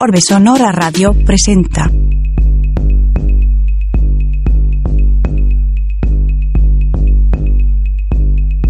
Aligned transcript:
Orbe 0.00 0.20
Sonora 0.20 0.70
Radio 0.70 1.12
presenta. 1.12 1.90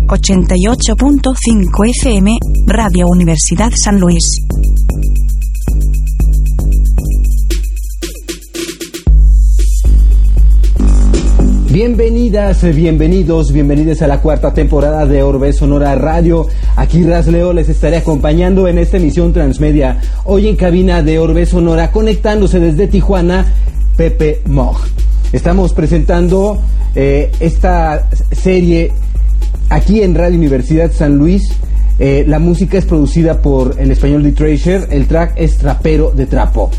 ...88.5 0.06 1.86
FM, 2.00 2.38
Radio 2.64 3.04
Universidad 3.08 3.68
San 3.74 4.00
Luis. 4.00 4.38
Bienvenidas, 11.70 12.74
bienvenidos, 12.74 13.52
bienvenidos 13.52 14.00
a 14.00 14.06
la 14.06 14.22
cuarta 14.22 14.54
temporada 14.54 15.04
de 15.04 15.22
Orbe 15.22 15.52
Sonora 15.52 15.94
Radio. 15.94 16.46
Aquí 16.78 17.02
Rasleo 17.02 17.52
les 17.52 17.68
estaré 17.68 17.96
acompañando 17.96 18.68
en 18.68 18.78
esta 18.78 18.98
emisión 18.98 19.32
transmedia. 19.32 20.00
Hoy 20.24 20.46
en 20.46 20.54
cabina 20.54 21.02
de 21.02 21.18
Orbe 21.18 21.44
Sonora, 21.44 21.90
conectándose 21.90 22.60
desde 22.60 22.86
Tijuana, 22.86 23.46
Pepe 23.96 24.42
Moj. 24.46 24.86
Estamos 25.32 25.74
presentando 25.74 26.62
eh, 26.94 27.32
esta 27.40 28.08
serie 28.30 28.92
aquí 29.70 30.02
en 30.02 30.14
Radio 30.14 30.38
Universidad 30.38 30.92
San 30.92 31.18
Luis. 31.18 31.50
Eh, 31.98 32.24
la 32.28 32.38
música 32.38 32.78
es 32.78 32.84
producida 32.84 33.42
por 33.42 33.74
el 33.80 33.90
español 33.90 34.22
de 34.22 34.30
Treasure, 34.30 34.86
el 34.90 35.08
track 35.08 35.32
es 35.34 35.58
Trapero 35.58 36.12
de 36.12 36.26
Trapo. 36.26 36.70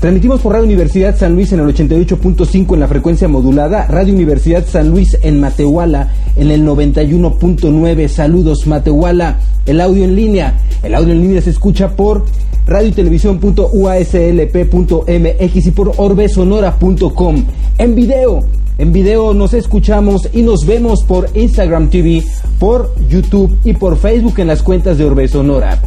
Transmitimos 0.00 0.40
por 0.40 0.54
Radio 0.54 0.64
Universidad 0.64 1.14
San 1.14 1.34
Luis 1.34 1.52
en 1.52 1.60
el 1.60 1.74
88.5 1.74 2.72
en 2.72 2.80
la 2.80 2.88
frecuencia 2.88 3.28
modulada, 3.28 3.86
Radio 3.86 4.14
Universidad 4.14 4.64
San 4.66 4.88
Luis 4.88 5.18
en 5.20 5.38
Matehuala 5.38 6.10
en 6.36 6.50
el 6.50 6.64
91.9. 6.64 8.08
Saludos 8.08 8.66
Matehuala, 8.66 9.38
el 9.66 9.78
audio 9.78 10.04
en 10.04 10.16
línea. 10.16 10.58
El 10.82 10.94
audio 10.94 11.12
en 11.12 11.20
línea 11.20 11.42
se 11.42 11.50
escucha 11.50 11.96
por 11.96 12.24
radio 12.64 12.88
y 12.88 12.92
televisión.uaslp.mx 12.92 15.66
y 15.66 15.70
por 15.72 15.92
orbesonora.com. 15.94 17.44
En 17.76 17.94
video, 17.94 18.40
en 18.78 18.92
video 18.94 19.34
nos 19.34 19.52
escuchamos 19.52 20.30
y 20.32 20.40
nos 20.40 20.64
vemos 20.64 21.04
por 21.04 21.28
Instagram 21.34 21.90
TV, 21.90 22.24
por 22.58 22.94
YouTube 23.06 23.54
y 23.64 23.74
por 23.74 23.98
Facebook 23.98 24.38
en 24.38 24.46
las 24.46 24.62
cuentas 24.62 24.96
de 24.96 25.04
Orbe 25.04 25.28
Sonora. 25.28 25.78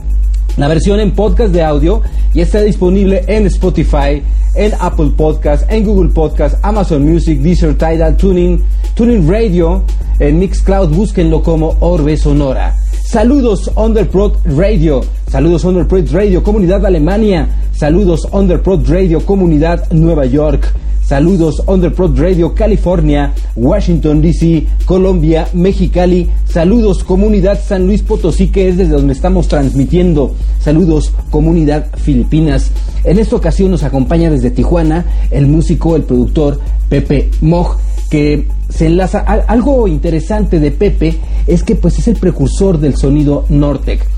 La 0.55 0.67
versión 0.67 0.99
en 0.99 1.11
podcast 1.11 1.51
de 1.51 1.63
audio 1.63 2.01
ya 2.33 2.43
está 2.43 2.61
disponible 2.61 3.23
en 3.27 3.47
Spotify, 3.47 4.21
en 4.53 4.71
Apple 4.79 5.11
Podcast, 5.17 5.65
en 5.71 5.83
Google 5.83 6.11
Podcast, 6.13 6.57
Amazon 6.61 7.03
Music, 7.03 7.39
Deezer, 7.39 7.75
Tidal, 7.75 8.15
Tuning, 8.17 8.63
Tuning 8.93 9.27
Radio, 9.27 9.83
en 10.19 10.37
Mixcloud, 10.37 10.89
búsquenlo 10.89 11.41
como 11.41 11.75
Orbe 11.79 12.17
Sonora. 12.17 12.75
Saludos 13.03 13.71
Underprod 13.75 14.33
Radio, 14.45 15.01
saludos 15.33 15.63
Underprod 15.63 16.11
Radio, 16.11 16.43
comunidad 16.43 16.85
Alemania, 16.85 17.49
saludos 17.71 18.27
Underprod 18.31 18.87
Radio, 18.87 19.25
comunidad 19.25 19.91
Nueva 19.91 20.27
York. 20.27 20.71
Saludos 21.03 21.63
Underprod 21.65 22.19
Radio 22.19 22.53
California, 22.53 23.33
Washington 23.55 24.21
DC, 24.21 24.67
Colombia, 24.85 25.47
Mexicali. 25.53 26.29
Saludos 26.45 27.03
Comunidad 27.03 27.59
San 27.59 27.87
Luis 27.87 28.03
Potosí, 28.03 28.49
que 28.49 28.69
es 28.69 28.77
desde 28.77 28.93
donde 28.93 29.13
estamos 29.13 29.47
transmitiendo. 29.47 30.35
Saludos 30.59 31.11
Comunidad 31.31 31.87
Filipinas. 31.97 32.69
En 33.03 33.17
esta 33.17 33.35
ocasión 33.35 33.71
nos 33.71 33.81
acompaña 33.81 34.29
desde 34.29 34.51
Tijuana 34.51 35.03
el 35.31 35.47
músico, 35.47 35.95
el 35.95 36.03
productor 36.03 36.59
Pepe 36.89 37.31
Moj, 37.41 37.77
que 38.11 38.47
se 38.69 38.85
enlaza. 38.85 39.21
Algo 39.21 39.87
interesante 39.87 40.59
de 40.59 40.69
Pepe 40.69 41.17
es 41.47 41.63
que 41.63 41.73
pues 41.73 41.97
es 41.97 42.07
el 42.07 42.17
precursor 42.17 42.79
del 42.79 42.95
sonido 42.95 43.45
Nortec. 43.49 44.13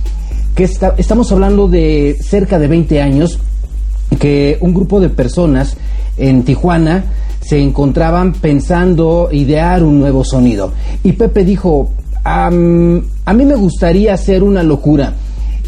Que 0.56 0.64
estamos 0.64 1.32
hablando 1.32 1.68
de 1.68 2.18
cerca 2.22 2.58
de 2.60 2.68
20 2.68 3.02
años 3.02 3.40
que 4.20 4.58
un 4.62 4.74
grupo 4.74 5.00
de 5.00 5.10
personas 5.10 5.76
en 6.18 6.44
Tijuana 6.44 7.04
se 7.42 7.60
encontraban 7.60 8.34
pensando 8.34 9.30
idear 9.32 9.84
un 9.84 10.00
nuevo 10.00 10.24
sonido. 10.24 10.72
Y 11.04 11.12
Pepe 11.12 11.44
dijo, 11.44 11.92
a 12.24 12.50
mí 12.50 13.46
me 13.46 13.56
gustaría 13.56 14.14
hacer 14.14 14.42
una 14.44 14.64
locura 14.64 15.14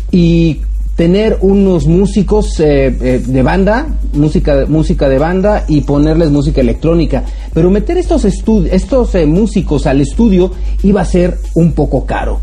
y 0.09 0.61
tener 0.97 1.38
unos 1.41 1.85
músicos 1.85 2.59
eh, 2.59 2.88
eh, 2.88 3.22
de 3.23 3.44
banda, 3.44 3.88
música, 4.13 4.66
música 4.67 5.07
de 5.07 5.19
banda 5.19 5.63
y 5.67 5.81
ponerles 5.81 6.31
música 6.31 6.59
electrónica. 6.59 7.23
Pero 7.53 7.69
meter 7.69 7.97
estos, 7.97 8.25
estos 8.25 9.13
eh, 9.13 9.25
músicos 9.28 9.85
al 9.85 10.01
estudio 10.01 10.51
iba 10.81 11.01
a 11.01 11.06
ser 11.06 11.38
un 11.53 11.73
poco 11.73 12.03
caro. 12.06 12.40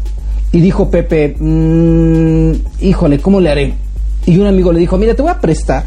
Y 0.55 0.61
dijo 0.61 0.89
Pepe, 0.89 1.35
mm, 1.37 2.53
híjole, 2.81 3.19
¿cómo 3.19 3.41
le 3.41 3.51
haré? 3.51 3.75
Y 4.25 4.39
un 4.39 4.47
amigo 4.47 4.73
le 4.73 4.79
dijo, 4.79 4.97
mira, 4.97 5.13
te 5.17 5.21
voy 5.21 5.33
a 5.33 5.41
prestar, 5.41 5.83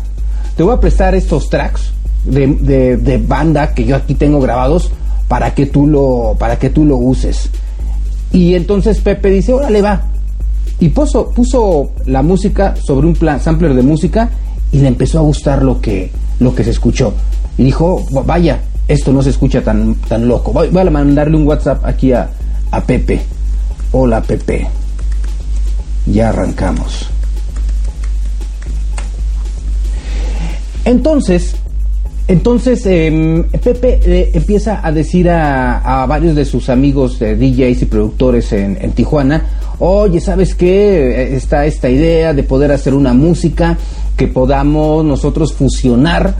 te 0.57 0.61
voy 0.61 0.73
a 0.73 0.79
prestar 0.81 1.15
estos 1.15 1.49
tracks 1.49 1.93
de, 2.25 2.97
de, 2.97 3.17
banda 3.17 3.73
que 3.73 3.85
yo 3.85 3.95
aquí 3.95 4.13
tengo 4.13 4.41
grabados 4.41 4.91
para 5.29 5.55
que 5.55 5.67
tú 5.67 5.87
lo, 5.87 6.35
para 6.37 6.59
que 6.59 6.69
tú 6.69 6.83
lo 6.83 6.97
uses. 6.97 7.49
Y 8.33 8.55
entonces 8.55 8.99
Pepe 8.99 9.29
dice, 9.29 9.53
órale 9.53 9.81
va. 9.81 10.01
Y 10.81 10.89
puso, 10.89 11.29
puso 11.29 11.91
la 12.05 12.21
música 12.21 12.75
sobre 12.75 13.07
un 13.07 13.13
plan, 13.13 13.39
sampler 13.39 13.73
de 13.73 13.83
música 13.83 14.31
y 14.73 14.79
le 14.79 14.89
empezó 14.89 15.19
a 15.19 15.21
gustar 15.21 15.63
lo 15.63 15.79
que, 15.79 16.11
lo 16.41 16.53
que 16.53 16.65
se 16.65 16.71
escuchó. 16.71 17.13
Y 17.57 17.63
dijo, 17.63 18.05
vaya, 18.25 18.59
esto 18.89 19.13
no 19.13 19.21
se 19.23 19.29
escucha 19.29 19.63
tan, 19.63 19.95
tan 20.09 20.27
loco. 20.27 20.51
Voy, 20.51 20.67
voy 20.67 20.81
a 20.81 20.89
mandarle 20.89 21.37
un 21.37 21.47
WhatsApp 21.47 21.85
aquí 21.85 22.11
a, 22.11 22.29
a 22.69 22.81
Pepe. 22.81 23.36
Hola 23.99 24.21
Pepe. 24.21 24.67
Ya 26.05 26.29
arrancamos. 26.29 27.09
Entonces, 30.85 31.55
entonces, 32.27 32.85
em, 32.85 33.45
Pepe 33.49 33.99
eh, 34.05 34.31
empieza 34.35 34.85
a 34.85 34.91
decir 34.91 35.27
a, 35.31 36.05
varios 36.07 36.35
de 36.35 36.45
sus 36.45 36.69
amigos 36.69 37.17
de 37.17 37.35
DJs 37.35 37.81
y 37.81 37.85
productores 37.85 38.53
en, 38.53 38.91
Tijuana, 38.91 39.47
oye, 39.79 40.21
¿sabes 40.21 40.53
qué? 40.53 41.23
Eh, 41.23 41.35
está 41.35 41.65
esta 41.65 41.89
idea 41.89 42.35
de 42.35 42.43
poder 42.43 42.71
hacer 42.71 42.93
una 42.93 43.13
música 43.13 43.79
que 44.15 44.27
podamos 44.27 45.03
nosotros 45.05 45.55
fusionar 45.55 46.35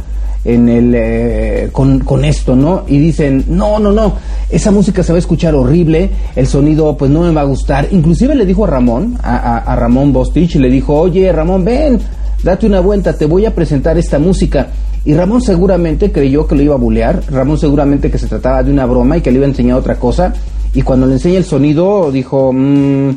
en 0.48 0.70
el, 0.70 0.94
eh, 0.96 1.70
con, 1.74 2.24
esto, 2.24 2.56
¿no? 2.56 2.86
Y 2.88 2.98
dicen, 2.98 3.44
no, 3.50 3.80
no, 3.80 3.92
no, 3.92 4.14
esa 4.50 4.72
música 4.72 5.04
se 5.04 5.12
va 5.12 5.18
a 5.18 5.20
escuchar 5.20 5.54
horrible, 5.54 6.10
el 6.36 6.48
sonido 6.48 6.96
pues 6.96 7.12
no 7.12 7.22
me 7.22 7.32
va 7.32 7.42
a 7.42 7.44
gustar. 7.44 7.90
Inclusive 7.92 8.34
le 8.34 8.46
dijo 8.46 8.64
a 8.64 8.68
Ramón, 8.68 9.18
a, 9.22 9.76
Ramón 9.76 10.14
Bostich, 10.14 10.56
le 10.56 10.70
dijo, 10.70 10.96
oye, 10.96 11.30
Ramón, 11.34 11.66
ven, 11.66 12.00
date 12.44 12.66
una 12.66 12.80
vuelta, 12.80 13.12
te 13.12 13.26
voy 13.26 13.46
a 13.46 13.54
presentar 13.54 13.98
esta 13.98 14.20
música. 14.20 14.68
Y 15.04 15.14
Ramón 15.14 15.42
seguramente 15.42 16.14
creyó 16.14 16.48
que 16.48 16.56
lo 16.56 16.62
iba 16.62 16.76
a 16.76 16.78
bulear, 16.78 17.22
Ramón 17.30 17.58
seguramente 17.58 18.10
que 18.10 18.18
se 18.18 18.28
trataba 18.28 18.64
de 18.64 18.72
una 18.72 18.86
broma 18.86 19.18
y 19.18 19.22
que 19.22 19.32
le 19.32 19.38
iba 19.38 19.46
a 19.46 19.50
enseñar 19.50 19.78
otra 19.78 19.96
cosa. 19.96 20.34
Y 20.74 20.82
cuando 20.82 21.06
le 21.08 21.14
enseña 21.14 21.40
el 21.40 21.46
sonido, 21.46 22.10
dijo, 22.10 22.54
mmm, 22.54 23.10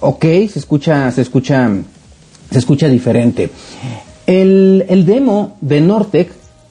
ok, 0.00 0.24
se 0.50 0.58
escucha, 0.58 1.10
se 1.10 1.20
escucha, 1.20 1.70
se 2.50 2.58
escucha 2.58 2.88
diferente. 2.88 3.50
El, 4.28 5.04
demo 5.06 5.56
de 5.62 5.80
Nortec 5.80 6.30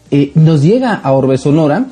eh, 0.09 0.31
nos 0.35 0.61
llega 0.61 0.93
a 0.95 1.11
Orbe 1.11 1.37
Sonora 1.37 1.85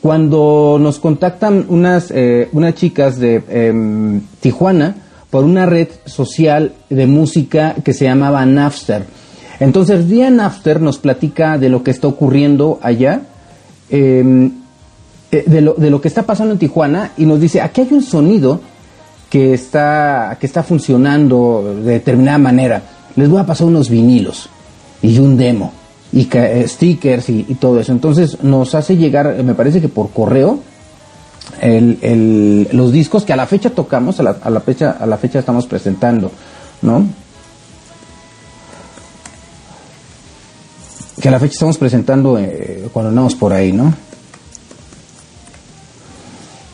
cuando 0.00 0.78
nos 0.80 0.98
contactan 0.98 1.66
unas, 1.68 2.10
eh, 2.10 2.48
unas 2.52 2.74
chicas 2.74 3.18
de 3.18 3.42
em, 3.48 4.22
Tijuana 4.40 4.96
por 5.28 5.44
una 5.44 5.66
red 5.66 5.88
social 6.06 6.72
de 6.88 7.06
música 7.06 7.76
que 7.84 7.92
se 7.92 8.06
llamaba 8.06 8.44
Napster. 8.46 9.04
Entonces, 9.60 10.08
Diane 10.08 10.42
After 10.42 10.80
nos 10.80 10.98
platica 10.98 11.58
de 11.58 11.68
lo 11.68 11.82
que 11.82 11.90
está 11.90 12.08
ocurriendo 12.08 12.80
allá, 12.82 13.22
em, 13.90 14.52
eh, 15.30 15.44
de, 15.46 15.60
lo, 15.60 15.74
de, 15.74 15.90
lo, 15.90 16.00
que 16.00 16.08
está 16.08 16.22
pasando 16.24 16.54
en 16.54 16.58
Tijuana, 16.58 17.12
y 17.16 17.26
nos 17.26 17.40
dice, 17.40 17.60
aquí 17.60 17.82
hay 17.82 17.88
un 17.92 18.02
sonido 18.02 18.60
que 19.28 19.52
está, 19.52 20.36
que 20.40 20.46
está 20.46 20.62
funcionando 20.62 21.76
de 21.84 21.92
determinada 21.92 22.38
manera. 22.38 22.82
Les 23.14 23.28
voy 23.28 23.38
a 23.38 23.46
pasar 23.46 23.66
unos 23.66 23.90
vinilos 23.90 24.48
y 25.02 25.18
un 25.18 25.36
demo 25.36 25.72
y 26.12 26.28
eh, 26.32 26.64
stickers 26.66 27.28
y, 27.28 27.42
todo 27.60 27.80
eso. 27.80 27.92
Entonces 27.92 28.42
nos 28.42 28.74
hace 28.74 28.96
llegar, 28.96 29.42
me 29.42 29.54
parece 29.54 29.80
que 29.80 29.88
por 29.88 30.10
correo, 30.10 30.60
los 31.62 32.92
discos 32.92 33.24
que 33.24 33.32
a 33.32 33.36
la 33.36 33.46
fecha 33.46 33.70
tocamos, 33.70 34.20
a 34.20 34.22
la, 34.22 34.36
a 34.42 34.50
la, 34.50 34.60
fecha, 34.60 34.96
a 34.98 35.06
la 35.06 35.18
fecha 35.18 35.38
estamos 35.38 35.66
presentando, 35.66 36.30
¿no? 36.82 37.04
que 41.20 41.28
a 41.28 41.30
la 41.30 41.38
fecha 41.38 41.52
estamos 41.52 41.78
presentando 41.78 42.38
eh, 42.38 42.88
cuando 42.92 43.10
andamos 43.10 43.34
por 43.34 43.52
ahí, 43.52 43.72
¿no? 43.72 43.94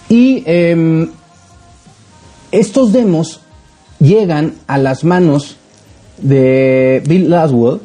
Y 0.09 0.45
em, 0.47 1.11
estos 2.53 2.93
demos 2.93 3.41
llegan 3.99 4.55
a 4.69 4.79
las 4.79 5.03
manos 5.03 5.57
de 6.19 7.03
Bill 7.07 7.29
Laswell, 7.29 7.81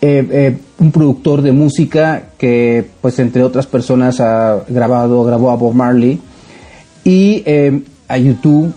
eh, 0.00 0.26
eh, 0.30 0.58
un 0.82 0.92
productor 0.92 1.42
de 1.42 1.52
música 1.52 2.24
que, 2.36 2.84
pues, 3.00 3.18
entre 3.18 3.42
otras 3.42 3.66
personas 3.66 4.20
ha 4.20 4.64
grabado, 4.68 5.24
grabó 5.24 5.50
a 5.50 5.56
Bob 5.56 5.74
Marley 5.74 6.20
y 7.04 7.42
em, 7.46 7.84
a 8.08 8.18
YouTube 8.18 8.74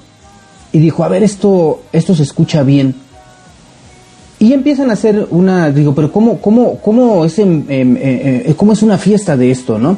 y 0.72 0.80
dijo, 0.80 1.04
a 1.04 1.10
ver, 1.10 1.24
esto, 1.24 1.82
esto 1.92 2.14
se 2.16 2.24
escucha 2.24 2.64
bien 2.64 2.96
y 4.38 4.54
empiezan 4.54 4.92
a 4.92 4.94
hacer 4.94 5.28
una, 5.32 5.72
digo, 5.72 5.96
pero 5.96 6.12
¿cómo, 6.12 6.40
cómo, 6.40 6.78
cómo, 6.80 7.26
es, 7.26 7.42
cómo 8.56 8.74
es 8.74 8.84
una 8.84 8.98
fiesta 8.98 9.36
de 9.38 9.50
esto, 9.50 9.80
no? 9.80 9.98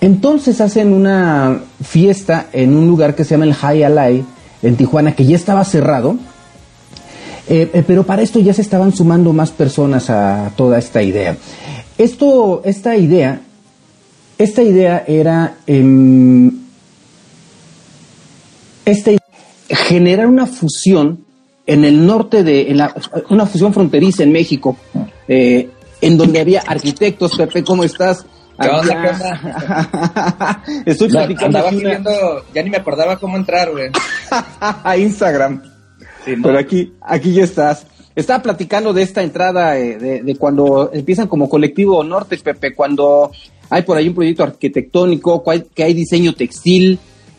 Entonces 0.00 0.60
hacen 0.60 0.92
una 0.92 1.60
fiesta 1.82 2.46
en 2.52 2.76
un 2.76 2.88
lugar 2.88 3.14
que 3.14 3.24
se 3.24 3.30
llama 3.30 3.44
el 3.44 3.54
High 3.54 3.84
Alay, 3.84 4.24
en 4.62 4.76
Tijuana, 4.76 5.14
que 5.14 5.24
ya 5.24 5.36
estaba 5.36 5.64
cerrado, 5.64 6.16
pero 7.46 8.04
para 8.04 8.22
esto 8.22 8.40
ya 8.40 8.54
se 8.54 8.62
estaban 8.62 8.92
sumando 8.92 9.32
más 9.32 9.50
personas 9.50 10.10
a 10.10 10.52
toda 10.56 10.78
esta 10.78 11.02
idea. 11.02 11.36
Esto, 11.98 12.62
esta 12.64 12.96
idea, 12.96 13.40
esta 14.38 14.62
idea 14.62 15.04
era 15.06 15.56
esta 18.84 19.10
generar 19.68 20.26
una 20.26 20.46
fusión 20.46 21.24
en 21.66 21.84
el 21.84 22.04
norte 22.04 22.42
de, 22.42 22.70
en 22.70 22.78
la, 22.78 22.94
una 23.30 23.46
fusión 23.46 23.72
fronteriza 23.72 24.22
en 24.22 24.32
México, 24.32 24.76
eh, 25.28 25.70
en 26.00 26.16
donde 26.16 26.40
había 26.40 26.60
arquitectos. 26.66 27.36
Pepe, 27.36 27.62
¿cómo 27.62 27.84
estás? 27.84 28.26
¿Qué 28.60 28.68
onda, 28.68 30.62
Estoy 30.86 31.08
platicando. 31.08 32.44
ya 32.54 32.62
ni 32.62 32.70
me 32.70 32.76
acordaba 32.76 33.18
cómo 33.18 33.36
entrar, 33.36 33.70
güey. 33.70 33.90
a 34.30 34.96
Instagram. 34.96 35.62
Pero 36.24 36.58
aquí, 36.58 36.92
aquí 37.00 37.32
ya 37.32 37.44
estás. 37.44 37.86
Estaba 38.14 38.42
platicando 38.42 38.92
de 38.92 39.02
esta 39.02 39.22
entrada 39.22 39.78
eh, 39.78 40.22
de, 40.22 40.36
cuando 40.36 40.90
empiezan 40.92 41.28
como 41.28 41.48
colectivo 41.48 42.04
Norte, 42.04 42.36
Pepe, 42.36 42.74
cuando 42.74 43.30
hay 43.70 43.82
por 43.82 43.96
ahí 43.96 44.08
un 44.08 44.14
proyecto 44.14 44.42
arquitectónico, 44.42 45.42
que 45.74 45.82
hay 45.82 45.94
diseño 45.94 46.34
textil, 46.34 46.98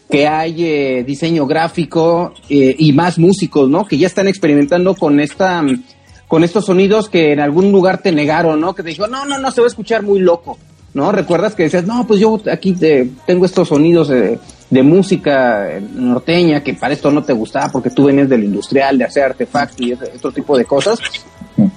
que 0.09 0.27
hay 0.27 0.65
eh, 0.65 1.03
diseño 1.05 1.45
gráfico 1.45 2.33
eh, 2.49 2.75
y 2.77 2.91
más 2.93 3.19
músicos, 3.19 3.69
¿no? 3.69 3.85
Que 3.85 3.97
ya 3.97 4.07
están 4.07 4.27
experimentando 4.27 4.95
con 4.95 5.19
esta 5.19 5.63
con 6.27 6.43
estos 6.43 6.65
sonidos 6.65 7.09
que 7.09 7.31
en 7.31 7.39
algún 7.39 7.71
lugar 7.71 8.01
te 8.01 8.11
negaron, 8.11 8.59
¿no? 8.59 8.73
Que 8.73 8.81
te 8.81 8.89
dijo, 8.89 9.05
no, 9.07 9.25
no, 9.25 9.37
no, 9.37 9.51
se 9.51 9.61
va 9.61 9.67
a 9.67 9.69
escuchar 9.69 10.01
muy 10.01 10.19
loco, 10.19 10.57
¿no? 10.95 11.11
¿Recuerdas 11.11 11.53
que 11.53 11.63
decías, 11.63 11.85
no, 11.85 12.07
pues 12.07 12.19
yo 12.19 12.41
aquí 12.51 12.73
te, 12.73 13.09
tengo 13.27 13.45
estos 13.45 13.67
sonidos 13.67 14.11
de, 14.73 14.83
música 14.83 15.79
norteña 15.93 16.63
que 16.63 16.73
para 16.73 16.93
esto 16.93 17.11
no 17.11 17.23
te 17.23 17.33
gustaba 17.33 17.71
porque 17.71 17.89
tú 17.89 18.05
venías 18.05 18.29
del 18.29 18.43
industrial, 18.43 18.97
de 18.97 19.05
hacer 19.05 19.23
artefactos 19.23 19.81
y 19.81 19.93
otro 19.93 20.31
tipo 20.31 20.57
de 20.57 20.65
cosas? 20.65 20.99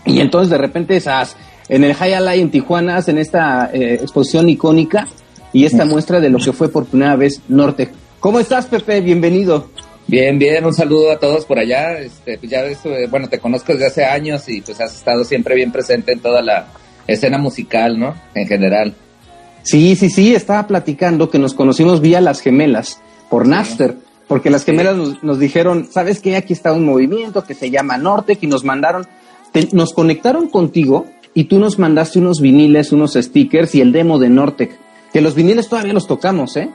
Y 0.05 0.21
entonces 0.21 0.51
de 0.51 0.59
repente 0.59 0.97
esas, 0.97 1.37
en 1.69 1.85
el 1.85 1.95
High 1.95 2.15
Alay 2.15 2.41
en 2.41 2.51
Tijuana, 2.51 3.01
en 3.07 3.19
esta 3.19 3.71
eh, 3.73 3.95
exposición 3.95 4.49
icónica 4.49 5.07
y 5.53 5.65
esta 5.65 5.85
muestra 5.85 6.21
de 6.21 6.31
lo 6.31 6.39
que 6.39 6.53
fue 6.53 6.69
por 6.69 6.87
primera 6.87 7.17
vez 7.17 7.41
Norte. 7.49 7.89
¿Cómo 8.21 8.41
estás, 8.41 8.67
Pepe? 8.67 9.01
Bienvenido. 9.01 9.69
Bien, 10.09 10.39
bien, 10.39 10.65
un 10.65 10.73
saludo 10.73 11.11
a 11.11 11.19
todos 11.19 11.45
por 11.45 11.59
allá. 11.59 11.99
Este, 11.99 12.39
pues 12.39 12.51
ya 12.51 12.65
eh, 12.65 13.07
bueno, 13.11 13.29
te 13.29 13.39
conozco 13.39 13.73
desde 13.73 13.87
hace 13.87 14.05
años 14.05 14.49
y 14.49 14.61
pues 14.61 14.81
has 14.81 14.95
estado 14.95 15.25
siempre 15.25 15.55
bien 15.55 15.73
presente 15.73 16.13
en 16.13 16.21
toda 16.21 16.43
la 16.43 16.69
escena 17.07 17.39
musical, 17.39 17.99
¿no? 17.99 18.15
En 18.35 18.47
general. 18.47 18.95
Sí, 19.67 19.97
sí, 19.97 20.11
sí, 20.11 20.33
estaba 20.33 20.69
platicando 20.69 21.29
que 21.29 21.41
nos 21.41 21.53
conocimos 21.53 22.01
vía 22.01 22.21
las 22.21 22.41
gemelas, 22.41 23.01
por 23.29 23.49
Napster, 23.49 23.97
porque 24.29 24.49
las 24.49 24.65
gemelas 24.65 24.97
nos, 25.23 25.39
dijeron, 25.41 25.89
¿sabes 25.91 26.21
qué? 26.21 26.37
Aquí 26.37 26.53
está 26.53 26.73
un 26.73 26.85
movimiento 26.85 27.43
que 27.43 27.55
se 27.55 27.69
llama 27.69 27.99
Norte, 27.99 28.39
y 28.41 28.47
nos 28.47 28.63
mandaron, 28.63 29.09
nos 29.73 29.93
conectaron 29.93 30.49
contigo 30.49 31.07
y 31.35 31.45
tú 31.45 31.59
nos 31.59 31.81
mandaste 31.81 32.21
unos 32.21 32.41
viniles, 32.41 32.93
unos 32.93 33.15
stickers 33.15 33.75
y 33.75 33.81
el 33.81 33.91
demo 33.91 34.21
de 34.21 34.29
Nortec, 34.29 34.71
que 35.13 35.21
los 35.21 35.35
viniles 35.35 35.69
todavía 35.69 35.93
los 35.93 36.07
tocamos, 36.07 36.57
¿eh? 36.57 36.71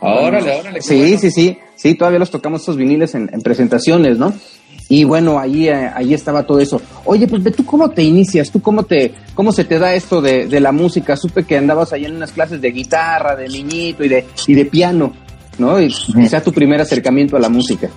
Órale, 0.00 0.60
órale. 0.60 0.82
Sí, 0.82 1.16
sí, 1.16 1.30
sí, 1.30 1.58
sí, 1.76 1.94
todavía 1.94 2.18
los 2.18 2.30
tocamos 2.30 2.60
estos 2.60 2.76
viniles 2.76 3.14
en, 3.14 3.28
presentaciones, 3.42 4.18
¿no? 4.18 4.34
Y 4.88 5.04
bueno, 5.04 5.38
ahí, 5.38 5.68
eh, 5.68 5.90
ahí 5.94 6.12
estaba 6.12 6.42
todo 6.42 6.60
eso. 6.60 6.80
Oye, 7.04 7.26
pues 7.26 7.42
¿tú 7.56 7.64
cómo 7.64 7.90
te 7.90 8.02
inicias? 8.02 8.50
¿Tú 8.50 8.60
cómo 8.60 8.82
te, 8.82 9.14
cómo 9.34 9.52
se 9.52 9.64
te 9.64 9.78
da 9.78 9.94
esto 9.94 10.20
de, 10.20 10.46
de 10.46 10.60
la 10.60 10.72
música? 10.72 11.16
Supe 11.16 11.44
que 11.44 11.56
andabas 11.56 11.92
ahí 11.92 12.04
en 12.04 12.16
unas 12.16 12.32
clases 12.32 12.60
de 12.60 12.70
guitarra, 12.70 13.34
de 13.34 13.48
niñito 13.48 14.04
y 14.04 14.08
de, 14.08 14.26
y 14.46 14.54
de 14.54 14.66
piano, 14.66 15.12
¿no? 15.58 15.80
Y 15.80 15.90
sea 15.90 16.42
tu 16.42 16.52
primer 16.52 16.80
acercamiento 16.80 17.36
a 17.36 17.40
la 17.40 17.48
música. 17.48 17.88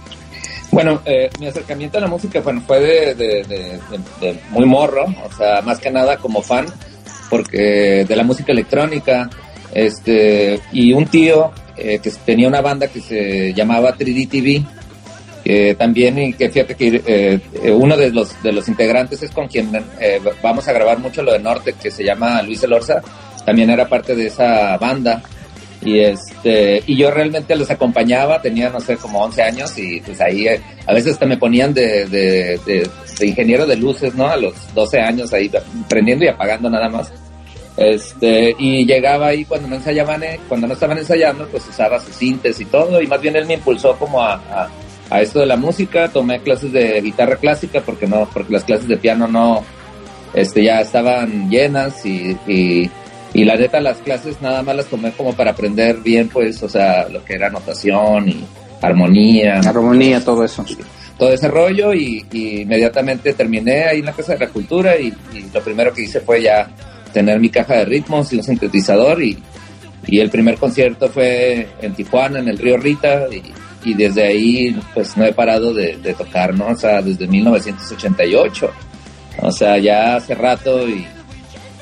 Bueno, 0.72 1.02
eh, 1.06 1.30
mi 1.40 1.48
acercamiento 1.48 1.98
a 1.98 2.02
la 2.02 2.08
música 2.08 2.42
bueno, 2.42 2.62
fue 2.66 2.80
de, 2.80 3.16
de, 3.16 3.80
de, 4.22 4.40
muy 4.50 4.66
morro, 4.66 5.06
o 5.06 5.36
sea, 5.36 5.62
más 5.62 5.80
que 5.80 5.90
nada 5.90 6.18
como 6.18 6.42
fan, 6.42 6.66
porque 7.30 8.06
de 8.08 8.16
la 8.16 8.24
música 8.24 8.52
electrónica, 8.52 9.30
este, 9.74 10.60
y 10.74 10.92
un 10.94 11.06
tío 11.06 11.52
eh, 11.78 12.00
que 12.00 12.12
tenía 12.26 12.48
una 12.48 12.62
banda 12.62 12.88
que 12.88 13.00
se 13.02 13.54
llamaba 13.54 13.96
3D 13.96 14.30
TV, 14.30 14.66
también, 15.78 16.18
y 16.18 16.34
que 16.34 16.50
fíjate 16.50 16.76
que 16.76 17.02
eh, 17.06 17.72
uno 17.72 17.96
de 17.96 18.12
los, 18.12 18.42
de 18.44 18.52
los 18.52 18.68
integrantes 18.68 19.24
es 19.24 19.32
con 19.32 19.48
quien 19.48 19.72
eh, 20.00 20.20
vamos 20.42 20.68
a 20.68 20.74
grabar 20.74 21.00
mucho 21.00 21.22
lo 21.22 21.32
de 21.32 21.40
Norte, 21.40 21.74
que 21.82 21.92
se 21.92 22.04
llama 22.04 22.42
Luis 22.42 22.64
Elorza, 22.64 23.02
también 23.46 23.70
era 23.70 23.88
parte 23.88 24.16
de 24.16 24.28
esa 24.28 24.78
banda. 24.78 25.22
Y 25.80 26.00
este 26.00 26.84
y 26.88 26.98
yo 26.98 27.12
realmente 27.12 27.56
los 27.56 27.70
acompañaba, 27.70 28.42
tenía, 28.42 28.70
no 28.70 28.80
sé, 28.80 28.98
como 28.98 29.24
11 29.24 29.44
años 29.44 29.78
y 29.78 30.02
pues 30.02 30.20
ahí 30.20 30.48
a 30.48 30.94
veces 30.94 31.14
hasta 31.14 31.28
me 31.28 31.38
ponían 31.38 31.72
de, 31.72 32.08
de, 32.08 32.90
ingeniero 33.22 33.66
de 33.66 33.76
luces, 33.78 34.16
¿no? 34.16 34.28
A 34.28 34.36
los 34.38 34.54
12 34.74 35.00
años 35.00 35.32
ahí 35.34 35.52
prendiendo 35.88 36.26
y 36.26 36.30
apagando 36.30 36.68
nada 36.70 36.90
más. 36.90 37.14
Este, 37.78 38.56
y 38.58 38.86
llegaba 38.88 39.28
ahí 39.28 39.46
cuando 39.46 39.68
no 39.68 39.76
ensayaban, 39.76 40.24
eh, 40.24 40.40
cuando 40.50 40.66
no 40.66 40.74
estaban 40.74 40.98
ensayando, 40.98 41.48
pues 41.48 41.68
usaba 41.70 42.00
sus 42.00 42.16
cintes 42.16 42.60
y 42.60 42.66
todo, 42.66 43.00
y 43.00 43.06
más 43.06 43.22
bien 43.22 43.36
él 43.36 43.46
me 43.46 43.54
impulsó 43.54 43.96
como 43.98 44.20
a, 44.22 44.68
esto 45.16 45.40
de 45.40 45.46
la 45.46 45.58
música, 45.58 46.10
tomé 46.10 46.40
clases 46.42 46.72
de 46.72 47.02
guitarra 47.02 47.38
clásica 47.38 47.82
porque 47.82 48.08
no, 48.08 48.28
porque 48.34 48.54
las 48.54 48.64
clases 48.64 48.88
de 48.88 48.98
piano 48.98 49.28
no, 49.28 49.64
este, 50.34 50.64
ya 50.64 50.82
estaban 50.82 51.50
llenas 51.50 52.06
y, 52.06 52.38
y, 52.48 52.90
y 53.34 53.44
la 53.46 53.56
neta 53.56 53.80
las 53.80 53.98
clases 53.98 54.42
nada 54.42 54.62
más 54.64 54.76
las 54.76 54.86
tomé 54.88 55.12
como 55.12 55.34
para 55.34 55.52
aprender 55.52 55.98
bien, 55.98 56.28
pues, 56.30 56.62
o 56.64 56.70
sea, 56.70 57.08
lo 57.10 57.24
que 57.24 57.36
era 57.36 57.50
notación 57.50 58.30
y 58.30 58.46
armonía. 58.82 59.60
Armonía, 59.60 60.24
todo 60.24 60.44
eso. 60.44 60.66
Todo 61.18 61.34
ese 61.34 61.48
rollo 61.48 61.94
y, 61.94 62.26
inmediatamente 62.32 63.34
terminé 63.34 63.86
ahí 63.86 64.00
en 64.00 64.06
la 64.06 64.14
Casa 64.14 64.34
de 64.34 64.40
la 64.40 64.50
Cultura 64.50 64.98
y, 64.98 65.14
y 65.34 65.50
lo 65.54 65.62
primero 65.62 65.94
que 65.94 66.04
hice 66.04 66.20
fue 66.20 66.44
ya 66.44 66.70
tener 67.14 67.40
mi 67.40 67.50
caja 67.50 67.76
de 67.78 67.86
ritmos 67.86 68.32
y 68.34 68.38
un 68.38 68.44
sintetizador 68.44 69.24
y, 69.24 69.42
y 70.06 70.20
el 70.20 70.30
primer 70.30 70.58
concierto 70.58 71.10
fue 71.10 71.68
en 71.82 71.94
Tijuana, 71.96 72.40
en 72.40 72.50
el 72.50 72.58
río 72.58 72.78
Rita 72.78 73.26
y, 73.32 73.42
y 73.88 73.94
desde 73.94 74.28
ahí 74.28 74.78
pues 74.94 75.16
no 75.16 75.24
he 75.24 75.32
parado 75.32 75.74
de, 75.74 75.94
tocar, 76.18 76.54
¿no? 76.54 76.68
O 76.68 76.76
sea, 76.76 77.02
desde 77.02 77.26
1988, 77.26 78.70
o 79.42 79.52
sea, 79.52 79.78
ya 79.78 80.18
hace 80.18 80.36
rato 80.36 80.86
y, 80.90 81.08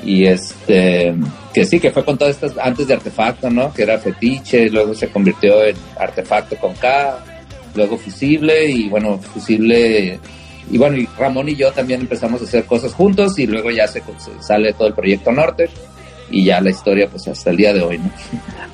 y 0.04 0.24
este, 0.24 1.12
que 1.52 1.64
sí, 1.64 1.80
que 1.80 1.90
fue 1.90 2.04
con 2.04 2.16
todas 2.16 2.36
estas, 2.36 2.56
antes 2.58 2.86
de 2.86 2.94
Artefacto, 2.94 3.50
¿no? 3.50 3.74
Que 3.74 3.82
era 3.82 3.98
Fetiche, 3.98 4.70
luego 4.70 4.94
se 4.94 5.08
convirtió 5.08 5.64
en 5.64 5.74
Artefacto 5.98 6.54
con 6.58 6.74
K, 6.74 7.18
luego 7.74 7.98
Fusible 7.98 8.70
y 8.70 8.88
bueno, 8.88 9.18
Fusible 9.18 10.20
y 10.70 10.78
bueno, 10.78 10.96
y 10.96 11.08
Ramón 11.18 11.48
y 11.48 11.56
yo 11.56 11.72
también 11.72 12.02
empezamos 12.02 12.40
a 12.40 12.44
hacer 12.44 12.66
cosas 12.66 12.94
juntos 12.94 13.36
y 13.40 13.48
luego 13.48 13.72
ya 13.72 13.88
se, 13.88 14.00
sale 14.38 14.72
todo 14.74 14.86
el 14.86 14.94
proyecto 14.94 15.32
Norte 15.32 15.68
y 16.30 16.44
ya 16.44 16.60
la 16.60 16.70
historia 16.70 17.08
pues 17.10 17.28
hasta 17.28 17.50
el 17.50 17.56
día 17.56 17.72
de 17.72 17.82
hoy, 17.82 17.98
¿no? 17.98 18.10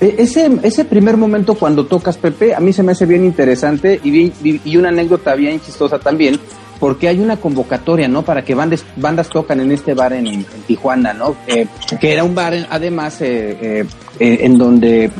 E, 0.00 0.16
ese, 0.18 0.50
ese 0.62 0.84
primer 0.84 1.16
momento 1.16 1.54
cuando 1.54 1.86
tocas 1.86 2.16
Pepe, 2.16 2.54
a 2.54 2.60
mí 2.60 2.72
se 2.72 2.82
me 2.82 2.92
hace 2.92 3.06
bien 3.06 3.24
interesante 3.24 4.00
y, 4.02 4.32
y 4.64 4.76
una 4.76 4.88
anécdota 4.88 5.34
bien 5.34 5.60
chistosa 5.60 5.98
también, 5.98 6.38
porque 6.80 7.08
hay 7.08 7.20
una 7.20 7.36
convocatoria, 7.36 8.08
¿no? 8.08 8.22
Para 8.22 8.44
que 8.44 8.54
bandas, 8.54 8.84
bandas 8.96 9.28
tocan 9.28 9.60
en 9.60 9.70
este 9.70 9.94
bar 9.94 10.12
en, 10.12 10.44
Tijuana, 10.66 11.12
¿no? 11.12 11.36
Eh, 11.46 11.66
que 12.00 12.12
era 12.12 12.24
un 12.24 12.34
bar 12.34 12.54
además 12.70 13.20
eh, 13.20 13.86
eh, 14.18 14.38
en 14.40 14.58
donde 14.58 15.10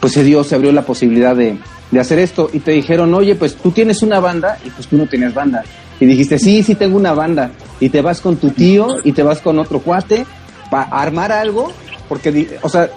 pues 0.00 0.12
se 0.12 0.24
dio, 0.24 0.42
se 0.44 0.54
abrió 0.54 0.72
la 0.72 0.82
posibilidad 0.82 1.36
de, 1.36 1.58
de 1.90 2.00
hacer 2.00 2.18
esto 2.18 2.48
y 2.52 2.60
te 2.60 2.72
dijeron, 2.72 3.12
oye, 3.14 3.34
pues 3.34 3.56
tú 3.56 3.70
tienes 3.72 4.02
una 4.02 4.20
banda 4.20 4.58
y 4.64 4.70
pues 4.70 4.86
tú 4.86 4.96
no 4.96 5.06
tienes 5.06 5.34
banda 5.34 5.64
y 6.00 6.06
dijiste, 6.06 6.38
sí, 6.38 6.62
sí 6.62 6.74
tengo 6.74 6.96
una 6.96 7.12
banda. 7.12 7.50
Y 7.80 7.88
te 7.88 8.02
vas 8.02 8.20
con 8.20 8.36
tu 8.36 8.50
tío 8.50 8.96
y 9.04 9.12
te 9.12 9.22
vas 9.22 9.40
con 9.40 9.58
otro 9.58 9.80
cuate 9.80 10.26
para 10.70 10.84
armar 10.84 11.32
algo, 11.32 11.72
porque, 12.08 12.58
o 12.62 12.68
sea, 12.68 12.90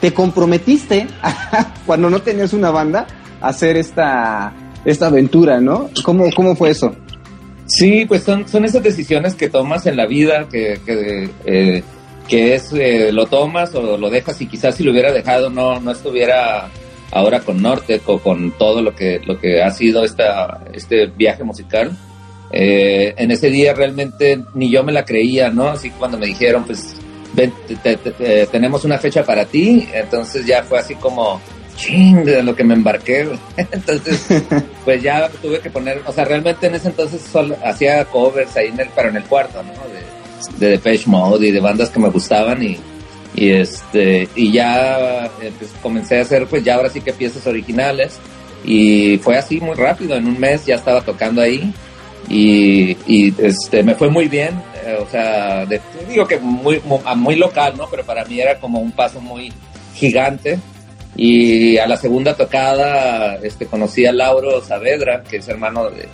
te 0.00 0.12
comprometiste 0.12 1.06
cuando 1.86 2.10
no 2.10 2.20
tenías 2.22 2.52
una 2.52 2.70
banda 2.70 3.06
a 3.40 3.48
hacer 3.48 3.76
esta, 3.76 4.52
esta 4.84 5.06
aventura, 5.06 5.60
¿no? 5.60 5.90
¿Cómo, 6.04 6.30
¿Cómo 6.34 6.54
fue 6.56 6.70
eso? 6.70 6.94
Sí, 7.66 8.04
pues 8.06 8.22
son, 8.22 8.48
son 8.48 8.64
esas 8.64 8.82
decisiones 8.82 9.34
que 9.34 9.48
tomas 9.48 9.86
en 9.86 9.96
la 9.96 10.06
vida, 10.06 10.48
que, 10.48 10.80
que, 10.86 11.30
eh, 11.44 11.82
que 12.28 12.54
es, 12.54 12.72
eh, 12.72 13.10
lo 13.12 13.26
tomas 13.26 13.74
o 13.74 13.96
lo 13.96 14.10
dejas 14.10 14.40
y 14.40 14.46
quizás 14.46 14.76
si 14.76 14.84
lo 14.84 14.92
hubiera 14.92 15.12
dejado 15.12 15.50
no, 15.50 15.80
no 15.80 15.90
estuviera 15.90 16.68
ahora 17.10 17.40
con 17.40 17.62
Norte 17.62 18.00
o 18.06 18.18
con 18.18 18.52
todo 18.52 18.82
lo 18.82 18.94
que, 18.94 19.20
lo 19.24 19.38
que 19.38 19.62
ha 19.62 19.70
sido 19.70 20.04
esta, 20.04 20.60
este 20.72 21.06
viaje 21.06 21.44
musical. 21.44 21.96
Eh, 22.52 23.14
en 23.16 23.32
ese 23.32 23.50
día 23.50 23.74
realmente 23.74 24.40
ni 24.54 24.70
yo 24.70 24.84
me 24.84 24.92
la 24.92 25.04
creía, 25.04 25.50
¿no? 25.50 25.68
Así 25.68 25.90
cuando 25.90 26.18
me 26.18 26.26
dijeron, 26.26 26.64
pues, 26.64 26.96
ven, 27.36 27.52
tenemos 28.50 28.84
una 28.84 28.98
fecha 28.98 29.22
para 29.22 29.44
ti, 29.44 29.88
entonces 29.92 30.44
ya 30.46 30.64
fue 30.64 30.78
así 30.78 30.94
como, 30.96 31.40
ching, 31.76 32.24
de 32.24 32.42
lo 32.42 32.56
que 32.56 32.64
me 32.64 32.74
embarqué. 32.74 33.28
entonces, 33.56 34.26
pues 34.84 35.02
ya 35.02 35.28
tuve 35.42 35.60
que 35.60 35.70
poner, 35.70 36.02
o 36.06 36.12
sea, 36.12 36.24
realmente 36.24 36.66
en 36.66 36.74
ese 36.74 36.88
entonces 36.88 37.20
solo 37.20 37.56
hacía 37.64 38.04
covers 38.06 38.56
ahí 38.56 38.68
en 38.68 38.80
el, 38.80 38.88
pero 38.94 39.10
en 39.10 39.16
el 39.16 39.24
cuarto, 39.24 39.62
¿no? 39.62 39.72
De, 39.72 40.66
de 40.66 40.72
Depeche 40.72 41.08
Mode 41.08 41.46
y 41.46 41.52
de 41.52 41.60
bandas 41.60 41.90
que 41.90 42.00
me 42.00 42.08
gustaban 42.08 42.62
y, 42.62 42.78
y 43.34 43.50
este, 43.50 44.28
y 44.34 44.52
ya 44.52 45.26
eh, 45.40 45.52
pues, 45.58 45.70
comencé 45.82 46.18
a 46.18 46.22
hacer, 46.22 46.46
pues 46.46 46.64
ya 46.64 46.74
ahora 46.74 46.90
sí 46.90 47.00
que 47.00 47.12
piezas 47.12 47.46
originales 47.46 48.18
y 48.64 49.18
fue 49.18 49.36
así 49.36 49.60
muy 49.60 49.76
rápido, 49.76 50.16
en 50.16 50.26
un 50.26 50.40
mes 50.40 50.64
ya 50.66 50.76
estaba 50.76 51.02
tocando 51.02 51.40
ahí 51.40 51.72
y, 52.28 52.96
y 53.06 53.34
este, 53.38 53.82
me 53.82 53.94
fue 53.94 54.08
muy 54.08 54.28
bien, 54.28 54.60
eh, 54.86 54.96
o 55.00 55.08
sea, 55.10 55.66
digo 55.66 56.26
que 56.26 56.38
muy, 56.38 56.80
muy, 57.16 57.34
local, 57.34 57.74
¿no? 57.76 57.88
Pero 57.90 58.04
para 58.04 58.24
mí 58.24 58.40
era 58.40 58.60
como 58.60 58.78
un 58.78 58.92
paso 58.92 59.20
muy 59.20 59.52
gigante 59.94 60.58
y 61.16 61.78
a 61.78 61.86
la 61.86 61.96
segunda 61.96 62.36
tocada 62.36 63.36
este, 63.42 63.66
conocí 63.66 64.06
a 64.06 64.12
Lauro 64.12 64.62
Saavedra, 64.62 65.22
que 65.22 65.38
es 65.38 65.48
hermano 65.48 65.90
de, 65.90 66.06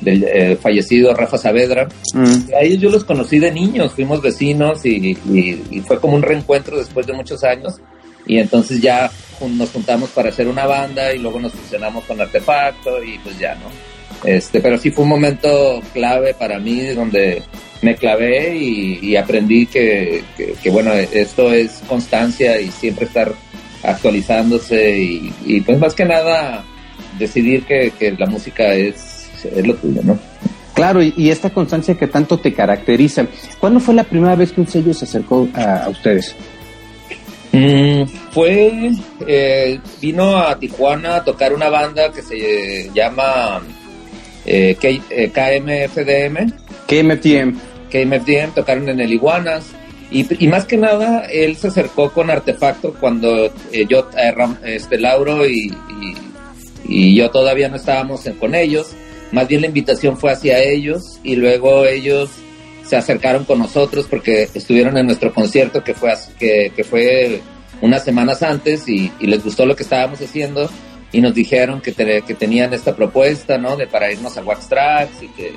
del 0.00 0.24
eh, 0.24 0.56
fallecido 0.56 1.14
Rafa 1.14 1.38
Saavedra. 1.38 1.88
Mm. 2.14 2.54
A 2.58 2.62
ellos 2.62 2.80
yo 2.80 2.90
los 2.90 3.04
conocí 3.04 3.38
de 3.38 3.52
niños, 3.52 3.92
fuimos 3.92 4.20
vecinos 4.20 4.84
y, 4.84 5.14
fue 5.86 6.00
como 6.00 6.16
un 6.16 6.22
reencuentro 6.22 6.78
después 6.78 7.06
de 7.06 7.12
muchos 7.12 7.44
años. 7.44 7.74
Y 8.26 8.38
entonces 8.38 8.80
ya 8.80 9.10
nos 9.40 9.70
juntamos 9.70 10.10
para 10.10 10.30
hacer 10.30 10.48
una 10.48 10.66
banda 10.66 11.12
y 11.12 11.18
luego 11.18 11.38
nos 11.38 11.52
fusionamos 11.52 12.04
con 12.04 12.20
Artefacto 12.20 13.02
y 13.04 13.18
pues 13.18 13.38
ya, 13.38 13.54
¿no? 13.54 13.70
Este, 14.24 14.60
pero 14.60 14.78
sí 14.78 14.90
fue 14.90 15.04
un 15.04 15.10
momento 15.10 15.80
clave 15.92 16.34
para 16.34 16.58
mí 16.58 16.86
donde 16.88 17.42
me 17.82 17.94
clavé 17.94 18.56
y, 18.56 19.16
aprendí 19.16 19.66
que, 19.66 20.24
que, 20.62 20.70
bueno, 20.70 20.92
esto 20.92 21.52
es 21.52 21.82
constancia 21.86 22.60
y 22.60 22.70
siempre 22.70 23.06
estar 23.06 23.32
actualizándose 23.82 24.98
y, 25.44 25.60
pues 25.60 25.78
más 25.78 25.94
que 25.94 26.04
nada 26.04 26.64
decidir 27.18 27.64
que, 27.64 28.14
la 28.18 28.26
música 28.26 28.74
es, 28.74 29.28
es, 29.44 29.66
lo 29.66 29.74
tuyo, 29.74 30.00
¿no? 30.02 30.18
Claro, 30.74 31.02
y, 31.02 31.30
esta 31.30 31.50
constancia 31.50 31.94
que 31.94 32.06
tanto 32.06 32.38
te 32.38 32.52
caracteriza. 32.52 33.26
¿Cuándo 33.58 33.80
fue 33.80 33.94
la 33.94 34.04
primera 34.04 34.34
vez 34.34 34.52
que 34.52 34.60
un 34.60 34.68
sello 34.68 34.92
se 34.92 35.04
acercó 35.04 35.48
a, 35.54 35.88
ustedes? 35.88 36.34
Mm, 37.52 38.02
fue, 38.32 38.90
eh, 39.26 39.80
vino 40.00 40.36
a 40.36 40.58
Tijuana 40.58 41.16
a 41.16 41.24
tocar 41.24 41.54
una 41.54 41.70
banda 41.70 42.12
que 42.12 42.20
se 42.20 42.90
llama 42.92 43.62
eh, 44.44 44.76
KMFDM. 44.78 45.08
Eh, 45.10 45.30
KMFDM. 45.32 46.65
KMFDM, 46.86 48.54
tocaron 48.54 48.88
en 48.88 49.00
el 49.00 49.12
Iguanas. 49.12 49.64
Y, 50.10 50.46
más 50.46 50.64
que 50.66 50.76
nada, 50.76 51.26
él 51.26 51.56
se 51.56 51.68
acercó 51.68 52.12
con 52.12 52.30
Artefacto 52.30 52.94
cuando 52.94 53.46
eh, 53.72 53.86
yo, 53.88 54.08
eh, 54.16 54.32
este, 54.64 54.98
Lauro 54.98 55.44
y, 55.46 55.74
yo 56.88 57.30
todavía 57.30 57.68
no 57.68 57.76
estábamos 57.76 58.22
con 58.38 58.54
ellos. 58.54 58.92
Más 59.32 59.48
bien 59.48 59.62
la 59.62 59.66
invitación 59.66 60.16
fue 60.16 60.30
hacia 60.30 60.62
ellos 60.62 61.18
y 61.24 61.34
luego 61.34 61.84
ellos 61.84 62.30
se 62.84 62.96
acercaron 62.96 63.44
con 63.44 63.58
nosotros 63.58 64.06
porque 64.08 64.48
estuvieron 64.54 64.96
en 64.96 65.06
nuestro 65.06 65.34
concierto 65.34 65.82
que 65.82 65.94
fue, 65.94 66.14
que, 66.38 66.70
que 66.74 66.84
fue 66.84 67.40
unas 67.80 68.04
semanas 68.04 68.42
antes 68.42 68.88
y, 68.88 69.10
les 69.20 69.42
gustó 69.42 69.66
lo 69.66 69.74
que 69.74 69.82
estábamos 69.82 70.20
haciendo 70.20 70.70
y 71.12 71.20
nos 71.20 71.34
dijeron 71.34 71.80
que, 71.80 71.92
que 71.92 72.34
tenían 72.34 72.72
esta 72.72 72.94
propuesta, 72.94 73.58
¿no? 73.58 73.76
De 73.76 73.86
para 73.86 74.12
irnos 74.12 74.36
a 74.36 74.42
Wax 74.42 74.68
Tracks 74.68 75.22
y 75.22 75.28
que 75.28 75.52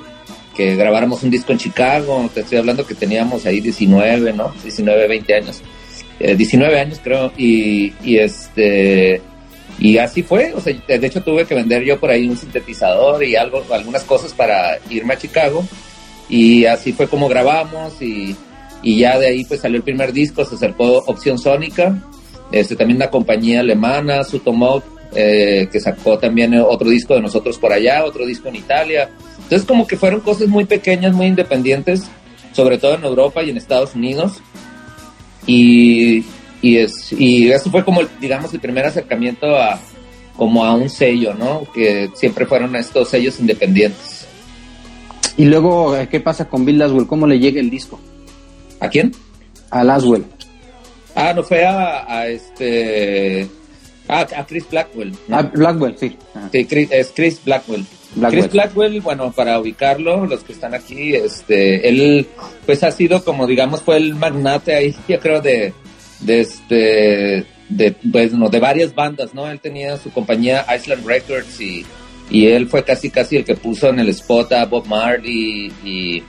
que 0.56 0.76
grabáramos 0.76 1.22
un 1.22 1.30
disco 1.30 1.52
en 1.52 1.58
Chicago, 1.58 2.28
te 2.32 2.40
estoy 2.40 2.58
hablando 2.58 2.86
que 2.86 2.94
teníamos 2.94 3.46
ahí 3.46 3.60
19, 3.60 4.32
¿no? 4.32 4.52
19, 4.62 5.08
20 5.08 5.34
años. 5.34 5.62
19 6.18 6.74
eh, 6.74 6.80
años 6.80 7.00
creo, 7.02 7.32
y, 7.36 7.92
y, 8.04 8.18
este 8.18 9.22
y 9.78 9.96
así 9.96 10.22
fue, 10.22 10.52
o 10.54 10.60
sea, 10.60 10.74
de 10.86 11.06
hecho 11.06 11.22
tuve 11.22 11.46
que 11.46 11.54
vender 11.54 11.82
yo 11.82 11.98
por 11.98 12.10
ahí 12.10 12.28
un 12.28 12.36
sintetizador 12.36 13.24
y 13.24 13.36
algo, 13.36 13.64
algunas 13.72 14.04
cosas 14.04 14.34
para 14.34 14.78
irme 14.90 15.14
a 15.14 15.18
Chicago, 15.18 15.64
y 16.28 16.66
así 16.66 16.92
fue 16.92 17.08
como 17.08 17.28
grabamos, 17.28 18.02
y, 18.02 18.36
y 18.82 18.98
ya 18.98 19.18
de 19.18 19.28
ahí 19.28 19.44
pues 19.46 19.60
salió 19.60 19.78
el 19.78 19.82
primer 19.82 20.12
disco, 20.12 20.44
se 20.44 20.56
acercó 20.56 20.98
Opción 21.06 21.38
Sónica, 21.38 21.96
este, 22.52 22.76
también 22.76 22.96
una 22.96 23.10
compañía 23.10 23.60
alemana, 23.60 24.24
Sutomod, 24.24 24.82
eh, 25.14 25.68
que 25.72 25.80
sacó 25.80 26.18
también 26.18 26.54
otro 26.54 26.88
disco 26.88 27.14
de 27.14 27.22
nosotros 27.22 27.58
por 27.58 27.72
allá, 27.72 28.04
otro 28.04 28.26
disco 28.26 28.48
en 28.48 28.56
Italia, 28.56 29.10
entonces 29.50 29.66
como 29.66 29.84
que 29.84 29.96
fueron 29.96 30.20
cosas 30.20 30.46
muy 30.46 30.64
pequeñas, 30.64 31.12
muy 31.12 31.26
independientes, 31.26 32.04
sobre 32.52 32.78
todo 32.78 32.94
en 32.94 33.02
Europa 33.02 33.42
y 33.42 33.50
en 33.50 33.56
Estados 33.56 33.96
Unidos. 33.96 34.34
Y, 35.44 36.24
y, 36.62 36.76
es, 36.76 37.12
y 37.12 37.50
eso 37.50 37.68
fue 37.68 37.84
como, 37.84 38.00
digamos, 38.20 38.54
el 38.54 38.60
primer 38.60 38.86
acercamiento 38.86 39.56
a 39.56 39.80
como 40.36 40.64
a 40.64 40.72
un 40.72 40.88
sello, 40.88 41.34
¿no? 41.34 41.66
Que 41.74 42.10
siempre 42.14 42.46
fueron 42.46 42.76
estos 42.76 43.08
sellos 43.08 43.40
independientes. 43.40 44.24
Y 45.36 45.46
luego, 45.46 45.96
eh, 45.96 46.08
¿qué 46.08 46.20
pasa 46.20 46.48
con 46.48 46.64
Bill 46.64 46.78
Laswell? 46.78 47.08
¿Cómo 47.08 47.26
le 47.26 47.40
llega 47.40 47.60
el 47.60 47.70
disco? 47.70 47.98
¿A 48.78 48.88
quién? 48.88 49.10
A 49.70 49.82
Laswell. 49.82 50.26
Ah, 51.16 51.32
no 51.34 51.42
fue 51.42 51.66
a, 51.66 52.28
este... 52.28 53.48
Ah, 54.06 54.24
a 54.36 54.46
Chris 54.46 54.64
Blackwell. 54.70 55.12
A 55.28 55.42
Blackwell, 55.42 55.98
sí. 55.98 56.16
Sí, 56.52 56.68
es 56.70 57.12
Chris 57.16 57.40
Blackwell. 57.44 57.84
Chris 58.28 58.50
Blackwell, 58.50 59.00
bueno, 59.00 59.30
para 59.32 59.58
ubicarlo, 59.60 60.26
los 60.26 60.42
que 60.42 60.52
están 60.52 60.74
aquí, 60.74 61.14
este, 61.14 61.88
él, 61.88 62.26
pues 62.66 62.82
ha 62.82 62.90
sido 62.90 63.22
como, 63.24 63.46
digamos, 63.46 63.82
fue 63.82 63.98
el 63.98 64.14
magnate 64.14 64.74
ahí, 64.74 64.96
creo, 65.20 65.40
de, 65.40 65.72
de 66.20 66.40
este, 66.40 67.46
de, 67.68 67.92
pues, 68.10 68.32
no, 68.32 68.48
de 68.48 68.58
varias 68.58 68.94
bandas, 68.94 69.32
¿no? 69.32 69.48
Él 69.48 69.60
tenía 69.60 69.96
su 69.96 70.10
compañía 70.10 70.66
Island 70.74 71.06
Records 71.06 71.60
y, 71.60 71.86
y 72.30 72.46
él 72.46 72.68
fue 72.68 72.82
casi, 72.84 73.10
casi 73.10 73.36
el 73.36 73.44
que 73.44 73.54
puso 73.54 73.88
en 73.88 74.00
el 74.00 74.08
spot 74.08 74.52
a 74.52 74.64
Bob 74.66 74.86
Marley 74.86 75.72
y, 75.84 76.22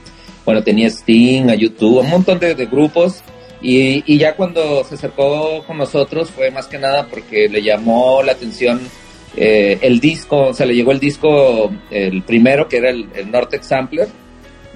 bueno, 0.44 0.62
tenía 0.62 0.88
Sting, 0.88 1.50
a 1.50 1.54
YouTube, 1.54 1.98
un 1.98 2.10
montón 2.10 2.38
de, 2.38 2.54
de 2.54 2.66
grupos. 2.66 3.22
Y, 3.60 4.02
y 4.12 4.18
ya 4.18 4.34
cuando 4.34 4.82
se 4.82 4.96
acercó 4.96 5.62
con 5.64 5.78
nosotros 5.78 6.30
fue 6.32 6.50
más 6.50 6.66
que 6.66 6.78
nada 6.78 7.06
porque 7.06 7.48
le 7.48 7.62
llamó 7.62 8.20
la 8.20 8.32
atención 8.32 8.80
eh, 9.36 9.78
el 9.80 10.00
disco, 10.00 10.48
o 10.48 10.54
sea, 10.54 10.66
le 10.66 10.74
llegó 10.74 10.92
el 10.92 11.00
disco, 11.00 11.70
el 11.90 12.22
primero, 12.22 12.68
que 12.68 12.76
era 12.78 12.90
el, 12.90 13.08
el 13.14 13.30
Nortex 13.30 13.66
Sampler, 13.66 14.08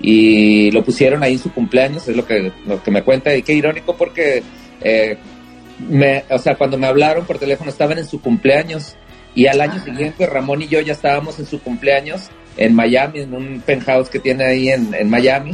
y 0.01 0.71
lo 0.71 0.85
pusieron 0.85 1.23
ahí 1.23 1.35
en 1.35 1.39
su 1.39 1.53
cumpleaños, 1.53 2.09
es 2.09 2.17
lo 2.17 2.27
que, 2.27 2.53
lo 2.67 2.83
que 2.83 2.91
me 2.91 3.03
cuenta, 3.03 3.35
y 3.35 3.43
qué 3.43 3.53
irónico 3.53 3.97
porque, 3.97 4.43
eh, 4.81 5.17
me, 5.89 6.25
o 6.31 6.39
sea, 6.39 6.57
cuando 6.57 6.79
me 6.79 6.87
hablaron 6.87 7.27
por 7.27 7.39
teléfono 7.39 7.71
estaban 7.71 7.99
en 7.99 8.07
su 8.07 8.21
cumpleaños, 8.21 8.97
y 9.35 9.47
al 9.47 9.61
año 9.61 9.83
siguiente 9.85 10.27
Ramón 10.27 10.63
y 10.63 10.69
yo 10.69 10.81
ya 10.81 10.95
estábamos 10.95 11.39
en 11.39 11.47
su 11.47 11.61
cumpleaños 11.61 12.31
en 12.57 12.75
Miami, 12.75 13.21
en 13.21 13.35
un 13.35 13.61
penthouse 13.61 14.09
que 14.09 14.19
tiene 14.19 14.45
ahí 14.45 14.69
en, 14.71 14.95
en 14.95 15.11
Miami, 15.11 15.53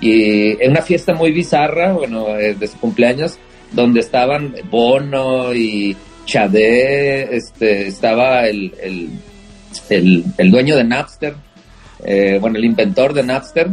y 0.00 0.62
en 0.62 0.70
una 0.70 0.82
fiesta 0.82 1.14
muy 1.14 1.32
bizarra, 1.32 1.92
bueno, 1.92 2.36
eh, 2.36 2.54
de 2.54 2.68
su 2.68 2.78
cumpleaños, 2.78 3.38
donde 3.72 4.00
estaban 4.00 4.54
Bono 4.70 5.52
y 5.54 5.96
Chade, 6.26 7.36
este, 7.36 7.86
estaba 7.86 8.46
el, 8.46 8.72
el, 9.88 10.50
dueño 10.50 10.76
de 10.76 10.84
Napster, 10.84 11.34
eh, 12.04 12.38
bueno, 12.40 12.58
el 12.58 12.64
inventor 12.64 13.14
de 13.14 13.22
Napster, 13.22 13.70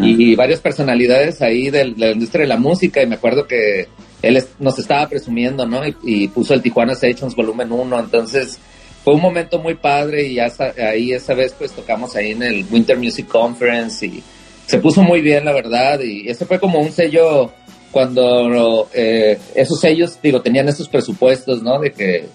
y, 0.00 0.34
varias 0.34 0.60
personalidades 0.60 1.42
ahí 1.42 1.70
de, 1.70 1.86
la 1.96 2.10
industria 2.10 2.42
de 2.42 2.48
la 2.48 2.56
música, 2.58 3.02
y 3.02 3.06
me 3.06 3.16
acuerdo 3.16 3.46
que 3.46 3.88
él 4.22 4.42
nos 4.58 4.78
estaba 4.78 5.08
presumiendo, 5.08 5.66
¿no? 5.66 5.80
Y, 6.04 6.28
puso 6.28 6.54
el 6.54 6.62
Tijuana 6.62 6.94
Sessions 6.94 7.34
volumen 7.34 7.72
1, 7.72 7.98
entonces 7.98 8.58
fue 9.02 9.14
un 9.14 9.20
momento 9.20 9.58
muy 9.58 9.74
padre 9.74 10.26
y 10.26 10.34
ya 10.34 10.52
ahí 10.90 11.12
esa 11.12 11.32
vez 11.34 11.54
pues 11.56 11.70
tocamos 11.70 12.16
ahí 12.16 12.32
en 12.32 12.42
el 12.42 12.66
Winter 12.68 12.98
Music 12.98 13.28
Conference 13.28 14.04
y 14.04 14.20
se 14.66 14.78
puso 14.78 15.02
muy 15.02 15.20
bien, 15.20 15.44
la 15.44 15.52
verdad, 15.52 16.00
y 16.00 16.28
ese 16.28 16.44
fue 16.44 16.58
como 16.58 16.80
un 16.80 16.90
sello 16.90 17.52
cuando 17.96 18.90
eh, 18.92 19.38
esos 19.54 19.80
sellos, 19.80 20.18
digo, 20.22 20.42
tenían 20.42 20.68
esos 20.68 20.86
presupuestos, 20.86 21.62
¿no? 21.62 21.80
De 21.80 21.94
que, 21.94 22.28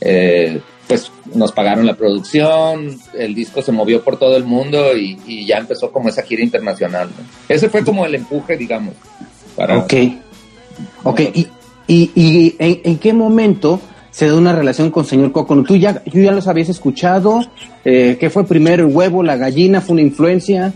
eh, 0.00 0.60
pues, 0.86 1.10
nos 1.34 1.50
pagaron 1.50 1.84
la 1.86 1.94
producción, 1.94 2.96
el 3.14 3.34
disco 3.34 3.60
se 3.60 3.72
movió 3.72 4.04
por 4.04 4.16
todo 4.16 4.36
el 4.36 4.44
mundo 4.44 4.96
y, 4.96 5.44
ya 5.44 5.56
empezó 5.56 5.90
como 5.90 6.08
esa 6.08 6.22
gira 6.22 6.44
internacional, 6.44 7.08
Ese 7.48 7.68
fue 7.68 7.82
como 7.82 8.06
el 8.06 8.14
empuje, 8.14 8.56
digamos. 8.56 8.94
Para 9.56 9.78
ok. 9.78 9.94
Ok, 11.02 11.20
y, 11.34 11.48
y, 11.88 12.54
¿en, 12.60 12.98
qué 12.98 13.12
momento 13.12 13.80
se 14.12 14.28
da 14.28 14.36
una 14.36 14.52
relación 14.52 14.92
con 14.92 15.04
señor 15.04 15.32
Coco? 15.32 15.64
¿Tú 15.64 15.74
ya, 15.74 16.00
tú 16.04 16.20
ya 16.20 16.30
los 16.30 16.46
habías 16.46 16.68
escuchado? 16.68 17.40
Eh, 17.84 18.18
¿Qué 18.20 18.30
fue 18.30 18.44
primero, 18.44 18.86
el 18.86 18.94
huevo, 18.94 19.24
la 19.24 19.36
gallina? 19.36 19.80
¿Fue 19.80 19.94
una 19.94 20.02
influencia? 20.02 20.72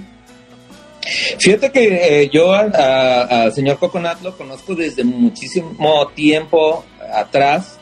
Fíjate 1.39 1.73
que 1.73 2.23
eh, 2.23 2.31
yo 2.33 2.53
al 2.53 3.53
señor 3.53 3.79
Coconut 3.79 4.23
lo 4.23 4.37
conozco 4.37 4.75
desde 4.75 5.03
muchísimo 5.05 6.07
tiempo 6.15 6.85
atrás, 7.13 7.81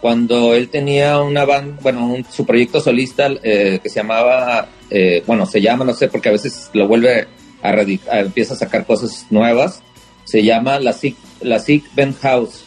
cuando 0.00 0.54
él 0.54 0.68
tenía 0.68 1.20
una 1.20 1.44
banda, 1.44 1.78
bueno, 1.82 2.16
su 2.30 2.46
proyecto 2.46 2.80
solista 2.80 3.28
eh, 3.42 3.80
que 3.82 3.88
se 3.88 3.96
llamaba, 3.96 4.68
eh, 4.88 5.22
bueno, 5.26 5.44
se 5.46 5.60
llama, 5.60 5.84
no 5.84 5.92
sé, 5.92 6.08
porque 6.08 6.30
a 6.30 6.32
veces 6.32 6.70
lo 6.72 6.88
vuelve 6.88 7.28
a, 7.62 7.72
radicar, 7.72 8.18
empieza 8.18 8.54
a 8.54 8.56
sacar 8.56 8.86
cosas 8.86 9.26
nuevas, 9.30 9.82
se 10.24 10.42
llama 10.42 10.80
La 10.80 10.94
Sick, 10.94 11.16
la 11.42 11.58
Sick 11.58 11.84
Band 11.94 12.18
House. 12.20 12.64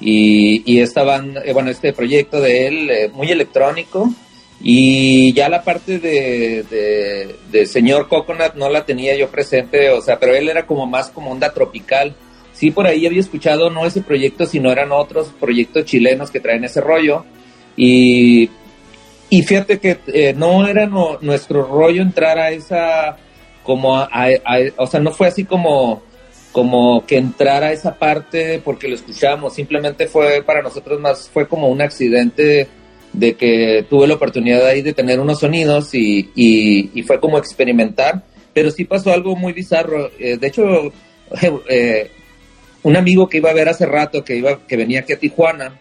y, 0.00 0.62
y 0.70 0.80
esta 0.80 1.04
banda, 1.04 1.40
eh, 1.44 1.52
bueno, 1.54 1.70
este 1.70 1.92
proyecto 1.94 2.40
de 2.40 2.66
él, 2.66 3.10
muy 3.14 3.30
electrónico, 3.30 4.12
y 4.60 5.32
ya 5.34 5.48
la 5.48 5.62
parte 5.62 5.98
de, 5.98 6.64
de, 7.50 7.66
señor 7.66 8.08
Coconut 8.08 8.54
no 8.54 8.68
la 8.68 8.84
tenía 8.84 9.14
yo 9.16 9.28
presente, 9.28 9.90
o 9.90 10.00
sea, 10.00 10.18
pero 10.18 10.34
él 10.34 10.48
era 10.48 10.66
como 10.66 10.86
más 10.86 11.10
como 11.10 11.30
onda 11.30 11.52
tropical. 11.52 12.14
Sí, 12.52 12.70
por 12.70 12.86
ahí 12.86 13.06
había 13.06 13.20
escuchado 13.20 13.68
no 13.68 13.84
ese 13.84 14.00
proyecto, 14.00 14.46
sino 14.46 14.70
eran 14.70 14.92
otros 14.92 15.32
proyectos 15.40 15.84
chilenos 15.84 16.30
que 16.30 16.40
traen 16.40 16.64
ese 16.64 16.80
rollo. 16.80 17.24
Y, 17.76 18.48
y 19.28 19.42
fíjate 19.42 19.80
que 19.80 19.98
eh, 20.06 20.34
no 20.36 20.66
era 20.66 20.86
no, 20.86 21.18
nuestro 21.20 21.66
rollo 21.66 22.00
entrar 22.00 22.38
a 22.38 22.50
esa, 22.50 23.16
como 23.64 23.96
a, 23.96 24.08
a, 24.12 24.58
o 24.76 24.86
sea, 24.86 25.00
no 25.00 25.10
fue 25.10 25.26
así 25.28 25.44
como 25.44 26.02
como 26.52 27.04
que 27.04 27.16
entrar 27.16 27.64
a 27.64 27.72
esa 27.72 27.96
parte 27.96 28.62
porque 28.64 28.86
lo 28.86 28.94
escuchamos, 28.94 29.54
simplemente 29.54 30.06
fue 30.06 30.40
para 30.40 30.62
nosotros 30.62 31.00
más, 31.00 31.28
fue 31.28 31.48
como 31.48 31.66
un 31.66 31.82
accidente 31.82 32.68
de 33.14 33.34
que 33.34 33.86
tuve 33.88 34.08
la 34.08 34.14
oportunidad 34.14 34.66
ahí 34.66 34.82
de 34.82 34.92
tener 34.92 35.20
unos 35.20 35.40
sonidos 35.40 35.94
y, 35.94 36.30
y, 36.34 36.90
y 36.94 37.02
fue 37.04 37.20
como 37.20 37.38
experimentar, 37.38 38.22
pero 38.52 38.70
sí 38.70 38.84
pasó 38.84 39.12
algo 39.12 39.36
muy 39.36 39.52
bizarro, 39.52 40.10
eh, 40.18 40.36
de 40.36 40.46
hecho, 40.46 40.92
eh, 41.70 42.10
un 42.82 42.96
amigo 42.96 43.28
que 43.28 43.38
iba 43.38 43.50
a 43.50 43.54
ver 43.54 43.68
hace 43.68 43.86
rato, 43.86 44.24
que 44.24 44.36
iba, 44.36 44.66
que 44.66 44.76
venía 44.76 45.00
aquí 45.00 45.12
a 45.12 45.18
Tijuana, 45.18 45.80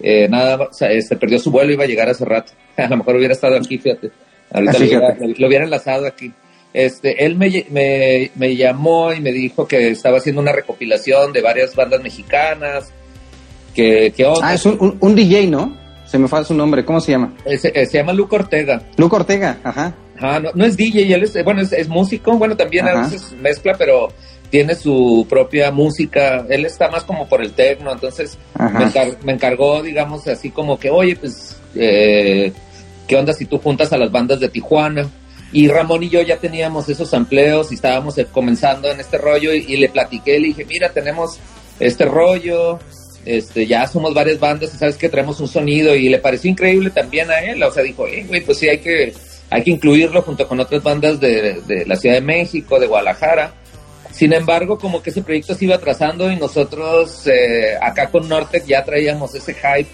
eh, 0.00 0.28
nada, 0.28 0.56
o 0.56 0.72
sea, 0.72 0.90
este, 0.90 1.16
perdió 1.16 1.38
su 1.38 1.50
vuelo, 1.50 1.72
iba 1.72 1.84
a 1.84 1.88
llegar 1.88 2.08
hace 2.08 2.24
rato, 2.24 2.52
a 2.76 2.88
lo 2.88 2.96
mejor 2.96 3.16
hubiera 3.16 3.34
estado 3.34 3.56
aquí, 3.56 3.78
fíjate, 3.78 4.10
ahorita 4.50 4.78
lo 4.78 4.84
hubiera, 4.84 5.16
lo 5.38 5.46
hubiera 5.46 5.64
enlazado 5.64 6.06
aquí. 6.06 6.32
Este, 6.74 7.24
él 7.24 7.36
me, 7.36 7.64
me, 7.70 8.30
me, 8.34 8.54
llamó 8.54 9.10
y 9.14 9.20
me 9.22 9.32
dijo 9.32 9.66
que 9.66 9.88
estaba 9.88 10.18
haciendo 10.18 10.42
una 10.42 10.52
recopilación 10.52 11.32
de 11.32 11.40
varias 11.40 11.74
bandas 11.74 12.02
mexicanas. 12.02 12.92
Que, 13.74 14.12
que 14.14 14.26
ah, 14.42 14.52
es 14.52 14.66
un, 14.66 14.76
un, 14.80 14.98
un, 15.00 15.14
DJ, 15.14 15.46
¿no? 15.46 15.74
Se 16.06 16.18
me 16.18 16.28
fue 16.28 16.44
su 16.44 16.54
nombre, 16.54 16.84
¿cómo 16.84 17.00
se 17.00 17.12
llama? 17.12 17.34
Se, 17.58 17.72
eh, 17.74 17.86
se 17.86 17.98
llama 17.98 18.12
Luke 18.12 18.34
Ortega. 18.36 18.82
Luke 18.96 19.16
Ortega, 19.16 19.58
ajá. 19.64 19.94
Ajá, 20.18 20.40
no, 20.40 20.50
no 20.54 20.64
es 20.64 20.76
DJ, 20.76 21.12
él 21.12 21.24
es, 21.24 21.44
bueno, 21.44 21.60
es, 21.60 21.72
es 21.72 21.88
músico, 21.88 22.32
bueno, 22.38 22.56
también 22.56 22.86
ajá. 22.86 23.00
a 23.00 23.02
veces 23.02 23.32
mezcla, 23.32 23.74
pero 23.76 24.08
tiene 24.50 24.74
su 24.74 25.26
propia 25.28 25.70
música, 25.70 26.46
él 26.48 26.64
está 26.64 26.88
más 26.88 27.04
como 27.04 27.28
por 27.28 27.42
el 27.42 27.52
tecno, 27.52 27.92
entonces 27.92 28.38
me, 28.58 28.84
encar 28.84 29.08
me, 29.24 29.32
encargó, 29.32 29.82
digamos, 29.82 30.26
así 30.28 30.50
como 30.50 30.78
que, 30.78 30.90
oye, 30.90 31.16
pues, 31.16 31.56
eh, 31.74 32.52
¿qué 33.06 33.16
onda 33.16 33.32
si 33.32 33.44
tú 33.44 33.58
juntas 33.58 33.92
a 33.92 33.98
las 33.98 34.10
bandas 34.10 34.40
de 34.40 34.48
Tijuana? 34.48 35.08
Y 35.52 35.68
Ramón 35.68 36.02
y 36.02 36.08
yo 36.08 36.22
ya 36.22 36.38
teníamos 36.38 36.88
esos 36.88 37.12
empleos 37.12 37.70
y 37.70 37.74
estábamos 37.74 38.18
eh, 38.18 38.26
comenzando 38.30 38.90
en 38.90 39.00
este 39.00 39.18
rollo 39.18 39.52
y, 39.52 39.64
y, 39.68 39.76
le 39.76 39.88
platiqué, 39.88 40.38
le 40.38 40.48
dije, 40.48 40.64
mira, 40.64 40.90
tenemos 40.90 41.38
este 41.78 42.04
rollo, 42.04 42.78
este, 43.26 43.66
ya 43.66 43.86
somos 43.88 44.14
varias 44.14 44.38
bandas 44.38 44.70
sabes 44.70 44.96
que 44.96 45.08
traemos 45.08 45.40
un 45.40 45.48
sonido 45.48 45.94
y 45.96 46.08
le 46.08 46.18
pareció 46.18 46.48
increíble 46.50 46.90
también 46.90 47.28
a 47.30 47.40
él, 47.40 47.62
o 47.62 47.70
sea, 47.72 47.82
dijo, 47.82 48.06
eh, 48.06 48.24
güey, 48.26 48.40
pues 48.40 48.58
sí, 48.58 48.68
hay 48.68 48.78
que, 48.78 49.12
hay 49.50 49.62
que 49.62 49.72
incluirlo 49.72 50.22
junto 50.22 50.46
con 50.46 50.60
otras 50.60 50.82
bandas 50.82 51.18
de, 51.20 51.84
la 51.86 51.96
Ciudad 51.96 52.14
de 52.14 52.20
México, 52.20 52.78
de 52.78 52.86
Guadalajara. 52.86 53.52
Sin 54.12 54.32
embargo, 54.32 54.78
como 54.78 55.02
que 55.02 55.10
ese 55.10 55.22
proyecto 55.22 55.54
se 55.54 55.64
iba 55.66 55.74
atrasando 55.74 56.30
y 56.30 56.36
nosotros 56.36 57.26
eh, 57.26 57.76
acá 57.82 58.08
con 58.08 58.28
Nortec 58.28 58.64
ya 58.64 58.82
traíamos 58.84 59.34
ese 59.34 59.52
hype 59.52 59.90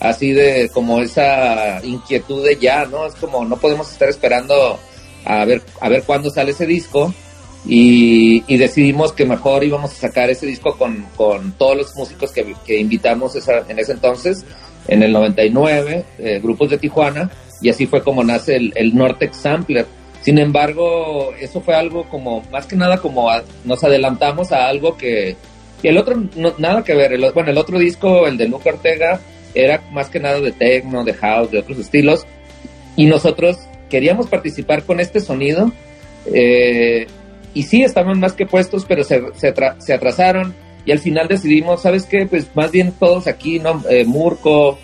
así 0.00 0.32
de 0.32 0.70
como 0.72 1.00
esa 1.00 1.82
inquietud 1.82 2.44
de 2.44 2.56
ya, 2.56 2.84
¿no? 2.84 3.06
Es 3.06 3.14
como 3.14 3.44
no 3.44 3.56
podemos 3.56 3.90
estar 3.90 4.08
esperando 4.08 4.78
a 5.24 5.44
ver, 5.44 5.62
a 5.80 5.88
ver 5.88 6.02
cuándo 6.02 6.30
sale 6.30 6.50
ese 6.50 6.66
disco. 6.66 7.12
Y, 7.66 8.44
y, 8.46 8.58
decidimos 8.58 9.12
que 9.14 9.24
mejor 9.24 9.64
íbamos 9.64 9.92
a 9.92 9.94
sacar 9.94 10.28
ese 10.28 10.44
disco 10.44 10.76
con, 10.76 11.06
con 11.16 11.52
todos 11.52 11.76
los 11.76 11.96
músicos 11.96 12.30
que, 12.30 12.54
que 12.66 12.78
invitamos 12.78 13.34
esa, 13.36 13.64
en 13.66 13.78
ese 13.78 13.92
entonces, 13.92 14.44
en 14.86 15.02
el 15.02 15.12
99, 15.12 16.04
eh, 16.18 16.40
grupos 16.42 16.68
de 16.68 16.76
Tijuana, 16.76 17.30
y 17.62 17.70
así 17.70 17.86
fue 17.86 18.02
como 18.02 18.22
nace 18.22 18.56
el, 18.56 18.72
el 18.76 18.94
Nortex 18.94 19.36
Sampler. 19.38 19.86
Sin 20.20 20.38
embargo, 20.38 21.32
eso 21.40 21.62
fue 21.62 21.74
algo 21.74 22.06
como, 22.10 22.42
más 22.52 22.66
que 22.66 22.76
nada 22.76 22.98
como 22.98 23.30
nos 23.64 23.82
adelantamos 23.82 24.52
a 24.52 24.68
algo 24.68 24.98
que, 24.98 25.36
que 25.80 25.88
el 25.88 25.96
otro, 25.96 26.22
no, 26.36 26.54
nada 26.58 26.84
que 26.84 26.94
ver, 26.94 27.14
el, 27.14 27.32
bueno, 27.32 27.50
el 27.50 27.58
otro 27.58 27.78
disco, 27.78 28.26
el 28.26 28.36
de 28.36 28.48
Luca 28.48 28.70
Ortega, 28.70 29.20
era 29.54 29.82
más 29.92 30.10
que 30.10 30.20
nada 30.20 30.40
de 30.40 30.52
techno, 30.52 31.02
de 31.02 31.14
house, 31.14 31.50
de 31.50 31.60
otros 31.60 31.78
estilos, 31.78 32.26
y 32.96 33.06
nosotros 33.06 33.58
queríamos 33.88 34.26
participar 34.26 34.82
con 34.82 35.00
este 35.00 35.20
sonido. 35.20 35.72
Eh, 36.26 37.06
y 37.54 37.62
sí, 37.62 37.82
estaban 37.82 38.18
más 38.18 38.32
que 38.32 38.46
puestos, 38.46 38.84
pero 38.84 39.04
se, 39.04 39.22
se, 39.36 39.54
se, 39.78 39.94
atrasaron. 39.94 40.54
Y 40.84 40.92
al 40.92 40.98
final 40.98 41.28
decidimos, 41.28 41.82
¿sabes 41.82 42.04
qué? 42.04 42.26
Pues 42.26 42.48
más 42.54 42.70
bien 42.70 42.92
todos 42.98 43.26
aquí, 43.26 43.58
¿no? 43.58 43.82
Eh, 43.88 44.04
Murco, 44.04 44.78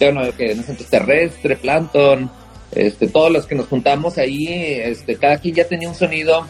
bueno, 0.00 0.22
que 0.36 0.52
en 0.52 0.64
el 0.66 0.76
terrestre, 0.76 1.56
Planton, 1.56 2.30
este, 2.72 3.08
todos 3.08 3.30
los 3.30 3.46
que 3.46 3.54
nos 3.54 3.68
juntamos 3.68 4.18
ahí, 4.18 4.48
este, 4.48 5.16
cada 5.16 5.38
quien 5.38 5.54
ya 5.54 5.68
tenía 5.68 5.88
un 5.88 5.94
sonido 5.94 6.46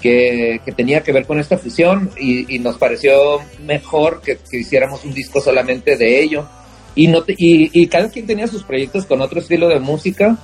que, 0.00 0.60
que 0.64 0.72
tenía 0.72 1.02
que 1.02 1.12
ver 1.12 1.26
con 1.26 1.38
esta 1.38 1.58
fusión 1.58 2.10
y, 2.18 2.54
y 2.54 2.58
nos 2.58 2.78
pareció 2.78 3.40
mejor 3.64 4.22
que, 4.22 4.38
hiciéramos 4.50 5.04
un 5.04 5.12
disco 5.14 5.40
solamente 5.40 5.96
de 5.96 6.22
ello. 6.22 6.48
Y, 6.94 7.06
no 7.06 7.22
te, 7.22 7.34
y, 7.36 7.70
y 7.72 7.86
cada 7.86 8.10
quien 8.10 8.26
tenía 8.26 8.48
sus 8.48 8.64
proyectos 8.64 9.06
con 9.06 9.20
otro 9.20 9.38
estilo 9.40 9.68
de 9.68 9.78
música 9.78 10.36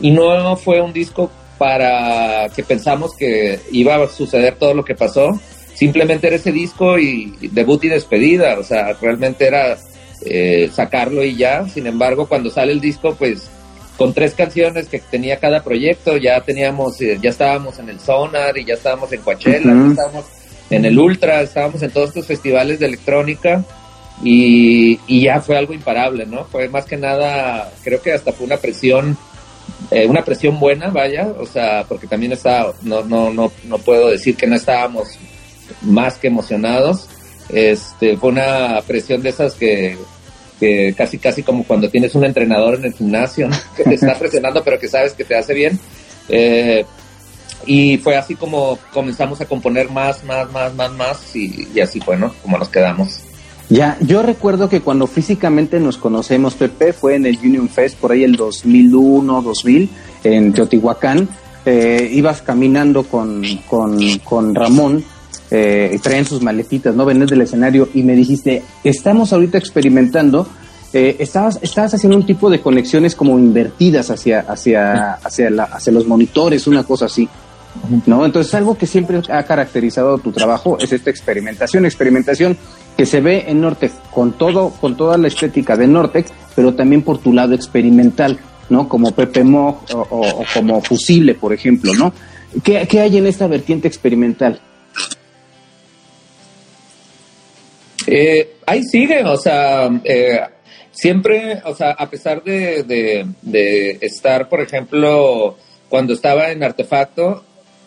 y 0.00 0.10
no 0.10 0.56
fue 0.56 0.80
un 0.80 0.92
disco 0.92 1.30
para 1.58 2.48
que 2.54 2.62
pensamos 2.62 3.14
que 3.14 3.58
iba 3.72 3.96
a 3.96 4.08
suceder 4.08 4.54
todo 4.54 4.74
lo 4.74 4.84
que 4.84 4.94
pasó. 4.94 5.38
Simplemente 5.74 6.26
era 6.26 6.36
ese 6.36 6.52
disco 6.52 6.98
y 6.98 7.36
debut 7.52 7.84
y 7.84 7.88
despedida, 7.88 8.58
o 8.58 8.64
sea, 8.64 8.94
realmente 9.00 9.46
era 9.46 9.76
eh, 10.24 10.70
sacarlo 10.72 11.22
y 11.24 11.36
ya. 11.36 11.68
Sin 11.68 11.86
embargo, 11.86 12.26
cuando 12.26 12.50
sale 12.50 12.72
el 12.72 12.80
disco, 12.80 13.14
pues 13.14 13.48
con 13.96 14.14
tres 14.14 14.34
canciones 14.34 14.88
que 14.88 15.00
tenía 15.00 15.38
cada 15.38 15.62
proyecto, 15.62 16.16
ya 16.16 16.40
teníamos, 16.40 17.00
eh, 17.00 17.18
ya 17.20 17.30
estábamos 17.30 17.78
en 17.80 17.88
el 17.88 18.00
Sonar 18.00 18.56
y 18.56 18.64
ya 18.64 18.74
estábamos 18.74 19.12
en 19.12 19.20
Coachella, 19.20 19.72
uh 19.72 19.74
-huh. 19.74 19.84
ya 19.86 19.90
estábamos 19.90 20.24
en 20.70 20.84
el 20.84 20.98
Ultra, 20.98 21.40
estábamos 21.42 21.82
en 21.82 21.90
todos 21.90 22.08
estos 22.10 22.26
festivales 22.26 22.78
de 22.78 22.86
electrónica 22.86 23.64
y, 24.22 25.00
y 25.06 25.22
ya 25.22 25.40
fue 25.40 25.56
algo 25.56 25.74
imparable, 25.74 26.26
¿no? 26.26 26.44
Fue 26.44 26.68
más 26.68 26.84
que 26.84 26.96
nada, 26.96 27.72
creo 27.82 28.00
que 28.00 28.12
hasta 28.12 28.32
fue 28.32 28.46
una 28.46 28.58
presión 28.58 29.16
eh, 29.90 30.06
una 30.06 30.24
presión 30.24 30.60
buena, 30.60 30.88
vaya, 30.88 31.28
o 31.38 31.46
sea, 31.46 31.84
porque 31.88 32.06
también 32.06 32.32
está, 32.32 32.72
no, 32.82 33.02
no, 33.04 33.32
no, 33.32 33.50
no 33.64 33.78
puedo 33.78 34.08
decir 34.08 34.36
que 34.36 34.46
no 34.46 34.56
estábamos 34.56 35.18
más 35.82 36.18
que 36.18 36.28
emocionados. 36.28 37.08
Este, 37.48 38.16
fue 38.16 38.30
una 38.30 38.80
presión 38.86 39.22
de 39.22 39.30
esas 39.30 39.54
que, 39.54 39.96
que 40.60 40.94
casi, 40.96 41.18
casi 41.18 41.42
como 41.42 41.64
cuando 41.64 41.88
tienes 41.88 42.14
un 42.14 42.24
entrenador 42.24 42.74
en 42.74 42.84
el 42.84 42.92
gimnasio, 42.92 43.48
¿no? 43.48 43.56
que 43.76 43.84
te 43.84 43.94
está 43.94 44.14
presionando, 44.18 44.62
pero 44.62 44.78
que 44.78 44.88
sabes 44.88 45.14
que 45.14 45.24
te 45.24 45.36
hace 45.36 45.54
bien. 45.54 45.78
Eh, 46.28 46.84
y 47.66 47.96
fue 47.98 48.16
así 48.16 48.34
como 48.34 48.78
comenzamos 48.92 49.40
a 49.40 49.46
componer 49.46 49.90
más, 49.90 50.22
más, 50.24 50.50
más, 50.52 50.74
más, 50.74 50.92
más, 50.92 51.36
y, 51.36 51.68
y 51.74 51.80
así 51.80 52.00
fue, 52.00 52.16
¿no? 52.16 52.34
Como 52.42 52.58
nos 52.58 52.68
quedamos. 52.68 53.22
Ya, 53.70 53.98
yo 54.00 54.22
recuerdo 54.22 54.68
que 54.68 54.80
cuando 54.80 55.06
físicamente 55.06 55.78
nos 55.78 55.98
conocemos, 55.98 56.54
Pepe, 56.54 56.94
fue 56.94 57.16
en 57.16 57.26
el 57.26 57.38
Union 57.38 57.68
Fest, 57.68 57.98
por 57.98 58.12
ahí 58.12 58.24
el 58.24 58.34
2001, 58.34 59.42
2000, 59.42 59.90
en 60.24 60.52
Teotihuacán. 60.54 61.28
Eh, 61.66 62.08
ibas 62.14 62.40
caminando 62.40 63.02
con, 63.02 63.42
con, 63.68 63.98
con 64.20 64.54
Ramón, 64.54 65.04
eh, 65.50 65.98
traen 66.02 66.24
sus 66.24 66.40
maletitas, 66.40 66.94
¿no? 66.94 67.04
Venés 67.04 67.28
del 67.28 67.42
escenario 67.42 67.90
y 67.92 68.02
me 68.04 68.14
dijiste, 68.14 68.62
estamos 68.84 69.34
ahorita 69.34 69.58
experimentando, 69.58 70.48
eh, 70.94 71.16
estabas, 71.18 71.58
estabas 71.60 71.92
haciendo 71.92 72.16
un 72.16 72.24
tipo 72.24 72.48
de 72.48 72.62
conexiones 72.62 73.14
como 73.14 73.38
invertidas 73.38 74.10
hacia, 74.10 74.40
hacia, 74.40 75.14
hacia, 75.14 75.50
la, 75.50 75.64
hacia 75.64 75.92
los 75.92 76.06
monitores, 76.06 76.66
una 76.66 76.84
cosa 76.84 77.04
así. 77.04 77.28
¿No? 78.06 78.24
Entonces, 78.24 78.52
algo 78.54 78.76
que 78.76 78.86
siempre 78.86 79.20
ha 79.28 79.42
caracterizado 79.44 80.18
tu 80.18 80.32
trabajo 80.32 80.78
es 80.80 80.90
esta 80.90 81.10
experimentación, 81.10 81.84
experimentación 81.84 82.56
que 82.98 83.06
se 83.06 83.20
ve 83.20 83.44
en 83.46 83.60
Nortex 83.60 83.94
con 84.10 84.32
todo, 84.32 84.70
con 84.70 84.96
toda 84.96 85.16
la 85.16 85.28
estética 85.28 85.76
de 85.76 85.86
Nortex, 85.86 86.32
pero 86.56 86.74
también 86.74 87.02
por 87.02 87.18
tu 87.18 87.32
lado 87.32 87.54
experimental, 87.54 88.40
¿no? 88.70 88.88
Como 88.88 89.12
Pepe 89.12 89.44
Mog 89.44 89.84
o, 89.92 90.44
como 90.52 90.82
Fusible, 90.82 91.36
por 91.36 91.52
ejemplo, 91.52 91.94
¿no? 91.94 92.12
¿Qué, 92.64 92.88
¿Qué, 92.90 92.98
hay 92.98 93.18
en 93.18 93.28
esta 93.28 93.46
vertiente 93.46 93.86
experimental? 93.86 94.60
Eh, 98.08 98.56
ahí 98.66 98.82
sigue, 98.82 99.22
o 99.22 99.36
sea, 99.36 99.88
eh, 100.02 100.40
siempre, 100.90 101.62
o 101.66 101.76
sea, 101.76 101.92
a 101.92 102.10
pesar 102.10 102.42
de, 102.42 102.82
de, 102.82 103.26
de 103.42 103.98
estar, 104.00 104.48
por 104.48 104.60
ejemplo, 104.60 105.56
cuando 105.88 106.14
estaba 106.14 106.50
en 106.50 106.64
Artefacto, 106.64 107.44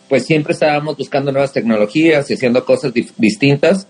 pues 0.08 0.24
siempre 0.24 0.54
estábamos 0.54 0.96
buscando 0.96 1.32
nuevas 1.32 1.52
tecnologías 1.52 2.30
y 2.30 2.34
haciendo 2.34 2.64
cosas 2.64 2.94
distintas 3.18 3.86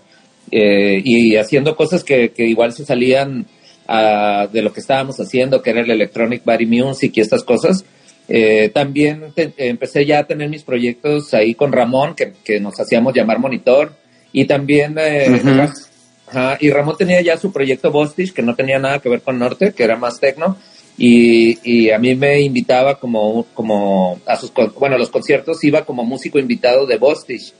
eh, 0.55 1.01
y 1.03 1.35
haciendo 1.35 1.75
cosas 1.75 2.03
que, 2.03 2.29
que 2.29 2.45
igual 2.45 2.73
se 2.73 2.85
salían 2.85 3.47
uh, 3.89 4.47
de 4.53 4.61
lo 4.61 4.71
que 4.71 4.81
estábamos 4.81 5.19
haciendo, 5.19 5.63
que 5.63 5.71
era 5.71 5.81
el 5.81 5.89
Electronic 5.89 6.43
Body 6.45 6.67
Music 6.67 7.11
y 7.15 7.21
estas 7.21 7.43
cosas. 7.43 7.83
Eh, 8.29 8.69
también 8.71 9.33
te, 9.33 9.51
empecé 9.57 10.05
ya 10.05 10.19
a 10.19 10.23
tener 10.25 10.49
mis 10.49 10.63
proyectos 10.63 11.33
ahí 11.33 11.55
con 11.55 11.71
Ramón, 11.71 12.13
que, 12.13 12.33
que 12.43 12.59
nos 12.59 12.79
hacíamos 12.79 13.15
llamar 13.15 13.39
Monitor, 13.39 13.93
y 14.31 14.45
también 14.45 14.95
eh, 14.99 15.25
uh 15.27 15.33
-huh. 15.33 16.57
y 16.59 16.69
Ramón 16.69 16.97
tenía 16.99 17.21
ya 17.21 17.35
su 17.35 17.51
proyecto 17.51 17.89
Bostich, 17.89 18.31
que 18.31 18.43
no 18.43 18.53
tenía 18.53 18.77
nada 18.77 18.99
que 18.99 19.09
ver 19.09 19.21
con 19.21 19.39
Norte, 19.39 19.73
que 19.73 19.83
era 19.83 19.97
más 19.97 20.19
tecno, 20.19 20.55
y, 20.99 21.57
y 21.63 21.89
a 21.89 21.97
mí 21.97 22.13
me 22.13 22.41
invitaba 22.41 22.99
como, 22.99 23.47
como 23.55 24.19
a 24.27 24.35
sus, 24.37 24.53
bueno, 24.79 24.97
a 24.97 24.99
los 24.99 25.09
conciertos 25.09 25.63
iba 25.63 25.83
como 25.83 26.03
músico 26.03 26.37
invitado 26.37 26.85
de 26.85 26.97
Bostich. 26.97 27.53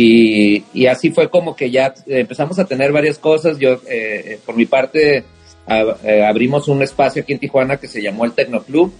Y, 0.00 0.86
así 0.86 1.10
fue 1.10 1.28
como 1.28 1.56
que 1.56 1.72
ya 1.72 1.92
empezamos 2.06 2.56
a 2.60 2.64
tener 2.64 2.92
varias 2.92 3.18
cosas. 3.18 3.58
Yo, 3.58 3.80
eh, 3.88 4.38
por 4.46 4.54
mi 4.54 4.64
parte, 4.64 5.24
eh, 5.66 6.24
abrimos 6.24 6.68
un 6.68 6.80
espacio 6.84 7.22
aquí 7.22 7.32
en 7.32 7.40
Tijuana 7.40 7.78
que 7.78 7.88
se 7.88 8.00
llamó 8.00 8.24
el 8.24 8.30
Tecno 8.30 8.62
Club, 8.62 8.92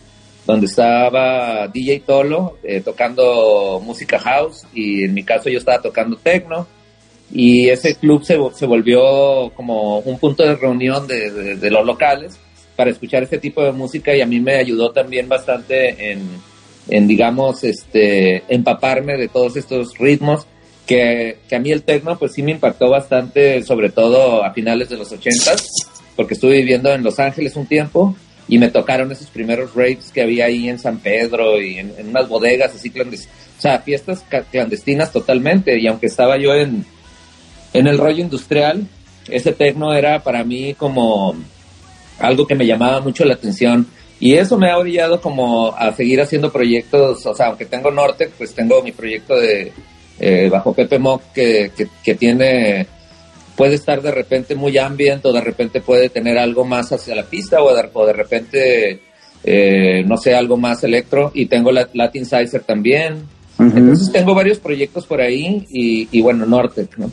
donde 0.44 0.66
estaba 0.66 1.68
DJ 1.68 2.00
Tolo 2.00 2.58
eh, 2.64 2.80
tocando 2.80 3.80
música 3.80 4.18
house 4.18 4.66
y 4.74 5.04
en 5.04 5.14
mi 5.14 5.22
caso 5.22 5.48
yo 5.48 5.58
estaba 5.58 5.80
tocando 5.80 6.16
tecno 6.16 6.66
y 7.30 7.68
ese 7.68 7.94
club 7.94 8.24
se, 8.24 8.36
se 8.54 8.66
volvió 8.66 9.52
como 9.54 10.00
un 10.00 10.18
punto 10.18 10.42
de 10.42 10.56
reunión 10.56 11.06
de, 11.06 11.56
de, 11.56 11.70
los 11.70 11.86
locales 11.86 12.38
para 12.74 12.90
escuchar 12.90 13.22
este 13.22 13.38
tipo 13.38 13.62
de 13.62 13.70
música 13.70 14.16
y 14.16 14.20
a 14.20 14.26
mí 14.26 14.40
me 14.40 14.56
ayudó 14.56 14.90
también 14.90 15.28
bastante 15.28 16.10
en, 16.10 16.22
en 16.88 17.06
digamos, 17.06 17.62
este, 17.62 18.42
empaparme 18.48 19.16
de 19.16 19.28
todos 19.28 19.56
estos 19.56 19.96
ritmos 19.98 20.46
que, 20.88 21.36
a 21.52 21.58
mí 21.58 21.70
el 21.70 21.82
tecno 21.82 22.18
pues 22.18 22.32
sí 22.32 22.42
me 22.42 22.52
impactó 22.52 22.88
bastante, 22.90 23.62
sobre 23.62 23.90
todo 23.90 24.42
a 24.42 24.52
finales 24.52 24.88
de 24.88 24.96
los 24.96 25.12
ochentas, 25.12 25.68
porque 26.16 26.34
estuve 26.34 26.56
viviendo 26.56 26.90
en 26.92 27.04
Los 27.04 27.20
Ángeles 27.20 27.54
un 27.56 27.66
tiempo 27.66 28.16
y 28.48 28.58
me 28.58 28.70
tocaron 28.70 29.12
esos 29.12 29.28
primeros 29.28 29.74
raves 29.74 30.10
que 30.10 30.22
había 30.22 30.46
ahí 30.46 30.68
en 30.68 30.78
San 30.78 30.98
Pedro 30.98 31.60
y 31.60 31.78
en, 31.78 31.92
unas 32.08 32.26
bodegas 32.26 32.74
así 32.74 32.88
clandestinas, 32.88 33.36
o 33.58 33.60
sea, 33.60 33.80
fiestas 33.80 34.24
clandestinas 34.50 35.12
totalmente. 35.12 35.78
Y 35.78 35.86
aunque 35.86 36.06
estaba 36.06 36.38
yo 36.38 36.54
en, 36.54 36.86
en 37.74 37.86
el 37.86 37.98
rollo 37.98 38.22
industrial, 38.22 38.86
ese 39.28 39.52
tecno 39.52 39.92
era 39.92 40.22
para 40.22 40.42
mí 40.42 40.72
como 40.72 41.36
algo 42.18 42.46
que 42.46 42.54
me 42.54 42.66
llamaba 42.66 43.00
mucho 43.00 43.26
la 43.26 43.34
atención. 43.34 43.86
Y 44.20 44.34
eso 44.34 44.56
me 44.56 44.70
ha 44.70 44.78
orillado 44.78 45.20
como 45.20 45.74
a 45.76 45.92
seguir 45.92 46.20
haciendo 46.22 46.50
proyectos, 46.50 47.26
o 47.26 47.34
sea, 47.34 47.48
aunque 47.48 47.66
tengo 47.66 47.90
Norte, 47.90 48.30
pues 48.38 48.54
tengo 48.54 48.82
mi 48.82 48.92
proyecto 48.92 49.36
de 49.36 49.72
eh, 50.18 50.48
bajo 50.50 50.72
Pepe 50.72 50.98
Mock 50.98 51.22
que, 51.32 51.70
que, 51.76 51.88
que 52.02 52.14
tiene 52.14 52.86
puede 53.58 53.74
estar 53.74 54.00
de 54.00 54.12
repente 54.12 54.54
muy 54.54 54.78
ambient 54.78 55.26
o 55.26 55.32
de 55.32 55.40
repente 55.40 55.80
puede 55.80 56.08
tener 56.10 56.38
algo 56.38 56.64
más 56.64 56.92
hacia 56.92 57.16
la 57.16 57.24
pista 57.24 57.60
o 57.60 57.74
de, 57.74 57.82
de 58.06 58.12
repente, 58.12 59.00
eh, 59.42 60.04
no 60.06 60.16
sé, 60.16 60.32
algo 60.32 60.56
más 60.56 60.84
electro. 60.84 61.32
Y 61.34 61.46
tengo 61.46 61.72
la 61.72 61.88
Latin 61.92 62.24
Sizer 62.24 62.62
también. 62.62 63.24
Entonces 63.58 64.12
tengo 64.12 64.36
varios 64.36 64.60
proyectos 64.60 65.04
por 65.04 65.20
ahí 65.20 65.66
y, 65.68 66.08
y 66.12 66.22
bueno, 66.22 66.46
Norte, 66.46 66.86
¿no? 66.96 67.10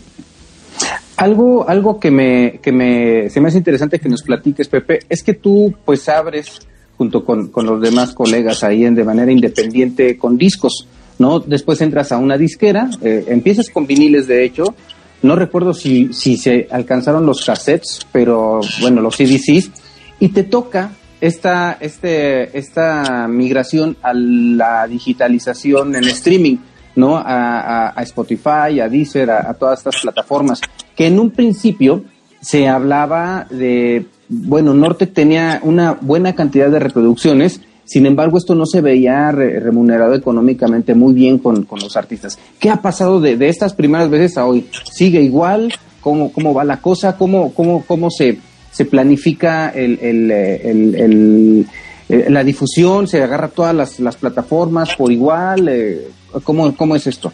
Algo, 1.18 1.68
algo 1.68 2.00
que 2.00 2.12
me, 2.12 2.60
que 2.62 2.72
me, 2.72 3.32
se 3.32 3.42
me 3.42 3.48
hace 3.48 3.58
interesante 3.58 4.00
que 4.00 4.10
nos 4.10 4.22
platiques, 4.22 4.68
Pepe, 4.68 5.00
es 5.10 5.24
que 5.24 5.34
tú 5.34 5.74
pues 5.84 6.08
abres 6.08 6.60
junto 6.96 7.26
con, 7.26 7.48
con 7.48 7.66
los 7.66 7.82
demás 7.82 8.14
colegas 8.14 8.64
ahí 8.64 8.86
en, 8.86 8.94
de 8.94 9.04
manera 9.04 9.32
independiente 9.32 10.16
con 10.18 10.38
discos, 10.38 10.88
¿no? 11.20 11.40
Después 11.40 11.82
entras 11.82 12.12
a 12.12 12.18
una 12.18 12.38
disquera, 12.38 12.90
eh, 13.02 13.26
empiezas 13.28 13.70
con 13.70 13.88
viniles 13.88 14.28
de 14.28 14.44
hecho, 14.44 14.76
no 15.22 15.36
recuerdo 15.36 15.74
si, 15.74 16.14
si 16.14 16.38
se 16.38 16.68
alcanzaron 16.70 17.26
los 17.26 17.44
cassettes, 17.44 18.06
pero 18.12 18.62
bueno, 18.82 19.02
los 19.02 19.16
CDCs, 19.16 19.72
y 20.20 20.30
te 20.30 20.44
toca 20.44 20.92
esta, 21.22 21.78
este, 21.80 22.58
esta 22.58 23.28
migración 23.28 23.98
a 24.02 24.14
la 24.14 24.88
digitalización 24.88 25.96
en 25.96 26.04
streaming, 26.06 26.58
¿no? 26.96 27.18
A, 27.18 27.90
a, 27.90 28.04
Spotify, 28.04 28.80
a 28.82 28.90
Deezer, 28.90 29.32
a, 29.32 29.54
todas 29.56 29.80
estas 29.80 30.02
plataformas, 30.02 30.62
que 30.96 31.08
en 31.08 31.20
un 31.20 31.32
principio 31.32 32.04
se 32.42 32.68
hablaba 32.68 33.48
de, 33.50 34.06
bueno, 34.30 34.74
Norte 34.74 35.08
tenía 35.08 35.60
una 35.64 35.94
buena 35.94 36.36
cantidad 36.36 36.70
de 36.70 36.80
reproducciones, 36.80 37.62
sin 37.86 38.08
embargo, 38.08 38.40
esto 38.40 38.56
no 38.56 38.66
se 38.66 38.82
veía 38.82 39.32
remunerado 39.32 40.16
económicamente 40.16 40.96
muy 40.96 41.14
bien 41.14 41.38
con, 41.38 41.68
los 41.70 41.96
artistas. 41.96 42.38
¿Qué 42.60 42.72
ha 42.72 42.82
pasado 42.82 43.22
de, 43.22 43.38
estas 43.48 43.74
primeras 43.74 44.10
veces 44.10 44.38
a 44.38 44.46
hoy? 44.48 44.68
¿Sigue 44.92 45.22
igual? 45.22 45.72
¿Cómo, 46.02 46.32
cómo 46.32 46.54
va 46.54 46.64
la 46.64 46.82
cosa? 46.82 47.16
¿Cómo, 47.16 47.54
cómo, 47.54 47.84
cómo 47.86 48.10
se, 48.10 48.40
se 48.72 48.86
planifica 48.86 49.70
el, 49.70 50.00
el, 50.02 51.68
eh, 52.10 52.26
la 52.30 52.44
difusión? 52.44 53.08
¿Se 53.08 53.22
agarra 53.22 53.50
todas 53.50 53.76
las, 53.76 54.00
las 54.00 54.16
plataformas 54.16 54.96
por 54.96 55.12
igual? 55.12 55.70
Eh, 55.70 56.08
¿cómo, 56.44 56.76
¿Cómo 56.76 56.96
es 56.96 57.06
esto? 57.06 57.32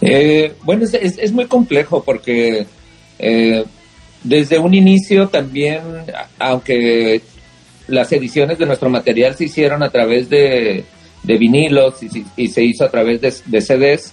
Eh, 0.00 0.54
bueno, 0.64 0.84
es, 0.84 0.94
es, 0.94 1.32
muy 1.32 1.46
complejo 1.46 2.02
porque 2.02 2.66
desde 4.22 4.58
un 4.58 4.72
inicio 4.72 5.28
también, 5.28 5.80
aunque 6.38 7.20
las 7.88 8.12
ediciones 8.12 8.58
de 8.58 8.66
nuestro 8.66 8.88
material 8.90 9.34
se 9.34 9.44
hicieron 9.44 9.82
a 9.82 9.90
través 9.90 10.28
de, 10.28 10.84
vinilos 11.24 11.96
y, 12.36 12.48
se 12.48 12.62
hizo 12.62 12.84
a 12.84 12.90
través 12.90 13.20
de, 13.20 13.60
CDs. 13.60 14.12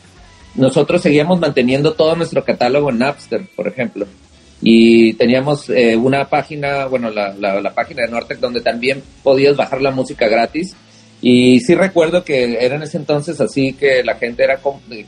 Nosotros 0.56 1.02
seguíamos 1.02 1.40
manteniendo 1.40 1.94
todo 1.94 2.16
nuestro 2.16 2.44
catálogo 2.44 2.90
en 2.90 3.00
Napster, 3.00 3.46
por 3.56 3.68
ejemplo. 3.68 4.08
Y 4.62 5.14
teníamos 5.14 5.70
eh, 5.70 5.98
una 5.98 6.30
página, 6.30 6.86
bueno, 6.86 7.10
la, 7.10 7.34
la, 7.34 7.74
página 7.74 8.04
de 8.04 8.12
Nortec, 8.12 8.40
donde 8.40 8.62
también 8.62 9.04
podías 9.22 9.56
bajar 9.58 9.82
la 9.82 9.92
música 9.92 10.28
gratis. 10.28 10.76
Y 11.22 11.60
sí 11.60 11.76
recuerdo 11.76 12.24
que 12.24 12.58
era 12.60 12.76
en 12.76 12.84
ese 12.84 12.98
entonces 12.98 13.40
así 13.42 13.74
que 13.74 14.04
la 14.04 14.16
gente 14.16 14.44
era, 14.44 14.60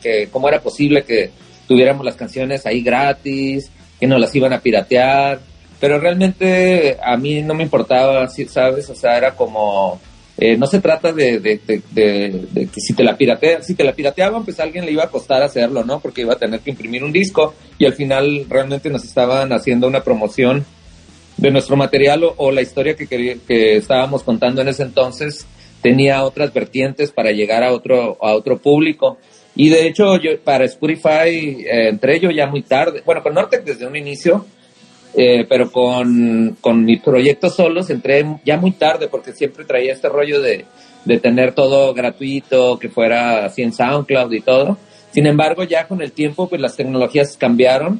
que 0.02 0.28
cómo 0.32 0.50
era 0.50 0.62
posible 0.62 1.04
que 1.04 1.32
tuviéramos 1.68 2.06
las 2.06 2.16
canciones 2.16 2.66
ahí 2.66 2.82
gratis, 2.82 3.72
que 4.00 4.08
nos 4.08 4.20
las 4.20 4.34
iban 4.36 4.54
a 4.54 4.60
piratear 4.60 5.40
pero 5.80 6.00
realmente 6.00 6.98
a 7.04 7.18
mí 7.18 7.42
no 7.42 7.54
me 7.54 7.64
importaba, 7.64 8.28
¿sabes? 8.28 8.90
O 8.90 8.96
sea, 8.96 9.18
era 9.18 9.36
como, 9.36 10.00
eh, 10.38 10.58
no 10.58 10.68
se 10.68 10.80
trata 10.80 11.12
de, 11.12 11.40
de, 11.40 11.60
que 11.64 12.80
si 12.82 12.94
te 12.94 13.04
la 13.04 13.18
pirateaban, 13.18 13.64
si 13.64 13.76
te 13.76 13.84
la 13.84 13.94
pirateaban, 13.94 14.44
pues 14.44 14.60
a 14.60 14.64
alguien 14.64 14.86
le 14.86 14.92
iba 14.92 15.04
a 15.04 15.10
costar 15.10 15.42
hacerlo, 15.42 15.84
¿no? 15.84 16.00
Porque 16.00 16.22
iba 16.22 16.34
a 16.34 16.40
tener 16.40 16.60
que 16.60 16.72
imprimir 16.72 17.04
un 17.04 17.12
disco 17.12 17.54
y 17.78 17.86
al 17.86 17.94
final 17.94 18.46
realmente 18.50 18.90
nos 18.90 19.04
estaban 19.04 19.52
haciendo 19.54 19.88
una 19.88 20.04
promoción 20.04 20.66
de 21.38 21.52
nuestro 21.52 21.76
material 21.76 22.24
o, 22.36 22.52
la 22.52 22.62
historia 22.62 22.96
que, 22.96 23.08
que 23.08 23.78
estábamos 23.78 24.24
contando 24.24 24.62
en 24.62 24.70
ese 24.70 24.84
entonces 24.84 25.46
tenía 25.82 26.24
otras 26.24 26.54
vertientes 26.54 27.12
para 27.12 27.32
llegar 27.32 27.64
a 27.64 27.72
otro, 27.72 28.18
a 28.22 28.34
otro 28.34 28.58
público. 28.58 29.18
Y 29.56 29.70
de 29.70 29.88
hecho, 29.88 30.18
yo 30.18 30.40
para 30.44 30.66
Spotify 30.66 31.66
eh, 31.66 31.90
entré 31.90 32.20
yo 32.20 32.30
ya 32.30 32.46
muy 32.48 32.62
tarde. 32.62 33.02
Bueno, 33.06 33.24
con 33.24 33.34
Nortec 33.34 33.64
desde 33.64 33.88
un 33.88 33.96
inicio, 33.96 34.46
eh, 35.20 35.48
pero 35.50 35.72
con, 35.72 36.56
con 36.62 36.86
mis 36.86 37.02
proyectos 37.02 37.56
solos 37.56 37.90
entré 37.90 38.24
ya 38.46 38.58
muy 38.58 38.72
tarde 38.72 39.08
porque 39.08 39.34
siempre 39.34 39.66
traía 39.66 39.94
este 39.94 40.10
rollo 40.10 40.40
de, 40.40 40.66
de 41.06 41.18
tener 41.18 41.56
todo 41.56 41.92
gratuito, 41.96 42.78
que 42.78 42.90
fuera 42.90 43.46
así 43.46 43.64
en 43.64 43.74
SoundCloud 43.74 44.32
y 44.32 44.42
todo. 44.42 44.78
Sin 45.12 45.26
embargo, 45.26 45.64
ya 45.64 45.88
con 45.88 46.04
el 46.04 46.12
tiempo, 46.12 46.48
pues 46.48 46.62
las 46.62 46.76
tecnologías 46.76 47.36
cambiaron 47.36 48.00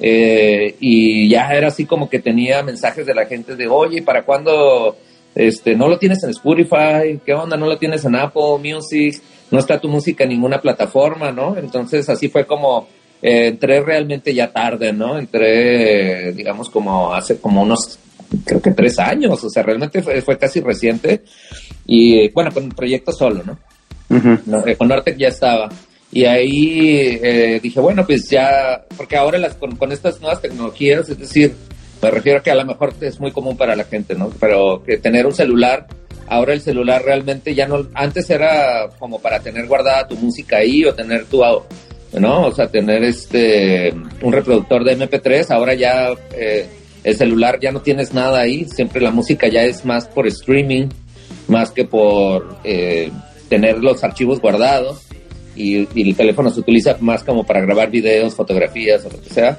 eh, 0.00 0.76
y 0.80 1.30
ya 1.30 1.48
era 1.48 1.68
así 1.68 1.86
como 1.86 2.10
que 2.10 2.18
tenía 2.18 2.62
mensajes 2.62 3.06
de 3.06 3.14
la 3.14 3.24
gente 3.24 3.56
de, 3.56 3.66
oye, 3.66 4.02
¿para 4.02 4.24
cuándo 4.26 4.98
este, 5.34 5.74
no 5.74 5.88
lo 5.88 5.98
tienes 5.98 6.22
en 6.24 6.30
Spotify? 6.30 7.18
¿Qué 7.24 7.32
onda? 7.32 7.56
¿No 7.56 7.68
lo 7.68 7.78
tienes 7.78 8.04
en 8.04 8.16
Apple 8.16 8.58
Music? 8.62 9.22
No 9.50 9.58
está 9.58 9.80
tu 9.80 9.88
música 9.88 10.24
en 10.24 10.30
ninguna 10.30 10.60
plataforma, 10.60 11.32
¿no? 11.32 11.56
Entonces 11.56 12.06
así 12.10 12.28
fue 12.28 12.44
como 12.44 12.86
eh, 13.22 13.48
entré 13.48 13.80
realmente 13.82 14.34
ya 14.34 14.52
tarde, 14.52 14.92
¿no? 14.92 15.18
Entré, 15.18 16.32
digamos, 16.32 16.70
como 16.70 17.12
hace 17.12 17.38
como 17.38 17.62
unos, 17.62 17.98
creo 18.44 18.62
que 18.62 18.70
tres 18.70 18.98
años, 18.98 19.42
o 19.44 19.50
sea, 19.50 19.62
realmente 19.62 20.02
fue, 20.02 20.38
casi 20.38 20.60
reciente. 20.60 21.22
Y 21.86 22.28
bueno, 22.30 22.50
con 22.52 22.64
el 22.64 22.74
proyecto 22.74 23.12
solo, 23.12 23.42
¿no? 23.44 23.58
Eh, 24.66 24.76
con 24.76 24.88
Nortec 24.88 25.16
ya 25.16 25.28
estaba. 25.28 25.68
Y 26.12 26.24
ahí 26.24 27.18
eh, 27.22 27.60
dije, 27.62 27.78
bueno, 27.78 28.04
pues 28.04 28.28
ya, 28.28 28.84
porque 28.96 29.16
ahora 29.16 29.38
las, 29.38 29.54
con, 29.54 29.76
con, 29.76 29.92
estas 29.92 30.20
nuevas 30.20 30.42
tecnologías, 30.42 31.08
es 31.08 31.18
decir, 31.18 31.54
me 32.02 32.10
refiero 32.10 32.38
a 32.38 32.42
que 32.42 32.50
a 32.50 32.56
lo 32.56 32.64
mejor 32.64 32.94
es 33.00 33.20
muy 33.20 33.30
común 33.30 33.56
para 33.56 33.76
la 33.76 33.84
gente, 33.84 34.14
¿no? 34.14 34.30
Pero 34.40 34.82
que 34.84 34.98
tener 34.98 35.26
un 35.26 35.34
celular, 35.34 35.86
ahora 36.26 36.54
el 36.54 36.60
celular 36.60 37.02
realmente 37.04 37.54
ya 37.54 37.66
no, 37.66 37.86
antes 37.94 38.28
era 38.30 38.88
como 38.98 39.20
para 39.20 39.40
tener 39.40 39.66
guardada 39.66 40.08
tu 40.08 40.16
música 40.16 40.56
ahí 40.56 40.84
o 40.84 40.94
tener 40.94 41.26
tu, 41.26 41.44
¿no? 42.18 42.46
O 42.46 42.52
sea, 42.52 42.68
tener 42.68 43.04
este 43.04 43.94
un 44.22 44.32
reproductor 44.32 44.84
de 44.84 44.98
MP3, 44.98 45.50
ahora 45.50 45.74
ya 45.74 46.10
eh, 46.36 46.66
el 47.04 47.16
celular 47.16 47.58
ya 47.60 47.72
no 47.72 47.80
tienes 47.80 48.12
nada 48.12 48.40
ahí, 48.40 48.66
siempre 48.66 49.00
la 49.00 49.10
música 49.10 49.48
ya 49.48 49.62
es 49.62 49.84
más 49.84 50.06
por 50.08 50.26
streaming, 50.26 50.88
más 51.48 51.70
que 51.70 51.84
por 51.84 52.56
eh, 52.64 53.10
tener 53.48 53.78
los 53.78 54.02
archivos 54.04 54.40
guardados 54.40 55.02
y, 55.54 55.88
el 56.00 56.16
teléfono 56.16 56.50
se 56.50 56.60
utiliza 56.60 56.96
más 57.00 57.22
como 57.24 57.44
para 57.44 57.60
grabar 57.60 57.90
videos, 57.90 58.34
fotografías 58.34 59.04
o 59.04 59.10
lo 59.10 59.20
que 59.20 59.30
sea. 59.30 59.58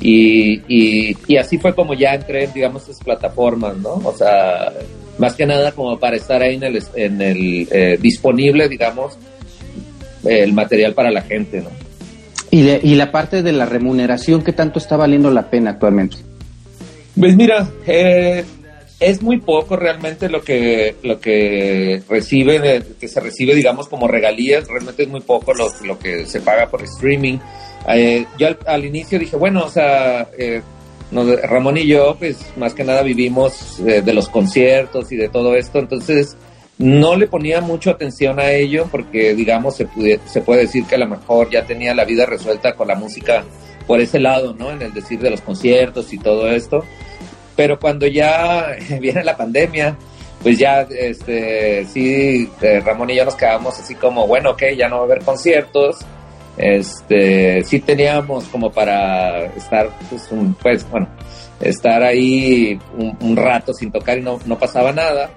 Y, 0.00 0.62
y, 0.68 1.36
así 1.36 1.58
fue 1.58 1.74
como 1.74 1.92
ya 1.94 2.14
entré 2.14 2.44
en, 2.44 2.52
digamos, 2.52 2.84
esas 2.84 3.02
plataformas, 3.02 3.76
¿no? 3.76 3.94
O 4.04 4.14
sea, 4.16 4.72
más 5.18 5.34
que 5.34 5.44
nada 5.44 5.72
como 5.72 5.98
para 5.98 6.16
estar 6.16 6.40
ahí 6.42 6.54
en 6.54 6.62
el, 6.62 6.82
en 6.94 7.20
el 7.20 7.68
eh, 7.70 7.98
disponible, 8.00 8.68
digamos, 8.68 9.18
el 10.24 10.52
material 10.54 10.94
para 10.94 11.10
la 11.10 11.20
gente, 11.22 11.60
¿no? 11.60 11.89
¿Y, 12.50 12.68
y 12.68 12.94
la 12.96 13.12
parte 13.12 13.42
de 13.42 13.52
la 13.52 13.66
remuneración, 13.66 14.42
qué 14.42 14.52
tanto 14.52 14.78
está 14.78 14.96
valiendo 14.96 15.30
la 15.30 15.50
pena 15.50 15.70
actualmente? 15.70 16.16
Pues 17.18 17.36
mira, 17.36 17.68
eh, 17.86 18.44
es 19.00 19.22
muy 19.22 19.38
poco 19.38 19.76
realmente 19.76 20.28
lo 20.28 20.42
que 20.42 20.94
lo 21.02 21.18
que 21.18 22.02
recibe 22.08 22.82
que 23.00 23.08
se 23.08 23.18
recibe 23.18 23.54
digamos 23.54 23.88
como 23.88 24.06
regalías. 24.06 24.68
Realmente 24.68 25.04
es 25.04 25.08
muy 25.08 25.22
poco 25.22 25.54
lo, 25.54 25.68
lo 25.84 25.98
que 25.98 26.26
se 26.26 26.40
paga 26.40 26.68
por 26.68 26.82
streaming. 26.82 27.38
Eh, 27.88 28.26
yo 28.38 28.48
al, 28.66 28.84
inicio 28.84 29.18
dije 29.18 29.36
bueno 29.36 29.64
o 29.64 29.70
sea 29.70 30.28
eh, 30.36 30.60
Ramón 31.10 31.78
y 31.78 31.86
yo 31.86 32.14
pues 32.18 32.36
más 32.58 32.74
que 32.74 32.84
nada 32.84 33.02
vivimos 33.02 33.80
eh, 33.80 34.02
de 34.02 34.12
los 34.12 34.28
conciertos 34.28 35.10
y 35.10 35.16
de 35.16 35.30
todo 35.30 35.56
esto. 35.56 35.78
Entonces 35.78 36.36
no 36.80 37.14
le 37.14 37.26
ponía 37.26 37.60
mucho 37.60 37.90
atención 37.90 38.40
a 38.40 38.50
ello 38.52 38.88
porque 38.90 39.34
digamos 39.34 39.76
se 39.76 39.84
puede, 39.84 40.18
se 40.24 40.40
puede 40.40 40.62
decir 40.62 40.86
que 40.86 40.94
a 40.94 40.98
lo 40.98 41.08
mejor 41.08 41.50
ya 41.50 41.66
tenía 41.66 41.94
la 41.94 42.06
vida 42.06 42.24
resuelta 42.24 42.72
con 42.72 42.88
la 42.88 42.94
música 42.94 43.44
por 43.86 44.00
ese 44.00 44.18
lado 44.18 44.54
no 44.54 44.70
en 44.70 44.80
el 44.80 44.94
decir 44.94 45.20
de 45.20 45.30
los 45.30 45.42
conciertos 45.42 46.10
y 46.14 46.18
todo 46.18 46.50
esto. 46.50 46.82
Pero 47.54 47.78
cuando 47.78 48.06
ya 48.06 48.68
viene 49.00 49.22
la 49.22 49.36
pandemia, 49.36 49.94
pues 50.42 50.58
ya, 50.58 50.80
este, 50.82 51.84
sí, 51.84 52.48
eh, 52.62 52.80
Ramón 52.80 53.10
y 53.10 53.16
yo 53.16 53.26
nos 53.26 53.34
quedamos 53.34 53.78
así 53.78 53.94
como, 53.94 54.26
bueno, 54.26 54.52
ok, 54.52 54.62
ya 54.74 54.88
no 54.88 54.96
va 54.96 55.02
a 55.02 55.04
haber 55.04 55.20
conciertos, 55.22 55.98
este, 56.56 57.62
sí 57.64 57.80
teníamos 57.80 58.44
como 58.44 58.72
para 58.72 59.44
estar, 59.46 59.90
pues, 60.08 60.30
pues 60.62 60.90
bueno, 60.90 61.08
estar 61.60 62.02
ahí 62.02 62.78
un, 62.96 63.36
rato 63.36 63.74
sin 63.74 63.92
tocar 63.92 64.16
y 64.16 64.22
no, 64.22 64.38
no 64.46 64.58
pasaba 64.58 64.92
nada. 64.92 65.30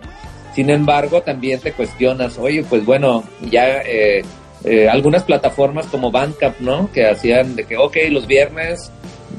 Sin 0.55 0.69
embargo, 0.69 1.21
también 1.21 1.59
te 1.59 1.73
cuestionas, 1.73 2.37
oye, 2.37 2.63
pues 2.63 2.85
bueno, 2.85 3.23
ya 3.49 3.81
eh, 3.81 4.23
eh, 4.63 4.87
algunas 4.87 5.23
plataformas 5.23 5.87
como 5.87 6.11
Bandcamp, 6.11 6.59
¿no? 6.59 6.91
Que 6.91 7.07
hacían 7.07 7.55
de 7.55 7.65
que, 7.65 7.77
ok, 7.77 7.97
los 8.11 8.27
viernes 8.27 8.91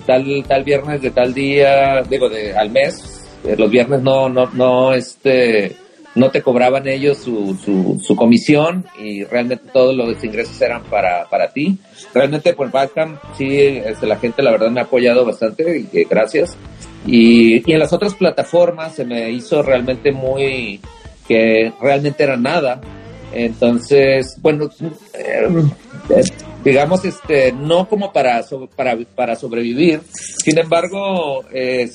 tal, 0.06 0.44
tal 0.46 0.64
viernes 0.64 1.00
de 1.02 1.10
tal 1.10 1.32
día, 1.32 2.02
digo, 2.02 2.28
de, 2.28 2.56
al 2.56 2.70
mes, 2.70 3.24
eh, 3.44 3.54
los 3.56 3.70
viernes 3.70 4.02
no, 4.02 4.28
no, 4.28 4.50
no, 4.52 4.92
este, 4.92 5.76
no 6.14 6.30
te 6.30 6.42
cobraban 6.42 6.86
ellos 6.88 7.18
su, 7.18 7.56
su, 7.64 8.00
su 8.02 8.16
comisión 8.16 8.84
y 8.98 9.24
realmente 9.24 9.70
todos 9.72 9.94
los 9.94 10.22
ingresos 10.22 10.60
eran 10.60 10.82
para, 10.84 11.28
para 11.28 11.52
ti. 11.52 11.78
Realmente 12.12 12.54
por 12.54 12.70
Bandcamp 12.70 13.18
sí, 13.36 13.56
este, 13.56 14.06
la 14.06 14.16
gente 14.16 14.42
la 14.42 14.50
verdad 14.50 14.70
me 14.70 14.80
ha 14.80 14.84
apoyado 14.84 15.24
bastante 15.24 15.86
y 15.92 16.04
gracias. 16.04 16.56
Y, 17.06 17.68
y 17.70 17.72
en 17.72 17.78
las 17.78 17.92
otras 17.92 18.14
plataformas 18.14 18.94
se 18.94 19.04
me 19.04 19.30
hizo 19.30 19.62
realmente 19.62 20.12
muy, 20.12 20.80
que 21.26 21.72
realmente 21.80 22.22
era 22.22 22.36
nada. 22.36 22.80
Entonces, 23.32 24.36
bueno, 24.40 24.70
eh, 25.14 25.48
digamos, 26.64 27.04
este, 27.04 27.52
no 27.52 27.88
como 27.88 28.12
para, 28.12 28.44
para, 28.76 28.96
para 29.14 29.36
sobrevivir. 29.36 30.00
Sin 30.12 30.58
embargo, 30.58 31.44
eh, 31.52 31.90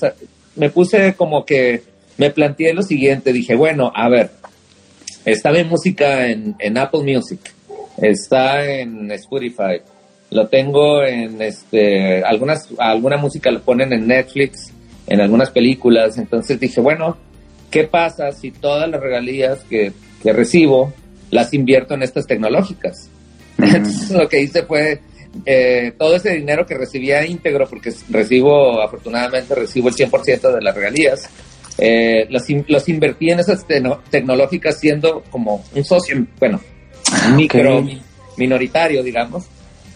me 0.56 0.70
puse 0.70 1.14
como 1.14 1.44
que 1.44 1.82
me 2.18 2.30
planteé 2.30 2.74
lo 2.74 2.82
siguiente, 2.82 3.32
dije, 3.32 3.54
bueno, 3.54 3.90
a 3.94 4.08
ver, 4.10 4.30
está 5.24 5.50
en 5.58 5.68
música 5.68 6.28
en, 6.28 6.54
en 6.58 6.76
Apple 6.76 7.00
Music, 7.02 7.40
está 7.96 8.64
en 8.64 9.10
Spotify, 9.12 9.80
lo 10.30 10.46
tengo 10.48 11.02
en 11.02 11.40
este, 11.40 12.22
algunas, 12.22 12.68
alguna 12.78 13.16
música 13.16 13.50
lo 13.50 13.62
ponen 13.62 13.92
en 13.94 14.06
Netflix, 14.06 14.70
en 15.06 15.20
algunas 15.20 15.50
películas, 15.50 16.18
entonces 16.18 16.60
dije, 16.60 16.80
bueno, 16.80 17.16
¿qué 17.70 17.84
pasa 17.84 18.32
si 18.32 18.50
todas 18.50 18.88
las 18.88 19.00
regalías 19.00 19.60
que, 19.68 19.92
que 20.22 20.32
recibo 20.32 20.92
las 21.30 21.54
invierto 21.54 21.94
en 21.94 22.02
estas 22.02 22.26
tecnológicas? 22.26 23.08
Entonces 23.58 24.10
lo 24.10 24.28
que 24.28 24.42
hice 24.42 24.62
fue 24.64 25.00
eh, 25.46 25.92
todo 25.96 26.16
ese 26.16 26.34
dinero 26.34 26.66
que 26.66 26.76
recibía 26.76 27.24
íntegro, 27.24 27.68
porque 27.68 27.92
recibo, 28.08 28.82
afortunadamente 28.82 29.54
recibo 29.54 29.88
el 29.88 29.94
100% 29.94 30.54
de 30.54 30.60
las 30.60 30.74
regalías, 30.74 31.28
eh, 31.78 32.26
los, 32.28 32.88
invertí 32.88 33.30
en 33.30 33.40
esas 33.40 33.64
tecnológicas 34.10 34.78
siendo 34.78 35.22
como 35.30 35.64
un 35.74 35.84
socio, 35.84 36.26
bueno, 36.38 36.60
ah, 37.12 37.32
micro, 37.36 37.86
minoritario, 38.36 39.02
digamos. 39.02 39.44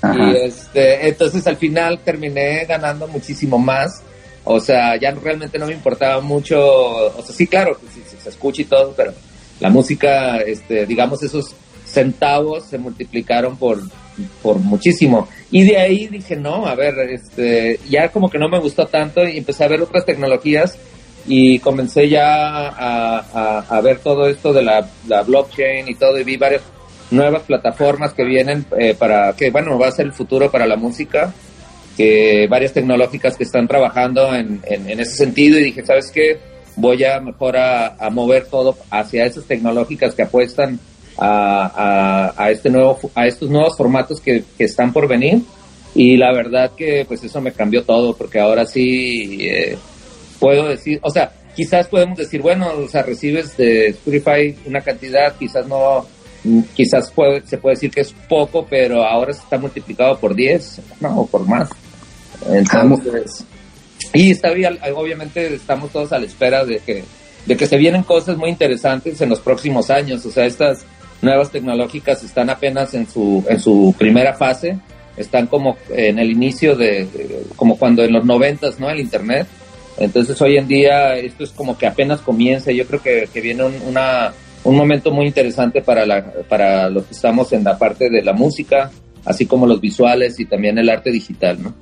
Y 0.03 0.37
este, 0.37 1.09
entonces 1.09 1.47
al 1.47 1.57
final 1.57 1.99
terminé 2.01 2.65
ganando 2.67 3.09
muchísimo 3.09 3.59
más. 3.59 4.03
O 4.45 4.61
sea, 4.61 4.97
ya 4.97 5.11
realmente 5.11 5.59
no 5.59 5.67
me 5.67 5.73
importaba 5.73 6.21
mucho. 6.21 6.61
O 6.61 7.23
sea, 7.23 7.35
sí, 7.35 7.47
claro, 7.47 7.79
pues, 7.81 8.23
se 8.23 8.29
escucha 8.29 8.63
y 8.63 8.67
todo, 8.67 8.93
pero 8.97 9.13
la 9.61 9.71
música, 9.71 10.39
este, 10.39 10.87
digamos, 10.87 11.23
esos 11.23 11.55
centavos 11.85 12.65
se 12.65 12.79
multiplicaron 12.79 13.57
por, 13.57 13.81
por 14.43 14.59
muchísimo. 14.59 15.29
Y 15.51 15.65
de 15.65 15.79
ahí 15.79 16.07
dije, 16.09 16.37
no, 16.37 16.67
a 16.67 16.75
ver, 16.75 16.95
este, 17.11 17.79
ya 17.89 18.09
como 18.11 18.29
que 18.29 18.39
no 18.39 18.49
me 18.49 18.61
gustó 18.61 18.87
tanto 18.87 19.27
y 19.27 19.39
empecé 19.39 19.65
a 19.65 19.69
ver 19.69 19.81
otras 19.81 20.05
tecnologías 20.05 20.79
y 21.27 21.59
comencé 21.61 22.09
ya 22.09 22.69
a, 22.69 23.81
ver 23.83 23.99
todo 23.99 24.29
esto 24.29 24.53
de 24.53 24.63
la, 24.63 24.87
blockchain 25.27 25.89
y 25.89 25.95
todo 25.95 26.19
y 26.19 26.25
vi 26.25 26.37
varias 26.37 26.63
nuevas 27.11 27.43
plataformas 27.43 28.13
que 28.13 28.25
vienen 28.25 28.67
eh, 28.79 28.95
para 28.95 29.33
que, 29.35 29.51
bueno, 29.51 29.79
va 29.79 29.89
a 29.89 29.93
ser 29.93 30.07
el 30.07 30.13
futuro 30.13 30.51
para 30.51 30.67
la 30.67 30.77
música, 30.77 31.33
que 31.97 32.47
varias 32.49 32.73
tecnológicas 32.73 33.37
que 33.37 33.45
están 33.45 33.69
trabajando 33.69 34.35
en, 34.35 34.61
en, 34.65 35.01
ese 35.01 35.17
sentido 35.17 35.59
y 35.59 35.65
dije, 35.65 35.85
¿sabes 35.85 36.11
qué? 36.11 36.39
Voy 36.77 37.05
a 37.05 37.21
mejor 37.21 37.57
a, 37.57 37.95
a 37.95 38.11
mover 38.11 38.47
todo 38.47 38.77
hacia 38.91 39.27
esas 39.27 39.45
tecnológicas 39.45 40.15
que 40.15 40.23
apuestan 40.23 40.81
a, 41.19 42.35
a, 42.37 42.51
este 42.51 42.71
nuevo, 42.71 42.99
a 43.15 43.27
estos 43.27 43.49
nuevos 43.49 43.77
formatos 43.77 44.21
que, 44.21 44.43
que, 44.59 44.65
están 44.65 44.93
por 44.93 45.07
venir. 45.07 45.43
Y 45.95 46.17
la 46.17 46.33
verdad 46.33 46.73
que 46.77 47.05
pues 47.07 47.23
eso 47.23 47.41
me 47.41 47.53
cambió 47.53 47.85
todo, 47.85 48.17
porque 48.17 48.41
ahora 48.41 48.67
sí 48.67 49.39
eh, 49.43 49.77
puedo 50.41 50.69
decir, 50.69 50.99
o 51.03 51.11
sea, 51.11 51.33
quizás 51.55 51.87
podemos 51.87 52.19
decir, 52.19 52.43
bueno, 52.43 52.73
o 52.77 52.89
sea, 52.89 53.03
recibes 53.03 53.57
de 53.57 53.89
Spotify 53.89 54.57
una 54.67 54.81
cantidad, 54.81 55.37
quizás 55.39 55.69
no, 55.69 56.05
quizás 56.75 57.11
puede, 57.13 57.47
se 57.47 57.59
puede 57.59 57.77
decir 57.77 57.91
que 57.91 58.01
es 58.01 58.13
poco, 58.29 58.67
pero 58.69 59.05
ahora 59.05 59.31
está 59.31 59.57
multiplicado 59.57 60.19
por 60.19 60.35
10, 60.35 60.81
no, 61.01 61.21
o 61.21 61.27
por 61.27 61.47
más. 61.47 61.71
Entonces, 62.49 63.45
y 64.13 64.31
está 64.31 64.51
bien, 64.53 64.79
obviamente 64.95 65.55
estamos 65.55 65.91
todos 65.91 66.13
a 66.13 66.19
la 66.19 66.27
espera 66.27 66.65
de 66.65 66.79
que, 66.79 67.05
de 67.47 67.57
que 67.57 67.67
se 67.67 67.77
vienen 67.77 68.03
cosas 68.03 68.37
muy 68.37 68.51
interesantes 68.51 69.21
en 69.21 69.31
los 69.31 69.41
próximos 69.41 69.91
años, 69.91 70.25
o 70.27 70.31
sea, 70.31 70.47
estas 70.47 70.85
nuevas 71.23 71.51
tecnológicas 71.51 72.23
están 72.23 72.51
apenas 72.51 72.95
en 72.95 73.09
su, 73.09 73.45
en 73.49 73.59
su 73.59 73.95
primera 73.99 74.35
fase, 74.35 74.79
están 75.17 75.47
como 75.47 75.77
en 75.91 76.19
el 76.19 76.31
inicio 76.31 76.77
de, 76.77 77.09
como 77.57 77.79
cuando 77.79 78.05
en 78.05 78.13
los 78.13 78.25
noventas, 78.25 78.79
¿no? 78.79 78.91
El 78.91 79.01
Internet. 79.01 79.47
Entonces 79.97 80.41
hoy 80.43 80.57
en 80.57 80.67
día 80.67 81.15
esto 81.17 81.45
es 81.45 81.51
como 81.51 81.79
que 81.79 81.87
apenas 81.87 82.21
comienza. 82.21 82.73
Yo 82.73 82.87
creo 82.87 83.01
que, 83.01 83.29
que 83.33 83.41
viene 83.41 83.65
un, 83.65 83.75
una, 83.87 84.33
un 84.65 84.77
momento 84.77 85.13
muy 85.13 85.27
interesante 85.27 85.83
para, 85.83 86.05
la, 86.05 86.25
para 86.49 86.91
los 86.91 87.05
que 87.05 87.15
estamos 87.15 87.53
en 87.53 87.65
la 87.65 87.79
parte 87.79 88.11
de 88.11 88.23
la 88.23 88.33
música, 88.33 88.91
así 89.25 89.47
como 89.47 89.67
los 89.67 89.81
visuales 89.81 90.39
y 90.41 90.47
también 90.47 90.79
el 90.79 90.91
arte 90.91 91.11
digital, 91.11 91.63
¿no? 91.63 91.75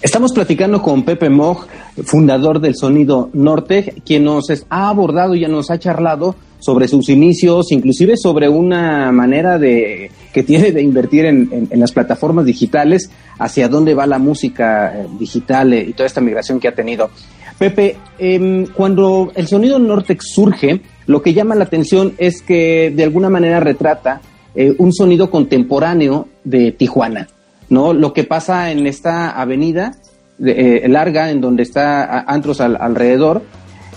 Estamos 0.00 0.32
platicando 0.32 0.80
con 0.82 1.02
Pepe 1.02 1.28
Moj, 1.28 1.66
fundador 2.04 2.60
del 2.60 2.76
Sonido 2.76 3.30
Norte, 3.32 3.94
quien 4.04 4.24
nos 4.24 4.46
ha 4.68 4.88
abordado 4.88 5.34
y 5.34 5.40
ya 5.40 5.48
nos 5.48 5.70
ha 5.70 5.78
charlado 5.78 6.36
sobre 6.60 6.88
sus 6.88 7.08
inicios, 7.08 7.70
inclusive 7.72 8.16
sobre 8.16 8.48
una 8.48 9.12
manera 9.12 9.58
de 9.58 10.10
que 10.32 10.42
tiene 10.42 10.72
de 10.72 10.82
invertir 10.82 11.24
en, 11.24 11.68
las 11.72 11.92
plataformas 11.92 12.44
digitales, 12.44 13.10
hacia 13.38 13.68
dónde 13.68 13.94
va 13.94 14.06
la 14.06 14.18
música 14.18 14.92
eh, 14.94 15.06
digital 15.18 15.72
eh, 15.72 15.86
y 15.88 15.92
toda 15.92 16.06
esta 16.06 16.20
migración 16.20 16.60
que 16.60 16.68
ha 16.68 16.74
tenido. 16.74 17.10
Pepe, 17.58 17.96
em, 18.18 18.66
cuando 18.66 19.32
el 19.34 19.48
sonido 19.48 19.78
Nortex 19.78 20.32
surge, 20.32 20.80
lo 21.06 21.22
que 21.22 21.34
llama 21.34 21.54
la 21.54 21.64
atención 21.64 22.14
es 22.18 22.42
que 22.42 22.92
de 22.94 23.02
alguna 23.02 23.30
manera 23.30 23.58
retrata 23.58 24.20
eh, 24.54 24.74
un 24.78 24.92
sonido 24.92 25.30
contemporáneo 25.30 26.28
de 26.44 26.72
Tijuana, 26.72 27.28
¿no? 27.68 27.92
Lo 27.92 28.12
que 28.12 28.24
pasa 28.24 28.70
en 28.70 28.86
esta 28.86 29.30
avenida 29.30 29.92
larga, 30.38 31.30
en 31.30 31.40
donde 31.40 31.64
está 31.64 32.20
Antros 32.20 32.60
alrededor, 32.60 33.42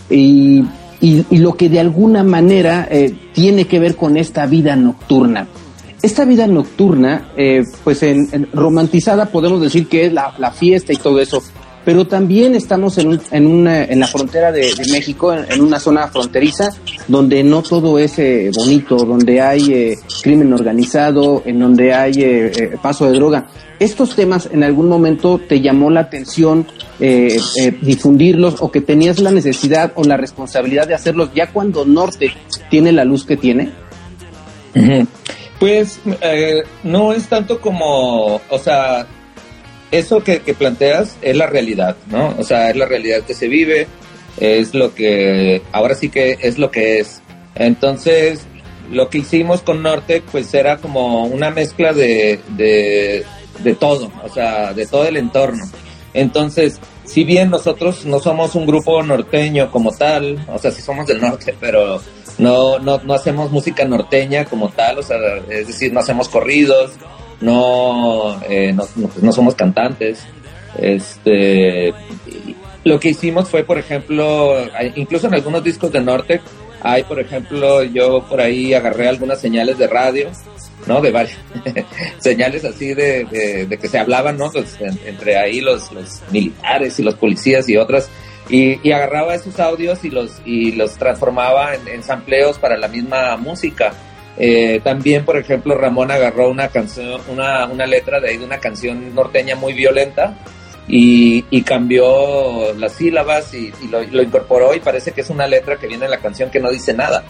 y 0.09 0.65
y, 1.01 1.37
lo 1.37 1.55
que 1.55 1.67
de 1.67 1.79
alguna 1.79 2.23
manera 2.23 2.87
eh, 2.89 3.13
tiene 3.33 3.65
que 3.65 3.79
ver 3.79 3.95
con 3.95 4.17
esta 4.17 4.45
vida 4.45 4.75
nocturna. 4.75 5.47
Esta 6.01 6.25
vida 6.25 6.47
nocturna, 6.47 7.31
eh, 7.35 7.63
pues 7.83 8.03
en, 8.03 8.47
romantizada 8.53 9.25
podemos 9.25 9.61
decir 9.61 9.87
que 9.87 10.05
es 10.05 10.13
la, 10.13 10.33
la, 10.37 10.51
fiesta 10.51 10.93
y 10.93 10.97
todo 10.97 11.19
eso, 11.19 11.41
pero 11.83 12.05
también 12.05 12.55
estamos 12.55 12.97
en, 12.97 13.19
en, 13.31 13.47
una, 13.47 13.83
en 13.85 13.99
la 13.99 14.07
frontera 14.07 14.51
de, 14.51 14.71
México, 14.91 15.33
en, 15.33 15.61
una 15.61 15.79
zona 15.79 16.07
fronteriza, 16.07 16.71
donde 17.07 17.43
no 17.43 17.61
todo 17.61 17.97
es 17.97 18.19
eh, 18.19 18.51
bonito, 18.55 18.95
donde 18.97 19.41
hay 19.41 19.97
crimen 20.21 20.53
organizado, 20.53 21.43
en 21.45 21.59
donde 21.59 21.93
hay 21.93 22.51
paso 22.81 23.09
de 23.09 23.13
droga. 23.13 23.47
¿Estos 23.81 24.15
temas 24.15 24.47
en 24.51 24.63
algún 24.63 24.87
momento 24.87 25.39
te 25.39 25.59
llamó 25.59 25.89
la 25.89 26.01
atención 26.01 26.67
eh, 26.99 27.39
eh, 27.59 27.75
difundirlos 27.81 28.61
o 28.61 28.71
que 28.71 28.79
tenías 28.79 29.17
la 29.17 29.31
necesidad 29.31 29.91
o 29.95 30.03
la 30.03 30.17
responsabilidad 30.17 30.87
de 30.87 30.93
hacerlos 30.93 31.31
ya 31.33 31.51
cuando 31.51 31.83
Norte 31.83 32.31
tiene 32.69 32.91
la 32.91 33.03
luz 33.05 33.25
que 33.25 33.37
tiene? 33.37 33.71
Pues 35.59 35.99
eh, 36.21 36.61
no 36.83 37.11
es 37.11 37.27
tanto 37.27 37.59
como, 37.59 38.35
o 38.35 38.59
sea, 38.59 39.07
eso 39.91 40.23
que, 40.23 40.39
que, 40.39 40.53
planteas 40.53 41.17
es 41.21 41.35
la 41.35 41.47
realidad, 41.47 41.95
¿no? 42.09 42.33
O 42.37 42.43
sea, 42.43 42.69
es 42.69 42.75
la 42.75 42.85
realidad 42.85 43.21
que 43.21 43.33
se 43.33 43.47
vive, 43.47 43.87
es 44.37 44.73
lo 44.73 44.95
que, 44.95 45.61
ahora 45.71 45.95
sí 45.95 46.09
que 46.09 46.37
es 46.41 46.57
lo 46.57 46.71
que 46.71 46.99
es. 46.99 47.21
Entonces, 47.55 48.45
lo 48.91 49.09
que 49.09 49.19
hicimos 49.19 49.61
con 49.61 49.83
Norte, 49.83 50.23
pues 50.31 50.53
era 50.53 50.77
como 50.77 51.25
una 51.25 51.49
mezcla 51.49 51.93
de, 51.93 52.39
de, 52.49 53.25
de 53.59 53.75
todo, 53.75 54.11
o 54.23 54.29
sea, 54.29 54.73
de 54.73 54.85
todo 54.85 55.05
el 55.05 55.17
entorno. 55.17 55.63
Entonces, 56.13 56.79
si 57.05 57.23
bien 57.23 57.49
nosotros 57.49 58.05
no 58.05 58.19
somos 58.19 58.55
un 58.55 58.65
grupo 58.65 59.01
norteño 59.03 59.71
como 59.71 59.91
tal, 59.91 60.45
o 60.47 60.57
sea, 60.57 60.71
sí 60.71 60.81
somos 60.81 61.07
del 61.07 61.21
norte, 61.21 61.55
pero 61.59 62.01
no, 62.37 62.79
no, 62.79 62.99
no 62.99 63.13
hacemos 63.13 63.51
música 63.51 63.85
norteña 63.85 64.45
como 64.45 64.69
tal, 64.69 64.99
o 64.99 65.03
sea, 65.03 65.17
es 65.49 65.67
decir, 65.67 65.93
no 65.93 65.99
hacemos 65.99 66.27
corridos, 66.27 66.91
no, 67.41 68.41
eh, 68.43 68.73
no, 68.73 68.87
no, 69.21 69.31
somos 69.31 69.55
cantantes. 69.55 70.25
Este, 70.77 71.93
lo 72.83 72.99
que 72.99 73.09
hicimos 73.09 73.49
fue, 73.49 73.63
por 73.63 73.77
ejemplo, 73.77 74.55
incluso 74.95 75.27
en 75.27 75.33
algunos 75.33 75.63
discos 75.63 75.91
de 75.91 76.01
norte, 76.01 76.41
hay, 76.81 77.03
por 77.03 77.19
ejemplo, 77.19 77.83
yo 77.83 78.25
por 78.27 78.41
ahí 78.41 78.73
agarré 78.73 79.07
algunas 79.07 79.39
señales 79.39 79.77
de 79.77 79.87
radio 79.87 80.29
¿no? 80.87 81.01
De 81.01 81.11
varias 81.11 81.37
señales 82.19 82.65
así 82.65 82.93
de, 82.93 83.65
de, 83.67 83.77
que 83.77 83.87
se 83.87 83.99
hablaban, 83.99 84.37
¿no? 84.37 84.51
Pues, 84.51 84.77
entre 85.05 85.37
ahí 85.37 85.61
los, 85.61 85.91
los, 85.91 86.21
militares 86.31 86.99
y 86.99 87.03
los 87.03 87.15
policías 87.15 87.67
y 87.69 87.77
otras. 87.77 88.09
Y, 88.49 88.79
y, 88.87 88.91
agarraba 88.91 89.35
esos 89.35 89.59
audios 89.59 90.03
y 90.03 90.09
los, 90.09 90.41
y 90.45 90.73
los 90.73 90.93
transformaba 90.93 91.75
en, 91.75 91.87
en 91.87 92.03
sampleos 92.03 92.57
para 92.57 92.77
la 92.77 92.87
misma 92.87 93.37
música. 93.37 93.93
Eh, 94.37 94.79
también, 94.83 95.25
por 95.25 95.37
ejemplo, 95.37 95.77
Ramón 95.77 96.11
agarró 96.11 96.49
una 96.49 96.69
canción, 96.69 97.21
una, 97.27 97.65
una 97.65 97.85
letra 97.85 98.19
de 98.19 98.29
ahí 98.29 98.37
de 98.37 98.45
una 98.45 98.59
canción 98.59 99.13
norteña 99.13 99.55
muy 99.55 99.73
violenta 99.73 100.37
y, 100.87 101.45
y 101.49 101.61
cambió 101.63 102.73
las 102.73 102.93
sílabas 102.93 103.53
y, 103.53 103.71
y 103.81 103.87
lo, 103.89 104.01
lo, 104.03 104.23
incorporó 104.23 104.73
y 104.73 104.79
parece 104.79 105.11
que 105.11 105.21
es 105.21 105.29
una 105.29 105.47
letra 105.47 105.77
que 105.77 105.87
viene 105.87 106.05
en 106.05 106.11
la 106.11 106.19
canción 106.19 106.49
que 106.49 106.59
no 106.59 106.69
dice 106.71 106.93
nada. 106.93 107.23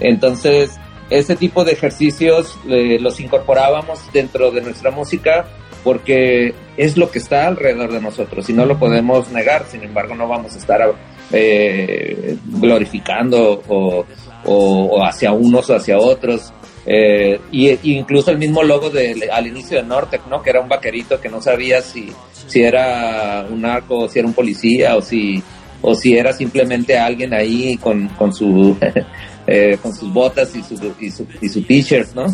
Entonces, 0.00 0.78
ese 1.10 1.36
tipo 1.36 1.64
de 1.64 1.72
ejercicios 1.72 2.58
eh, 2.68 2.98
los 3.00 3.20
incorporábamos 3.20 4.00
dentro 4.12 4.50
de 4.50 4.60
nuestra 4.60 4.90
música 4.90 5.46
porque 5.84 6.54
es 6.76 6.96
lo 6.96 7.10
que 7.10 7.18
está 7.18 7.46
alrededor 7.46 7.92
de 7.92 8.00
nosotros 8.00 8.48
y 8.50 8.52
no 8.52 8.66
lo 8.66 8.78
podemos 8.78 9.30
negar, 9.30 9.64
sin 9.68 9.82
embargo 9.84 10.14
no 10.14 10.28
vamos 10.28 10.54
a 10.54 10.58
estar 10.58 10.94
eh, 11.32 12.36
glorificando 12.44 13.62
o, 13.68 14.04
o, 14.44 15.02
hacia 15.04 15.32
unos 15.32 15.68
o 15.70 15.76
hacia 15.76 15.98
otros. 15.98 16.52
Eh, 16.86 17.38
y, 17.52 17.92
incluso 17.96 18.30
el 18.30 18.38
mismo 18.38 18.62
logo 18.62 18.88
de, 18.88 19.28
al 19.30 19.46
inicio 19.46 19.76
de 19.78 19.84
Nortec, 19.84 20.26
¿no? 20.26 20.42
Que 20.42 20.50
era 20.50 20.60
un 20.60 20.68
vaquerito 20.68 21.20
que 21.20 21.28
no 21.28 21.42
sabía 21.42 21.82
si, 21.82 22.10
si 22.46 22.62
era 22.62 23.46
un 23.50 23.60
narco, 23.62 24.00
o 24.00 24.08
si 24.08 24.18
era 24.18 24.28
un 24.28 24.34
policía, 24.34 24.96
o 24.96 25.02
si, 25.02 25.42
o 25.82 25.94
si 25.94 26.16
era 26.16 26.32
simplemente 26.32 26.98
alguien 26.98 27.34
ahí 27.34 27.76
con, 27.76 28.08
con 28.08 28.32
su 28.32 28.76
Eh, 29.50 29.78
con 29.80 29.94
sus 29.94 30.12
botas 30.12 30.54
y 30.54 30.62
su, 30.62 30.74
y 31.00 31.10
su, 31.10 31.26
y 31.40 31.48
su 31.48 31.62
t-shirt, 31.62 32.14
¿no? 32.14 32.26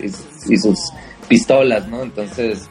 Y, 0.00 0.56
sus 0.56 0.78
pistolas, 1.26 1.88
¿no? 1.88 2.04
Entonces, 2.04 2.70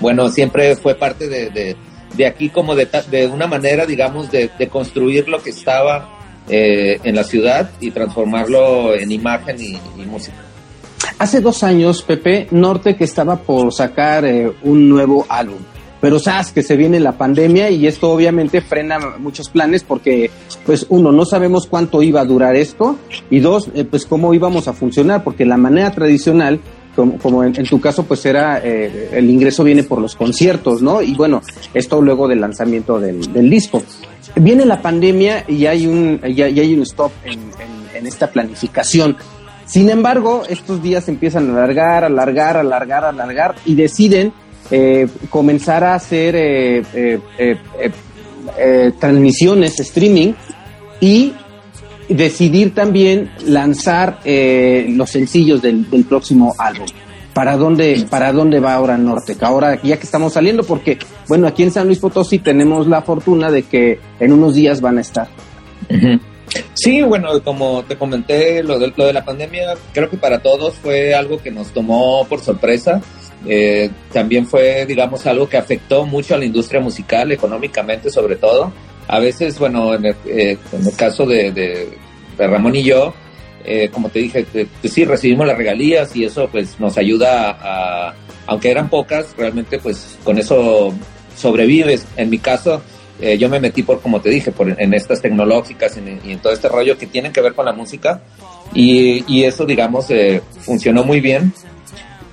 bueno, 0.00 0.28
siempre 0.30 0.74
fue 0.74 0.96
parte 0.96 1.28
de, 1.28 1.76
de, 2.16 2.26
aquí 2.26 2.48
como 2.48 2.74
de, 2.74 2.88
de, 3.12 3.28
una 3.28 3.46
manera, 3.46 3.86
digamos, 3.86 4.32
de, 4.32 4.50
construir 4.68 5.28
lo 5.28 5.40
que 5.40 5.50
estaba 5.50 6.23
eh, 6.48 7.00
en 7.02 7.14
la 7.14 7.24
ciudad 7.24 7.70
y 7.80 7.90
transformarlo 7.90 8.94
en 8.94 9.10
imagen 9.12 9.56
y, 9.60 9.78
música. 10.04 10.36
Hace 11.18 11.40
dos 11.40 11.62
años, 11.62 12.02
Pepe, 12.02 12.48
Norte 12.50 12.96
que 12.96 13.04
estaba 13.04 13.36
por 13.36 13.72
sacar 13.72 14.24
eh, 14.24 14.52
un 14.62 14.88
nuevo 14.88 15.26
álbum 15.28 15.58
pero 16.04 16.18
sabes 16.18 16.52
que 16.52 16.62
se 16.62 16.76
viene 16.76 17.00
la 17.00 17.12
pandemia 17.12 17.70
y 17.70 17.86
esto 17.86 18.10
obviamente 18.10 18.60
frena 18.60 18.98
muchos 19.16 19.48
planes 19.48 19.84
porque 19.84 20.30
pues 20.66 20.84
uno 20.90 21.12
no 21.12 21.24
sabemos 21.24 21.66
cuánto 21.66 22.02
iba 22.02 22.20
a 22.20 22.26
durar 22.26 22.56
esto 22.56 22.98
y 23.30 23.40
dos 23.40 23.70
eh, 23.74 23.86
pues 23.86 24.04
cómo 24.04 24.34
íbamos 24.34 24.68
a 24.68 24.74
funcionar 24.74 25.24
porque 25.24 25.46
la 25.46 25.56
manera 25.56 25.92
tradicional 25.92 26.60
como, 26.94 27.18
como 27.18 27.44
en, 27.44 27.52
tu 27.52 27.80
caso 27.80 28.04
pues 28.04 28.24
era 28.26 28.60
eh, 28.62 29.10
el 29.12 29.28
ingreso 29.28 29.64
viene 29.64 29.82
por 29.82 30.00
los 30.00 30.14
conciertos 30.14 30.82
no 30.82 31.02
y 31.02 31.14
bueno 31.14 31.42
esto 31.72 32.00
luego 32.00 32.28
del 32.28 32.40
lanzamiento 32.40 32.98
del, 32.98 33.32
del 33.32 33.50
disco. 33.50 33.82
Viene 34.36 34.64
la 34.64 34.82
pandemia 34.82 35.44
y 35.46 35.66
hay 35.66 35.86
un 35.86 36.20
ya, 36.34 36.46
hay 36.46 36.74
un 36.74 36.82
stop 36.82 37.12
en, 37.24 38.06
esta 38.06 38.30
planificación. 38.30 39.16
Sin 39.64 39.88
embargo, 39.88 40.42
estos 40.46 40.82
días 40.82 41.08
empiezan 41.08 41.48
a 41.48 41.52
alargar, 41.54 42.04
alargar, 42.04 42.58
alargar, 42.58 43.04
alargar 43.04 43.54
y 43.64 43.74
deciden 43.74 44.32
eh, 44.70 45.08
comenzar 45.30 45.84
a 45.84 45.94
hacer 45.94 46.34
eh, 46.36 46.82
eh, 48.58 48.92
transmisiones, 49.00 49.80
streaming 49.80 50.34
y 51.00 51.32
decidir 52.08 52.74
también 52.74 53.30
lanzar 53.46 54.20
los 54.24 55.10
sencillos 55.10 55.62
del, 55.62 55.84
próximo 56.08 56.54
álbum. 56.58 56.86
¿Para 57.34 57.56
dónde, 57.56 58.06
¿Para 58.08 58.32
dónde 58.32 58.60
va 58.60 58.74
ahora 58.74 58.96
Norte? 58.96 59.36
Ahora, 59.40 59.80
ya 59.82 59.96
que 59.96 60.04
estamos 60.04 60.32
saliendo, 60.34 60.62
porque, 60.62 60.98
bueno, 61.28 61.48
aquí 61.48 61.64
en 61.64 61.72
San 61.72 61.86
Luis 61.86 61.98
Potosí 61.98 62.38
tenemos 62.38 62.86
la 62.86 63.02
fortuna 63.02 63.50
de 63.50 63.64
que 63.64 63.98
en 64.20 64.32
unos 64.32 64.54
días 64.54 64.80
van 64.80 64.98
a 64.98 65.00
estar. 65.00 65.26
Sí, 66.74 67.02
bueno, 67.02 67.42
como 67.42 67.82
te 67.84 67.96
comenté, 67.96 68.62
lo 68.62 68.78
de, 68.78 68.92
lo 68.96 69.06
de 69.06 69.12
la 69.12 69.24
pandemia 69.24 69.74
creo 69.92 70.08
que 70.08 70.16
para 70.16 70.40
todos 70.40 70.74
fue 70.74 71.14
algo 71.14 71.38
que 71.38 71.50
nos 71.50 71.72
tomó 71.72 72.26
por 72.28 72.40
sorpresa. 72.40 73.00
Eh, 73.46 73.90
también 74.12 74.46
fue, 74.46 74.86
digamos, 74.86 75.26
algo 75.26 75.48
que 75.48 75.56
afectó 75.56 76.06
mucho 76.06 76.34
a 76.34 76.38
la 76.38 76.44
industria 76.44 76.80
musical, 76.80 77.32
económicamente 77.32 78.10
sobre 78.10 78.36
todo. 78.36 78.72
A 79.08 79.18
veces, 79.18 79.58
bueno, 79.58 79.94
en 79.94 80.06
el, 80.06 80.16
eh, 80.26 80.58
caso 80.96 81.26
de, 81.26 81.96
Ramón 82.38 82.74
y 82.74 82.82
yo, 82.82 83.14
eh, 83.64 83.88
como 83.92 84.08
te 84.08 84.18
dije, 84.18 84.46
sí, 84.84 85.04
recibimos 85.04 85.46
las 85.46 85.56
regalías 85.56 86.14
y 86.16 86.24
eso 86.24 86.48
pues 86.50 86.78
nos 86.80 86.98
ayuda 86.98 87.56
a, 87.60 88.14
aunque 88.46 88.70
eran 88.70 88.88
pocas, 88.90 89.34
realmente 89.36 89.78
pues 89.78 90.18
con 90.24 90.38
eso 90.38 90.92
sobrevives. 91.36 92.06
En 92.16 92.30
mi 92.30 92.38
caso, 92.38 92.82
yo 93.38 93.48
me 93.48 93.60
metí 93.60 93.82
por, 93.82 94.00
como 94.00 94.20
te 94.20 94.28
dije, 94.28 94.50
por, 94.50 94.68
en 94.80 94.92
estas 94.92 95.22
tecnológicas 95.22 95.96
y 95.96 96.30
en, 96.32 96.38
todo 96.40 96.52
este 96.52 96.68
rollo 96.68 96.98
que 96.98 97.06
tienen 97.06 97.32
que 97.32 97.40
ver 97.40 97.54
con 97.54 97.64
la 97.64 97.72
música 97.72 98.20
y, 98.74 99.24
y 99.32 99.44
eso, 99.44 99.64
digamos, 99.64 100.08
funcionó 100.60 101.04
muy 101.04 101.20
bien 101.20 101.52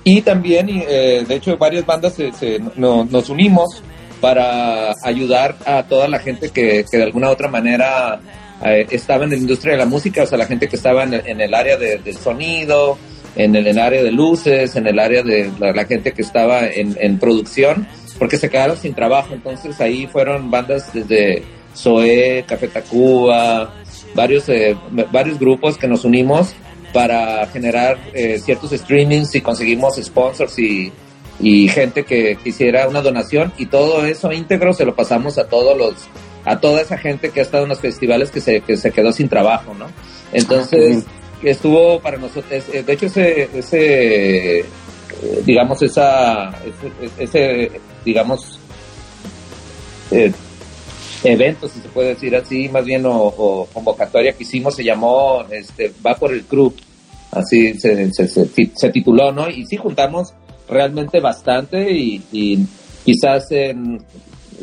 y 0.04 0.22
también, 0.22 0.68
eh, 0.68 1.24
de 1.26 1.34
hecho, 1.36 1.56
varias 1.56 1.86
bandas 1.86 2.14
se, 2.14 2.58
nos 2.76 3.30
unimos 3.30 3.82
para 4.22 4.94
ayudar 5.02 5.56
a 5.66 5.82
toda 5.82 6.06
la 6.06 6.20
gente 6.20 6.50
que, 6.50 6.84
que 6.88 6.96
de 6.96 7.02
alguna 7.02 7.28
u 7.28 7.32
otra 7.32 7.48
manera 7.48 8.20
eh, 8.64 8.86
estaba 8.92 9.24
en 9.24 9.30
la 9.30 9.36
industria 9.36 9.72
de 9.72 9.78
la 9.78 9.86
música, 9.86 10.22
o 10.22 10.26
sea, 10.26 10.38
la 10.38 10.46
gente 10.46 10.68
que 10.68 10.76
estaba 10.76 11.02
en 11.02 11.40
el, 11.40 11.52
área 11.52 11.76
del 11.76 12.16
sonido, 12.16 12.96
en 13.34 13.56
el, 13.56 13.76
área 13.76 14.00
de 14.00 14.12
luces, 14.12 14.76
en 14.76 14.86
el 14.86 15.00
área 15.00 15.24
de 15.24 15.50
la, 15.58 15.84
gente 15.86 16.12
que 16.12 16.22
estaba 16.22 16.68
en, 16.68 16.96
en, 17.00 17.18
producción, 17.18 17.88
porque 18.16 18.36
se 18.36 18.48
quedaron 18.48 18.76
sin 18.76 18.94
trabajo. 18.94 19.34
Entonces 19.34 19.80
ahí 19.80 20.06
fueron 20.06 20.52
bandas 20.52 20.92
desde 20.92 21.42
Zoé, 21.74 22.44
Café 22.46 22.68
Tacuba, 22.68 23.74
varios, 24.14 24.48
eh, 24.48 24.76
varios 25.10 25.36
grupos 25.36 25.76
que 25.76 25.88
nos 25.88 26.04
unimos 26.04 26.54
para 26.92 27.44
generar 27.48 27.98
eh, 28.14 28.38
ciertos 28.38 28.70
streamings 28.70 29.34
y 29.34 29.40
conseguimos 29.40 29.96
sponsors 29.96 30.56
y, 30.60 30.92
y 31.42 31.68
gente 31.68 32.04
que 32.04 32.38
quisiera 32.42 32.88
una 32.88 33.02
donación 33.02 33.52
y 33.58 33.66
todo 33.66 34.06
eso 34.06 34.32
íntegro 34.32 34.72
se 34.72 34.84
lo 34.84 34.94
pasamos 34.94 35.36
a 35.38 35.48
todos 35.48 35.76
los 35.76 35.94
a 36.44 36.58
toda 36.60 36.80
esa 36.80 36.96
gente 36.96 37.30
que 37.30 37.40
ha 37.40 37.42
estado 37.42 37.64
en 37.64 37.68
los 37.68 37.80
festivales 37.80 38.30
que 38.30 38.40
se, 38.40 38.62
que 38.62 38.76
se 38.76 38.90
quedó 38.90 39.12
sin 39.12 39.28
trabajo, 39.28 39.74
¿no? 39.74 39.86
Entonces, 40.32 41.04
ah, 41.06 41.38
estuvo 41.44 42.00
para 42.00 42.16
nosotros, 42.16 42.64
de 42.72 42.92
hecho 42.92 43.06
ese, 43.06 43.48
ese 43.54 44.64
eh, 45.22 45.42
digamos, 45.44 45.80
esa, 45.82 46.50
ese, 47.16 47.70
digamos, 48.04 48.58
eh, 50.10 50.32
evento, 51.22 51.68
si 51.68 51.80
se 51.80 51.88
puede 51.88 52.08
decir 52.08 52.34
así, 52.34 52.68
más 52.68 52.84
bien, 52.84 53.04
o, 53.06 53.68
convocatoria 53.72 54.32
que 54.32 54.42
hicimos, 54.42 54.74
se 54.74 54.82
llamó 54.82 55.44
este, 55.50 55.92
Va 56.04 56.16
por 56.16 56.32
el 56.32 56.42
Club, 56.42 56.74
así 57.30 57.78
se, 57.78 58.10
se, 58.12 58.90
tituló, 58.90 59.30
¿no? 59.30 59.48
Y 59.48 59.64
sí 59.66 59.76
juntamos 59.76 60.34
realmente 60.72 61.20
bastante 61.20 61.90
y, 61.90 62.66
quizás 63.04 63.48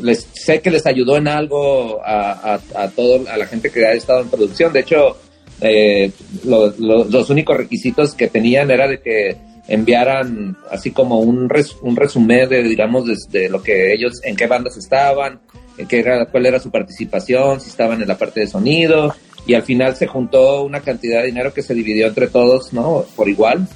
les, 0.00 0.28
sé 0.32 0.60
que 0.60 0.70
les 0.70 0.86
ayudó 0.86 1.16
en 1.16 1.28
algo 1.28 2.00
a, 2.04 2.58
todo, 2.94 3.28
a 3.28 3.36
la 3.36 3.46
gente 3.46 3.70
que 3.70 3.86
ha 3.86 3.92
estado 3.92 4.22
en 4.22 4.30
producción. 4.30 4.72
De 4.72 4.80
hecho, 4.80 5.16
eh, 5.60 6.10
los 6.44 7.30
únicos 7.30 7.56
requisitos 7.56 8.14
que 8.14 8.28
tenían 8.28 8.70
era 8.70 8.88
de 8.88 9.00
que 9.00 9.36
enviaran 9.68 10.56
así 10.70 10.90
como 10.90 11.20
un, 11.20 11.48
un 11.82 11.96
resumen 11.96 12.48
de, 12.48 12.62
digamos, 12.62 13.04
de, 13.30 13.48
lo 13.48 13.62
que 13.62 13.92
ellos, 13.92 14.20
en 14.24 14.34
qué 14.34 14.46
bandas 14.46 14.76
estaban, 14.76 15.40
era, 15.88 16.26
cuál 16.26 16.46
era 16.46 16.58
su 16.58 16.70
participación, 16.70 17.60
si 17.60 17.70
estaban 17.70 18.02
en 18.02 18.08
la 18.08 18.18
parte 18.18 18.40
de 18.40 18.46
sonido, 18.46 19.14
y 19.46 19.54
al 19.54 19.62
final 19.62 19.96
se 19.96 20.06
juntó 20.06 20.64
una 20.64 20.80
cantidad 20.80 21.20
de 21.20 21.26
dinero 21.26 21.54
que 21.54 21.62
se 21.62 21.74
dividió 21.74 22.08
entre 22.08 22.26
todos, 22.26 22.72
¿no? 22.72 23.04
Por 23.14 23.28
igual. 23.28 23.66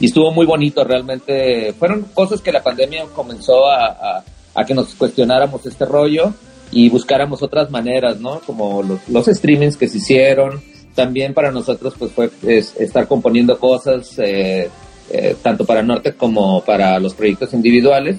Y 0.00 0.06
estuvo 0.06 0.32
muy 0.32 0.46
bonito 0.46 0.84
realmente. 0.84 1.72
Fueron 1.78 2.02
cosas 2.14 2.40
que 2.40 2.52
la 2.52 2.62
pandemia 2.62 3.04
comenzó 3.14 3.66
a, 3.66 4.24
a, 4.54 4.64
que 4.64 4.74
nos 4.74 4.94
cuestionáramos 4.94 5.64
este 5.66 5.84
rollo 5.84 6.32
y 6.70 6.88
buscáramos 6.88 7.42
otras 7.42 7.70
maneras, 7.70 8.20
¿no? 8.20 8.40
Como 8.40 8.82
los, 8.82 9.08
los 9.08 9.26
streamings 9.26 9.76
que 9.76 9.88
se 9.88 9.98
hicieron. 9.98 10.62
También 10.94 11.32
para 11.32 11.52
nosotros 11.52 11.94
pues 11.98 12.12
fue 12.12 12.30
estar 12.44 13.06
componiendo 13.06 13.58
cosas, 13.58 14.18
eh, 14.18 14.68
eh, 15.10 15.36
tanto 15.42 15.64
para 15.64 15.82
Norte 15.82 16.12
como 16.12 16.62
para 16.64 16.98
los 16.98 17.14
proyectos 17.14 17.54
individuales. 17.54 18.16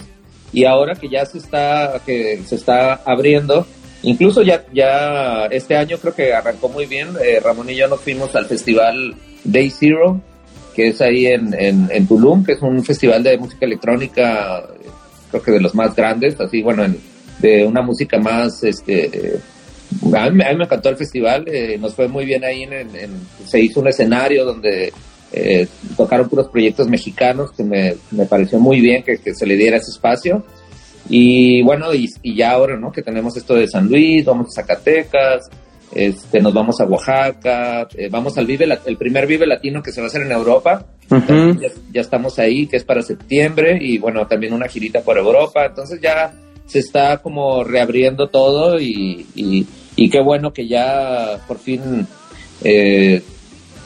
Y 0.52 0.66
ahora 0.66 0.96
que 0.96 1.10
ya 1.10 1.26
se 1.26 1.38
está, 1.38 2.02
que 2.06 2.42
se 2.46 2.56
está 2.56 2.96
abriendo, 3.06 3.68
incluso 4.02 4.42
ya, 4.42 4.66
ya 4.74 5.46
este 5.52 5.76
año 5.76 5.98
creo 5.98 6.16
que 6.16 6.34
arrancó 6.34 6.70
muy 6.70 6.86
bien. 6.86 7.10
Eh, 7.22 7.40
Ramón 7.44 7.70
y 7.70 7.76
yo 7.76 7.88
nos 7.88 8.02
fuimos 8.02 8.36
al 8.36 8.46
festival 8.46 9.16
Day 9.44 9.70
Zero, 9.70 10.22
que 10.80 10.88
es 10.88 11.02
ahí 11.02 11.26
en, 11.26 11.54
en, 11.54 12.08
Tulum, 12.08 12.46
que 12.46 12.54
es 12.54 12.62
un 12.62 12.82
festival 12.86 13.22
de 13.22 13.38
música 13.38 13.66
electrónica, 13.66 14.64
creo 15.30 15.44
que 15.44 15.52
de 15.52 15.60
los 15.60 15.76
más 15.76 15.94
grandes, 15.94 16.40
así, 16.40 16.62
bueno, 16.62 16.86
de 17.40 17.66
una 17.66 17.82
música 17.82 18.18
más, 18.18 18.64
este, 18.64 19.42
a 20.16 20.30
mí, 20.30 20.38
me 20.38 20.64
encantó 20.64 20.88
el 20.88 20.96
festival, 20.96 21.44
eh, 21.50 21.78
nos 21.78 21.94
fue 21.96 22.08
muy 22.08 22.24
bien 22.24 22.46
ahí, 22.46 22.64
en, 22.64 22.88
se 23.46 23.60
hizo 23.60 23.82
un 23.82 23.90
escenario 23.90 24.46
donde 24.46 24.94
eh, 25.34 25.68
tocaron 25.98 26.30
puros 26.30 26.48
proyectos 26.48 26.88
mexicanos, 26.88 27.52
que 27.52 27.66
me, 27.66 27.96
me 28.12 28.26
pareció 28.26 28.58
muy 28.58 28.80
bien 28.80 29.04
que, 29.04 29.18
que, 29.18 29.36
se 29.36 29.46
le 29.46 29.58
diera 29.58 29.76
ese 29.76 29.92
espacio. 29.92 30.46
Y 31.10 31.62
bueno, 31.62 31.94
y, 31.94 32.10
y, 32.24 32.38
ya 32.38 32.52
ahora, 32.52 32.78
¿no? 32.78 32.90
Que 32.90 33.02
tenemos 33.02 33.36
esto 33.36 33.54
de 33.56 33.68
San 33.68 33.90
Luis, 33.90 34.24
vamos 34.24 34.48
a 34.48 34.62
Zacatecas, 34.62 35.50
este, 35.94 36.40
nos 36.40 36.54
vamos 36.54 36.80
a 36.80 36.86
Oaxaca, 36.86 37.88
eh, 37.96 38.10
vamos 38.10 38.38
al 38.38 38.46
Vive, 38.46 38.68
el 38.86 38.98
primer 38.98 39.26
Vive 39.26 39.48
Latino 39.48 39.82
que 39.82 39.92
se 39.92 40.02
va 40.02 40.06
a 40.06 40.10
hacer 40.10 40.22
en 40.22 40.32
Europa, 40.32 40.86
ya, 41.92 42.02
estamos 42.02 42.38
ahí, 42.38 42.68
que 42.68 42.78
es 42.78 42.84
para 42.84 43.02
septiembre, 43.02 43.78
y 43.82 43.98
bueno, 43.98 44.28
también 44.28 44.54
una 44.54 44.68
girita 44.68 45.02
por 45.02 45.18
Europa, 45.18 45.66
entonces 45.66 46.00
ya 46.02 46.32
se 46.68 46.80
está 46.80 47.18
como 47.18 47.64
reabriendo 47.64 48.28
todo 48.28 48.80
y, 48.80 49.26
y, 49.36 50.10
qué 50.10 50.22
bueno 50.22 50.54
que 50.54 50.68
ya 50.68 51.40
por 51.48 51.58
fin 51.58 52.08
eh, 52.64 53.22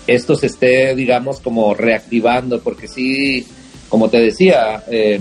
esto 0.05 0.35
se 0.35 0.47
esté, 0.47 0.93
digamos, 0.95 1.39
como 1.39 1.73
reactivando, 1.73 2.59
porque 2.59 2.87
sí, 2.87 3.45
como 3.87 4.09
te 4.09 4.19
decía, 4.19 4.83
eh, 4.89 5.19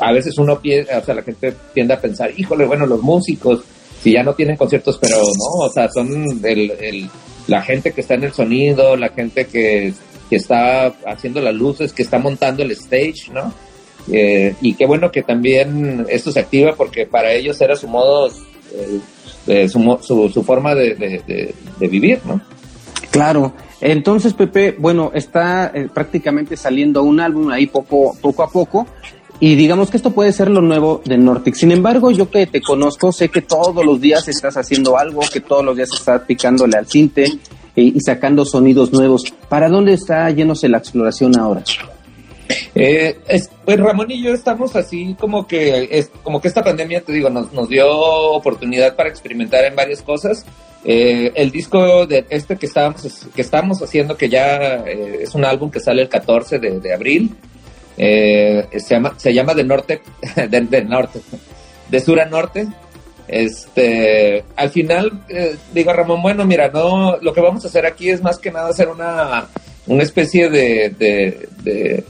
a 0.00 0.12
veces 0.12 0.36
uno 0.38 0.60
piensa, 0.60 0.98
o 0.98 1.04
sea, 1.04 1.14
la 1.14 1.22
gente 1.22 1.54
tiende 1.72 1.94
a 1.94 2.00
pensar, 2.00 2.30
híjole, 2.36 2.66
bueno, 2.66 2.84
los 2.84 3.00
músicos, 3.00 3.60
si 4.06 4.12
ya 4.12 4.22
no 4.22 4.34
tienen 4.34 4.56
conciertos, 4.56 4.98
pero 4.98 5.16
no, 5.16 5.64
o 5.66 5.68
sea, 5.68 5.88
son 5.90 6.40
el, 6.44 7.10
la 7.48 7.60
gente 7.60 7.90
que 7.90 8.02
está 8.02 8.14
en 8.14 8.22
el 8.22 8.32
sonido, 8.32 8.96
la 8.96 9.08
gente 9.08 9.46
que, 9.46 9.92
está 10.30 10.86
haciendo 11.06 11.40
las 11.40 11.54
luces, 11.54 11.92
que 11.92 12.04
está 12.04 12.16
montando 12.20 12.62
el 12.62 12.70
stage, 12.70 13.32
¿no? 13.32 13.52
Eh, 14.12 14.54
y 14.60 14.74
qué 14.74 14.86
bueno 14.86 15.10
que 15.10 15.24
también 15.24 16.06
esto 16.08 16.30
se 16.30 16.38
activa 16.38 16.76
porque 16.76 17.06
para 17.06 17.32
ellos 17.32 17.60
era 17.60 17.74
su 17.74 17.88
modo, 17.88 18.30
eh, 19.48 19.68
su, 19.68 19.98
su, 20.00 20.42
forma 20.44 20.76
de, 20.76 20.94
de, 21.26 21.88
vivir, 21.88 22.20
¿no? 22.24 22.40
Claro. 23.10 23.54
Entonces, 23.80 24.34
Pepe, 24.34 24.76
bueno, 24.78 25.10
está 25.14 25.72
eh, 25.74 25.88
prácticamente 25.92 26.56
saliendo 26.56 27.02
un 27.02 27.18
álbum 27.18 27.50
ahí 27.50 27.66
poco, 27.66 28.16
poco 28.20 28.44
a 28.44 28.50
poco. 28.50 28.86
Y 29.38 29.54
digamos 29.54 29.90
que 29.90 29.98
esto 29.98 30.12
puede 30.12 30.32
ser 30.32 30.48
lo 30.50 30.62
nuevo 30.62 31.02
de 31.04 31.18
Nortic. 31.18 31.54
Sin 31.54 31.70
embargo, 31.70 32.10
yo 32.10 32.30
que 32.30 32.46
te 32.46 32.62
conozco, 32.62 33.12
sé 33.12 33.28
que 33.28 33.42
todos 33.42 33.84
los 33.84 34.00
días 34.00 34.26
estás 34.28 34.56
haciendo 34.56 34.98
algo, 34.98 35.20
que 35.30 35.40
todos 35.40 35.64
los 35.64 35.76
días 35.76 35.90
estás 35.92 36.22
picándole 36.22 36.78
al 36.78 36.86
cinte 36.86 37.24
eh, 37.24 37.32
y 37.76 38.00
sacando 38.00 38.46
sonidos 38.46 38.92
nuevos. 38.92 39.24
¿Para 39.48 39.68
dónde 39.68 39.92
está 39.92 40.30
yéndose 40.30 40.68
la 40.68 40.78
exploración 40.78 41.38
ahora? 41.38 41.62
Eh, 42.74 43.18
pues 43.64 43.80
Ramón 43.80 44.10
y 44.10 44.22
yo 44.22 44.32
estamos 44.32 44.76
así 44.76 45.16
como 45.18 45.48
que 45.48 46.06
como 46.22 46.40
que 46.40 46.46
esta 46.46 46.62
pandemia 46.62 47.00
te 47.00 47.12
digo 47.12 47.28
nos, 47.28 47.52
nos 47.52 47.68
dio 47.68 47.88
oportunidad 47.88 48.94
para 48.94 49.08
experimentar 49.08 49.64
en 49.64 49.74
varias 49.74 50.00
cosas 50.00 50.46
eh, 50.84 51.32
el 51.34 51.50
disco 51.50 52.06
de 52.06 52.24
este 52.30 52.54
que 52.54 52.66
estábamos 52.66 53.26
que 53.34 53.42
estamos 53.42 53.82
haciendo 53.82 54.16
que 54.16 54.28
ya 54.28 54.84
es 54.86 55.34
un 55.34 55.44
álbum 55.44 55.72
que 55.72 55.80
sale 55.80 56.02
el 56.02 56.08
14 56.08 56.60
de, 56.60 56.78
de 56.78 56.94
abril 56.94 57.34
eh, 57.96 58.66
se, 58.72 58.94
llama, 58.94 59.14
se 59.16 59.32
llama 59.32 59.54
de 59.54 59.64
norte, 59.64 60.02
de, 60.48 60.84
norte, 60.84 61.20
de 61.88 62.00
sur 62.00 62.20
a 62.20 62.26
norte. 62.26 62.66
Este, 63.28 64.44
al 64.54 64.70
final, 64.70 65.24
eh, 65.28 65.56
digo 65.72 65.92
Ramón, 65.92 66.22
bueno, 66.22 66.44
mira, 66.44 66.68
no, 66.68 67.16
lo 67.16 67.32
que 67.32 67.40
vamos 67.40 67.64
a 67.64 67.68
hacer 67.68 67.84
aquí 67.84 68.08
es 68.08 68.22
más 68.22 68.38
que 68.38 68.52
nada 68.52 68.68
hacer 68.68 68.88
una, 68.88 69.48
una 69.86 70.02
especie 70.02 70.48
de, 70.48 70.90
de, 70.90 72.04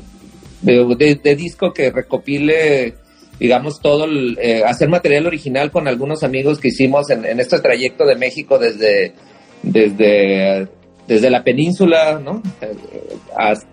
de, 0.61 1.37
disco 1.37 1.73
que 1.73 1.91
recopile, 1.91 2.95
digamos, 3.41 3.81
todo, 3.81 4.05
el, 4.05 4.39
eh, 4.41 4.63
hacer 4.67 4.91
material 4.91 5.27
original 5.27 5.71
con 5.71 5.89
algunos 5.89 6.23
amigos 6.23 6.59
que 6.59 6.69
hicimos 6.69 7.09
en, 7.09 7.25
en 7.25 7.41
este 7.41 7.61
trayecto 7.61 8.05
de 8.05 8.17
México 8.17 8.59
desde, 8.59 9.13
desde 9.63 10.69
desde 11.07 11.31
la 11.31 11.43
península, 11.43 12.19
¿no? 12.19 12.43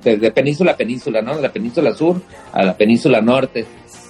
desde 0.03 0.31
península 0.31 0.71
a 0.73 0.77
península, 0.77 1.21
¿no? 1.21 1.35
De 1.35 1.41
la 1.41 1.51
península 1.51 1.93
sur 1.93 2.21
a 2.51 2.63
la 2.63 2.77
península 2.77 3.21
norte. 3.21 3.65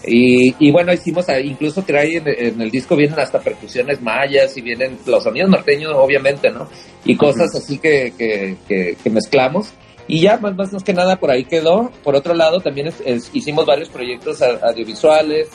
Y, 0.06 0.54
y 0.60 0.72
bueno, 0.72 0.92
hicimos, 0.92 1.26
incluso 1.44 1.82
trae 1.84 2.18
en, 2.18 2.28
en, 2.28 2.62
el 2.62 2.70
disco 2.70 2.96
vienen 2.96 3.20
hasta 3.20 3.40
percusiones 3.40 4.02
mayas 4.02 4.58
y 4.58 4.62
vienen 4.62 4.98
los 5.06 5.24
sonidos 5.24 5.50
norteños, 5.50 5.94
obviamente, 5.96 6.52
¿no? 6.52 6.68
Y 7.06 7.16
cosas 7.16 7.56
así 7.56 7.78
que, 7.78 8.14
que, 8.18 8.98
que, 9.02 9.10
mezclamos. 9.10 9.72
Y 10.08 10.20
ya, 10.20 10.38
más, 10.38 10.56
más, 10.56 10.84
que 10.84 10.94
nada, 10.94 11.16
por 11.16 11.32
ahí 11.32 11.46
quedó. 11.46 11.90
Por 12.04 12.16
otro 12.16 12.34
lado, 12.34 12.60
también 12.60 12.92
hicimos 13.32 13.66
varios 13.66 13.88
proyectos 13.90 14.42
audiovisuales. 14.42 15.50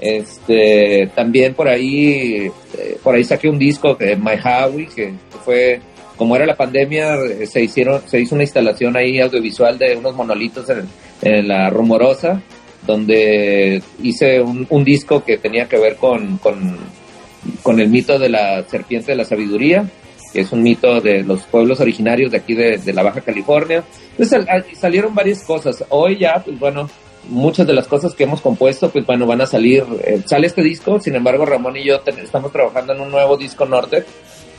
Este, 0.00 1.08
también 1.14 1.54
por 1.54 1.68
ahí, 1.68 2.50
eh, 2.76 2.98
por 3.00 3.14
ahí 3.14 3.22
saqué 3.22 3.48
un 3.48 3.60
disco 3.60 3.94
de 3.94 4.16
My 4.16 4.34
Howie, 4.44 4.88
que 4.88 5.14
fue 5.44 5.80
como 6.16 6.36
era 6.36 6.46
la 6.46 6.56
pandemia, 6.56 7.16
eh, 7.16 7.46
se 7.46 7.62
hicieron, 7.62 8.02
se 8.06 8.20
hizo 8.20 8.34
una 8.34 8.44
instalación 8.44 8.96
ahí 8.96 9.20
audiovisual 9.20 9.78
de 9.78 9.96
unos 9.96 10.14
monolitos 10.14 10.66
en, 10.70 11.48
la 11.48 11.70
Rumorosa, 11.70 12.42
donde 12.86 13.82
hice 14.02 14.40
un, 14.42 14.84
disco 14.84 15.24
que 15.24 15.38
tenía 15.38 15.66
que 15.66 15.78
ver 15.78 15.96
con, 15.96 16.38
con, 16.38 17.80
el 17.80 17.88
mito 17.88 18.18
de 18.18 18.28
la 18.28 18.62
serpiente 18.64 19.12
de 19.12 19.16
la 19.16 19.24
sabiduría, 19.24 19.88
que 20.32 20.40
es 20.40 20.52
un 20.52 20.62
mito 20.62 21.00
de 21.00 21.22
los 21.22 21.42
pueblos 21.44 21.80
originarios 21.80 22.30
de 22.30 22.38
aquí 22.38 22.54
de, 22.54 22.92
la 22.92 23.02
Baja 23.02 23.22
California. 23.22 23.82
Entonces 24.18 24.46
salieron 24.78 25.14
varias 25.14 25.42
cosas. 25.44 25.82
Hoy 25.88 26.18
ya, 26.18 26.42
pues 26.44 26.58
bueno, 26.58 26.90
muchas 27.28 27.66
de 27.66 27.72
las 27.72 27.88
cosas 27.88 28.14
que 28.14 28.24
hemos 28.24 28.42
compuesto, 28.42 28.90
pues 28.90 29.06
bueno, 29.06 29.26
van 29.26 29.40
a 29.40 29.46
salir. 29.46 29.84
Eh, 30.04 30.20
sale 30.26 30.46
este 30.46 30.62
disco, 30.62 31.00
sin 31.00 31.14
embargo, 31.14 31.46
Ramón 31.46 31.76
y 31.78 31.84
yo 31.84 32.02
estamos 32.22 32.52
trabajando 32.52 32.92
en 32.92 33.00
un 33.00 33.10
nuevo 33.10 33.36
disco 33.36 33.64
norte 33.64 34.04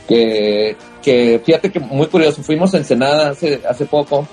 que, 0.06 0.76
que 1.02 1.40
fíjate 1.44 1.70
que 1.70 1.80
muy 1.80 2.06
curioso, 2.06 2.42
fuimos 2.42 2.74
a 2.74 2.78
Ensenada 2.78 3.30
hace, 3.30 3.60
hace 3.68 3.86
poco 3.86 4.26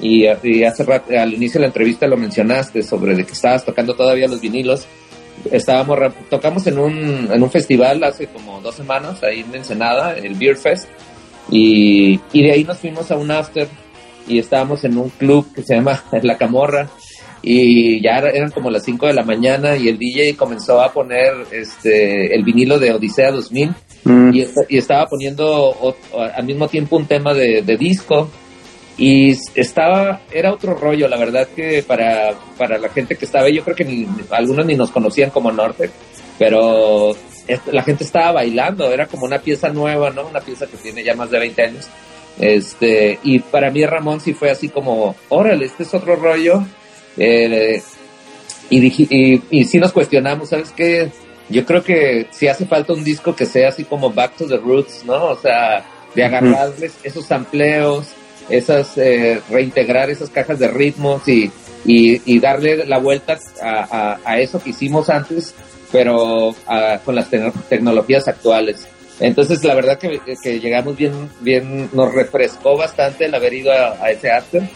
y, 0.00 0.26
hace 0.26 0.84
rato, 0.84 1.16
al 1.16 1.34
inicio 1.34 1.58
de 1.58 1.60
la 1.60 1.66
entrevista 1.68 2.06
lo 2.06 2.16
mencionaste 2.16 2.82
sobre 2.82 3.14
de 3.14 3.24
que 3.24 3.32
estabas 3.32 3.64
tocando 3.64 3.94
todavía 3.94 4.28
los 4.28 4.40
vinilos. 4.40 4.86
Estábamos, 5.50 5.98
tocamos 6.28 6.66
en 6.66 6.78
un, 6.78 7.28
en 7.32 7.42
un 7.42 7.50
festival 7.50 8.02
hace 8.04 8.26
como 8.26 8.60
dos 8.60 8.74
semanas 8.74 9.22
ahí 9.22 9.40
en 9.40 9.54
Ensenada, 9.54 10.14
el 10.16 10.34
Beer 10.34 10.56
Fest, 10.56 10.88
y, 11.50 12.20
y 12.32 12.42
de 12.42 12.52
ahí 12.52 12.64
nos 12.64 12.78
fuimos 12.78 13.10
a 13.10 13.16
un 13.16 13.30
after 13.30 13.68
y 14.28 14.38
estábamos 14.38 14.84
en 14.84 14.98
un 14.98 15.10
club 15.10 15.52
que 15.54 15.62
se 15.62 15.74
llama 15.74 16.02
La 16.22 16.36
Camorra 16.36 16.88
y 17.42 18.00
ya 18.00 18.18
eran 18.18 18.52
como 18.52 18.70
las 18.70 18.84
5 18.84 19.08
de 19.08 19.14
la 19.14 19.24
mañana 19.24 19.76
y 19.76 19.88
el 19.88 19.98
DJ 19.98 20.36
comenzó 20.36 20.80
a 20.80 20.92
poner 20.92 21.32
este 21.50 22.32
el 22.32 22.44
vinilo 22.44 22.78
de 22.78 22.92
Odisea 22.92 23.32
2000 23.32 23.74
mm. 24.04 24.34
y, 24.34 24.46
y, 24.68 24.78
estaba 24.78 25.06
poniendo 25.06 25.96
al 26.34 26.44
mismo 26.44 26.68
tiempo 26.68 26.96
un 26.96 27.06
tema 27.06 27.34
de, 27.34 27.62
disco 27.76 28.30
y 28.96 29.32
estaba 29.56 30.20
era 30.30 30.52
otro 30.52 30.74
rollo 30.74 31.08
la 31.08 31.16
verdad 31.16 31.48
que 31.54 31.82
para, 31.82 32.34
para 32.56 32.78
la 32.78 32.88
gente 32.90 33.16
que 33.16 33.24
estaba 33.24 33.48
yo 33.48 33.64
creo 33.64 33.74
que 33.74 33.84
ni, 33.84 34.06
algunos 34.30 34.64
ni 34.64 34.76
nos 34.76 34.92
conocían 34.92 35.30
como 35.30 35.50
Norte 35.50 35.90
pero 36.38 37.16
la 37.72 37.82
gente 37.82 38.04
estaba 38.04 38.30
bailando 38.32 38.92
era 38.92 39.06
como 39.06 39.24
una 39.24 39.40
pieza 39.40 39.68
nueva 39.70 40.10
no 40.10 40.28
una 40.28 40.40
pieza 40.40 40.68
que 40.68 40.76
tiene 40.76 41.02
ya 41.02 41.16
más 41.16 41.30
de 41.30 41.40
20 41.40 41.62
años 41.62 41.88
este 42.38 43.18
y 43.24 43.40
para 43.40 43.72
mí 43.72 43.84
Ramón 43.84 44.20
sí 44.20 44.32
fue 44.32 44.50
así 44.50 44.68
como 44.68 45.16
órale 45.28 45.66
este 45.66 45.82
es 45.82 45.92
otro 45.92 46.14
rollo 46.14 46.62
eh, 47.16 47.82
y, 48.70 49.40
y, 49.50 49.64
si 49.64 49.78
nos 49.78 49.92
cuestionamos, 49.92 50.48
¿sabes 50.48 50.72
qué? 50.74 51.10
Yo 51.48 51.66
creo 51.66 51.82
que 51.82 52.26
si 52.30 52.48
hace 52.48 52.64
falta 52.66 52.94
un 52.94 53.04
disco 53.04 53.36
que 53.36 53.44
sea 53.44 53.68
así 53.68 53.84
como 53.84 54.10
Back 54.10 54.36
to 54.36 54.46
the 54.46 54.56
Roots, 54.56 55.04
¿no? 55.04 55.26
O 55.26 55.36
sea, 55.36 55.84
de 56.14 56.24
agarrarles 56.24 56.94
esos 57.02 57.30
amplios, 57.30 58.08
esas, 58.48 58.96
eh, 58.96 59.40
reintegrar 59.50 60.10
esas 60.10 60.30
cajas 60.30 60.58
de 60.58 60.68
ritmos 60.68 61.26
y, 61.28 61.50
y, 61.84 62.38
darle 62.38 62.86
la 62.86 62.98
vuelta 62.98 63.38
a, 63.62 64.18
a, 64.24 64.40
eso 64.40 64.62
que 64.62 64.70
hicimos 64.70 65.10
antes, 65.10 65.54
pero 65.90 66.54
con 67.04 67.14
las 67.14 67.28
tecnologías 67.68 68.28
actuales. 68.28 68.86
Entonces, 69.20 69.62
la 69.62 69.74
verdad 69.74 69.98
que, 69.98 70.20
que, 70.42 70.58
llegamos 70.58 70.96
bien, 70.96 71.12
bien, 71.40 71.90
nos 71.92 72.12
refrescó 72.12 72.76
bastante 72.76 73.26
el 73.26 73.34
haber 73.34 73.54
ido 73.54 73.72
a, 73.72 74.10
ese 74.10 74.30
arte 74.30 74.68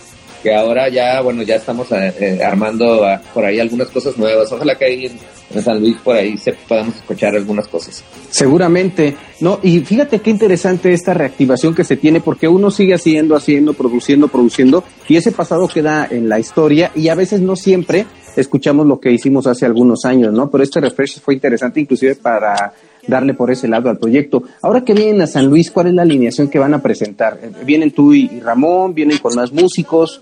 que 0.47 0.55
ahora 0.55 0.89
ya, 0.89 1.21
bueno, 1.23 1.43
ya 1.43 1.57
estamos 1.57 1.91
eh, 1.91 2.15
eh, 2.21 2.41
armando 2.41 3.05
ah, 3.05 3.21
por 3.35 3.45
ahí 3.45 3.59
algunas 3.59 3.89
cosas 3.89 4.17
nuevas. 4.17 4.53
Ojalá 4.53 4.77
que 4.77 4.85
ahí 4.85 5.07
en, 5.53 5.61
San 5.61 5.81
Luis 5.81 5.97
por 6.05 6.15
ahí 6.15 6.39
se 6.39 6.53
podamos 6.53 6.95
escuchar 6.95 7.35
algunas 7.35 7.67
cosas. 7.67 8.05
Seguramente, 8.31 9.17
no, 9.41 9.59
y 9.65 9.81
fíjate 9.81 10.21
qué 10.21 10.31
interesante 10.31 10.93
esta 10.93 11.15
reactivación 11.15 11.75
que 11.75 11.83
se 11.83 11.97
tiene, 11.97 12.21
porque 12.21 12.47
uno 12.47 12.71
sigue 12.71 12.95
haciendo, 12.95 13.35
haciendo, 13.35 13.75
produciendo, 13.75 14.29
produciendo, 14.29 14.85
y 15.09 15.17
ese 15.17 15.33
pasado 15.33 15.67
queda 15.67 16.07
en 16.09 16.29
la 16.29 16.39
historia, 16.39 16.93
y 16.95 17.09
a 17.09 17.17
veces 17.17 17.41
no 17.41 17.57
siempre 17.57 18.07
escuchamos 18.37 18.87
lo 18.87 19.01
que 19.01 19.11
hicimos 19.11 19.49
hace 19.49 19.67
algunos 19.67 20.05
años, 20.05 20.33
¿no? 20.33 20.49
Pero 20.49 20.63
este 20.63 20.81
refresh 20.81 21.19
fue 21.19 21.35
interesante 21.35 21.81
inclusive 21.81 22.15
para 22.15 22.73
darle 23.07 23.35
por 23.35 23.51
ese 23.51 23.69
lado 23.69 23.91
al 23.91 23.99
proyecto. 23.99 24.43
Ahora 24.63 24.83
que 24.83 24.95
vienen 24.95 25.23
a 25.23 25.27
San 25.27 25.47
Luis, 25.47 25.71
¿cuál 25.71 25.89
es 25.89 25.95
la 25.95 26.03
alineación 26.03 26.49
que 26.49 26.59
van 26.59 26.75
a 26.75 26.83
presentar? 26.83 27.39
Eh, 27.43 27.51
¿Vienen 27.65 27.91
tú 27.91 28.13
y 28.13 28.41
Ramón? 28.41 28.95
¿Vienen 28.95 29.19
con 29.19 29.35
más 29.35 29.53
músicos? 29.53 30.21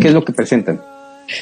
¿Qué 0.00 0.08
es 0.08 0.14
lo 0.14 0.24
que 0.24 0.32
presentan? 0.32 0.80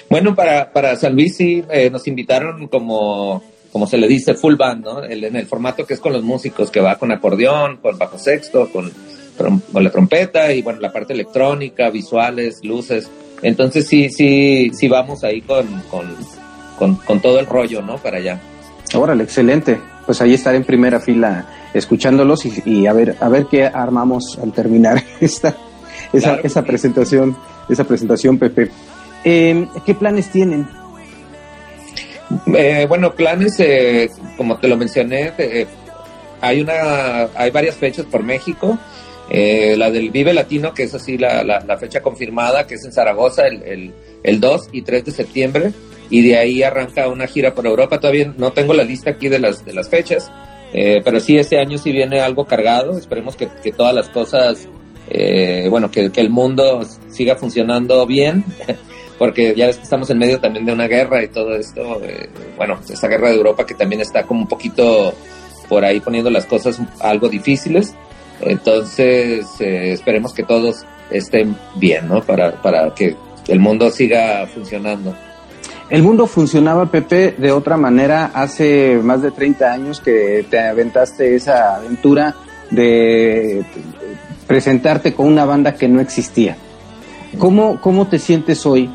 Bueno, 0.08 0.34
para, 0.34 0.72
para 0.72 0.96
San 0.96 1.14
Luis 1.14 1.36
sí 1.36 1.62
eh, 1.70 1.90
nos 1.90 2.06
invitaron 2.06 2.68
como, 2.68 3.42
como 3.72 3.86
se 3.86 3.98
le 3.98 4.08
dice, 4.08 4.34
full 4.34 4.54
band, 4.54 4.84
¿no? 4.84 5.04
en 5.04 5.36
el 5.36 5.46
formato 5.46 5.84
que 5.84 5.94
es 5.94 6.00
con 6.00 6.12
los 6.12 6.22
músicos, 6.22 6.70
que 6.70 6.80
va 6.80 6.96
con 6.96 7.10
acordeón, 7.10 7.78
con 7.78 7.98
bajo 7.98 8.18
sexto, 8.18 8.70
con, 8.70 8.90
con 9.36 9.84
la 9.84 9.90
trompeta 9.90 10.52
y 10.52 10.62
bueno, 10.62 10.80
la 10.80 10.92
parte 10.92 11.12
electrónica, 11.12 11.90
visuales, 11.90 12.64
luces. 12.64 13.10
Entonces 13.42 13.86
sí, 13.88 14.08
sí, 14.08 14.70
sí 14.72 14.88
vamos 14.88 15.24
ahí 15.24 15.42
con, 15.42 15.66
con, 16.78 16.94
con 16.94 17.20
todo 17.20 17.40
el 17.40 17.46
rollo, 17.46 17.82
¿no? 17.82 17.98
Para 17.98 18.18
allá. 18.18 18.40
Órale, 18.94 19.24
excelente 19.24 19.78
pues 20.06 20.20
ahí 20.20 20.34
estaré 20.34 20.56
en 20.56 20.64
primera 20.64 21.00
fila 21.00 21.46
escuchándolos 21.74 22.44
y, 22.44 22.86
a 22.86 22.92
ver 22.92 23.16
a 23.20 23.28
ver 23.28 23.46
qué 23.46 23.64
armamos 23.66 24.38
al 24.42 24.52
terminar 24.52 25.02
esta 25.20 25.56
esa, 26.12 26.36
esa 26.36 26.62
presentación 26.62 27.36
esa 27.68 27.84
presentación 27.84 28.38
Pepe. 28.38 28.70
Em, 29.24 29.68
qué 29.86 29.94
planes 29.94 30.30
tienen 30.30 30.68
eh, 32.54 32.86
bueno 32.88 33.14
planes 33.14 33.58
eh, 33.60 34.10
como 34.36 34.58
te 34.58 34.68
lo 34.68 34.76
mencioné 34.76 35.32
eh, 35.38 35.66
hay 36.40 36.60
una 36.60 37.28
hay 37.34 37.50
varias 37.50 37.76
fechas 37.76 38.06
por 38.06 38.22
México. 38.22 38.78
La 39.30 39.90
del 39.90 40.10
Vive 40.10 40.34
Latino 40.34 40.74
que 40.74 40.82
es 40.82 40.94
así 40.94 41.16
la, 41.16 41.42
la, 41.42 41.78
fecha 41.78 42.02
confirmada 42.02 42.66
que 42.66 42.74
es 42.74 42.84
en 42.84 42.92
Zaragoza 42.92 43.46
el, 43.46 43.62
el, 43.62 43.94
el 44.22 44.40
2 44.40 44.68
y 44.72 44.82
3 44.82 45.06
de 45.06 45.12
septiembre 45.12 45.72
y 46.12 46.20
de 46.20 46.36
ahí 46.36 46.62
arranca 46.62 47.08
una 47.08 47.26
gira 47.26 47.54
por 47.54 47.66
Europa. 47.66 47.98
Todavía 47.98 48.34
no 48.36 48.52
tengo 48.52 48.74
la 48.74 48.84
lista 48.84 49.12
aquí 49.12 49.30
de 49.30 49.38
las, 49.38 49.64
de 49.64 49.72
las 49.72 49.88
fechas, 49.88 50.30
eh, 50.74 51.00
pero 51.02 51.18
sí, 51.20 51.38
este 51.38 51.58
año 51.58 51.78
sí 51.78 51.90
viene 51.90 52.20
algo 52.20 52.44
cargado. 52.44 52.98
Esperemos 52.98 53.34
que, 53.34 53.48
que 53.62 53.72
todas 53.72 53.94
las 53.94 54.10
cosas, 54.10 54.68
eh, 55.08 55.66
bueno, 55.70 55.90
que, 55.90 56.12
que, 56.12 56.20
el 56.20 56.28
mundo 56.28 56.82
siga 57.08 57.36
funcionando 57.36 58.04
bien, 58.06 58.44
porque 59.18 59.54
ya 59.56 59.70
estamos 59.70 60.10
en 60.10 60.18
medio 60.18 60.38
también 60.38 60.66
de 60.66 60.74
una 60.74 60.86
guerra 60.86 61.24
y 61.24 61.28
todo 61.28 61.56
esto. 61.56 62.02
Eh, 62.04 62.28
bueno, 62.58 62.78
esta 62.86 63.08
guerra 63.08 63.30
de 63.30 63.36
Europa 63.36 63.64
que 63.64 63.72
también 63.74 64.02
está 64.02 64.24
como 64.24 64.42
un 64.42 64.48
poquito 64.48 65.14
por 65.66 65.82
ahí 65.82 66.00
poniendo 66.00 66.28
las 66.28 66.44
cosas 66.44 66.78
algo 67.00 67.30
difíciles. 67.30 67.94
Entonces, 68.42 69.46
esperemos 69.60 70.34
que 70.34 70.42
todos 70.42 70.84
estén 71.10 71.56
bien, 71.76 72.06
¿no? 72.06 72.20
Para, 72.22 72.60
para 72.60 72.92
que 72.92 73.16
el 73.48 73.60
mundo 73.60 73.88
siga 73.90 74.46
funcionando. 74.46 75.16
El 75.92 76.02
mundo 76.02 76.26
funcionaba, 76.26 76.86
Pepe, 76.86 77.34
de 77.36 77.52
otra 77.52 77.76
manera 77.76 78.30
hace 78.32 78.98
más 79.02 79.20
de 79.20 79.30
30 79.30 79.70
años 79.70 80.00
que 80.00 80.42
te 80.48 80.58
aventaste 80.58 81.34
esa 81.34 81.76
aventura 81.76 82.34
de 82.70 83.62
presentarte 84.46 85.12
con 85.12 85.26
una 85.26 85.44
banda 85.44 85.74
que 85.74 85.88
no 85.88 86.00
existía. 86.00 86.56
¿Cómo, 87.36 87.78
cómo 87.78 88.06
te 88.06 88.18
sientes 88.18 88.64
hoy 88.64 88.88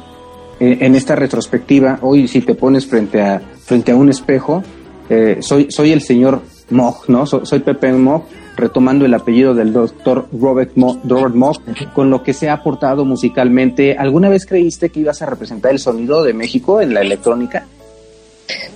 eh, 0.60 0.80
en, 0.82 0.96
esta 0.96 1.16
retrospectiva? 1.16 2.00
Hoy 2.02 2.28
si 2.28 2.42
te 2.42 2.56
pones 2.56 2.88
frente 2.88 3.22
a, 3.22 3.44
frente 3.64 3.92
a 3.92 3.96
un 3.96 4.10
espejo, 4.10 4.64
eh, 5.08 5.38
soy, 5.42 5.68
soy 5.70 5.92
el 5.92 6.02
señor 6.02 6.42
Mog, 6.70 7.06
¿no? 7.08 7.26
soy 7.26 7.60
Pepe 7.60 7.94
Mog 7.94 8.26
retomando 8.58 9.06
el 9.06 9.14
apellido 9.14 9.54
del 9.54 9.72
doctor 9.72 10.28
Robert, 10.34 10.72
Mo, 10.76 11.00
Mock, 11.34 11.62
con 11.94 12.10
lo 12.10 12.24
que 12.24 12.34
se 12.34 12.50
ha 12.50 12.54
aportado 12.54 13.06
musicalmente. 13.06 13.96
¿Alguna 13.98 14.30
vez 14.30 14.46
creíste 14.46 14.90
que 14.90 15.02
ibas 15.02 15.22
a 15.22 15.28
representar 15.28 15.72
el 15.72 15.80
sonido 15.80 16.24
de 16.24 16.34
México 16.34 16.82
en 16.82 16.94
la 16.94 17.02
electrónica? 17.02 17.66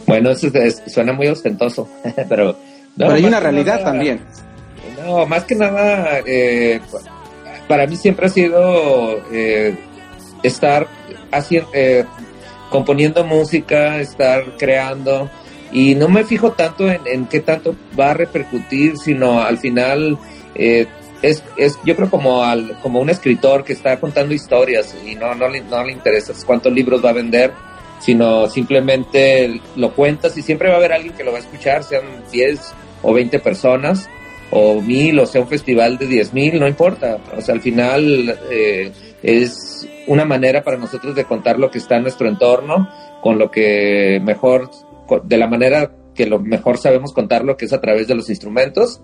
Bueno, 0.05 0.29
eso 0.29 0.49
suena 0.87 1.13
muy 1.13 1.27
ostentoso, 1.27 1.87
pero... 2.29 2.55
pero 2.95 3.13
hay 3.13 3.25
una 3.25 3.39
realidad 3.39 3.83
también. 3.83 4.21
No, 5.03 5.25
más 5.25 5.45
que 5.45 5.55
nada, 5.55 6.19
eh, 6.25 6.79
para 7.67 7.87
mí 7.87 7.95
siempre 7.95 8.27
ha 8.27 8.29
sido 8.29 9.19
eh, 9.31 9.75
estar 10.43 10.87
haciendo, 11.31 11.69
eh, 11.73 12.05
componiendo 12.69 13.23
música, 13.23 13.99
estar 13.99 14.43
creando 14.57 15.29
y 15.71 15.95
no 15.95 16.09
me 16.09 16.23
fijo 16.23 16.51
tanto 16.51 16.89
en, 16.89 17.25
qué 17.27 17.39
tanto 17.39 17.75
va 17.99 18.11
a 18.11 18.13
repercutir, 18.13 18.97
sino 18.97 19.41
al 19.41 19.57
final 19.57 20.17
eh, 20.55 20.87
es, 21.21 21.43
es, 21.57 21.79
yo 21.85 21.95
creo 21.95 22.09
como 22.09 22.43
al, 22.43 22.77
como 22.81 22.99
un 22.99 23.09
escritor 23.09 23.63
que 23.63 23.73
está 23.73 23.99
contando 23.99 24.33
historias 24.33 24.95
y 25.05 25.15
no, 25.15 25.33
no, 25.35 25.47
le, 25.47 25.61
no 25.61 25.83
le 25.83 25.93
interesa 25.93 26.33
cuántos 26.45 26.73
libros 26.73 27.03
va 27.03 27.11
a 27.11 27.13
vender, 27.13 27.51
sino 27.99 28.49
simplemente 28.49 29.61
lo 29.75 29.93
cuentas 29.93 30.37
y 30.37 30.41
siempre 30.41 30.67
va 30.67 30.75
a 30.75 30.77
haber 30.77 30.93
alguien 30.93 31.13
que 31.13 31.23
lo 31.23 31.31
va 31.31 31.37
a 31.37 31.41
escuchar, 31.41 31.83
sean 31.83 32.03
10 32.31 32.59
o 33.03 33.13
20 33.13 33.39
personas 33.39 34.09
o 34.51 34.81
mil 34.81 35.17
o 35.19 35.25
sea 35.25 35.41
un 35.41 35.47
festival 35.47 35.97
de 35.97 36.07
10 36.07 36.33
mil, 36.33 36.59
no 36.59 36.67
importa. 36.67 37.17
O 37.35 37.41
sea, 37.41 37.55
al 37.55 37.61
final 37.61 38.37
eh, 38.49 38.91
es 39.23 39.87
una 40.07 40.25
manera 40.25 40.63
para 40.63 40.77
nosotros 40.77 41.15
de 41.15 41.25
contar 41.25 41.57
lo 41.57 41.71
que 41.71 41.77
está 41.77 41.95
en 41.97 42.03
nuestro 42.03 42.27
entorno 42.27 42.89
con 43.21 43.37
lo 43.37 43.51
que 43.51 44.19
mejor 44.23 44.69
de 45.23 45.37
la 45.37 45.47
manera 45.47 45.95
que 46.15 46.25
lo 46.25 46.39
mejor 46.39 46.77
sabemos 46.77 47.13
contarlo, 47.13 47.57
que 47.57 47.65
es 47.65 47.73
a 47.73 47.81
través 47.81 48.07
de 48.07 48.15
los 48.15 48.29
instrumentos. 48.29 49.01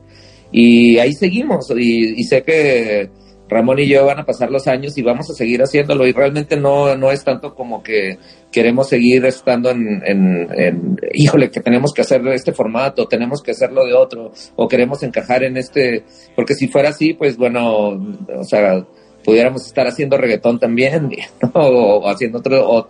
Y 0.51 0.97
ahí 0.99 1.13
seguimos. 1.13 1.71
Y, 1.77 2.23
sé 2.23 2.43
que 2.43 3.09
Ramón 3.49 3.79
y 3.79 3.87
yo 3.87 4.05
van 4.05 4.19
a 4.19 4.25
pasar 4.25 4.51
los 4.51 4.67
años 4.67 4.97
y 4.97 5.01
vamos 5.01 5.29
a 5.29 5.33
seguir 5.33 5.61
haciéndolo. 5.61 6.07
Y 6.07 6.11
realmente 6.11 6.57
no, 6.57 6.95
no 6.95 7.11
es 7.11 7.23
tanto 7.23 7.53
como 7.53 7.83
que 7.83 8.17
queremos 8.51 8.89
seguir 8.89 9.25
estando 9.25 9.69
en, 9.69 10.01
en, 10.05 10.97
híjole, 11.13 11.49
que 11.49 11.59
tenemos 11.59 11.93
que 11.93 12.01
hacer 12.01 12.25
este 12.27 12.53
formato, 12.53 13.07
tenemos 13.07 13.41
que 13.41 13.51
hacerlo 13.51 13.85
de 13.85 13.93
otro, 13.93 14.31
o 14.55 14.67
queremos 14.67 15.03
encajar 15.03 15.43
en 15.43 15.57
este, 15.57 16.03
porque 16.35 16.55
si 16.55 16.67
fuera 16.67 16.89
así, 16.89 17.13
pues 17.13 17.37
bueno, 17.37 17.89
o 17.89 18.43
sea, 18.43 18.85
pudiéramos 19.27 19.65
estar 19.65 19.85
haciendo 19.85 20.15
reggaetón 20.15 20.57
también, 20.57 21.09
o, 21.53 22.07
haciendo 22.07 22.41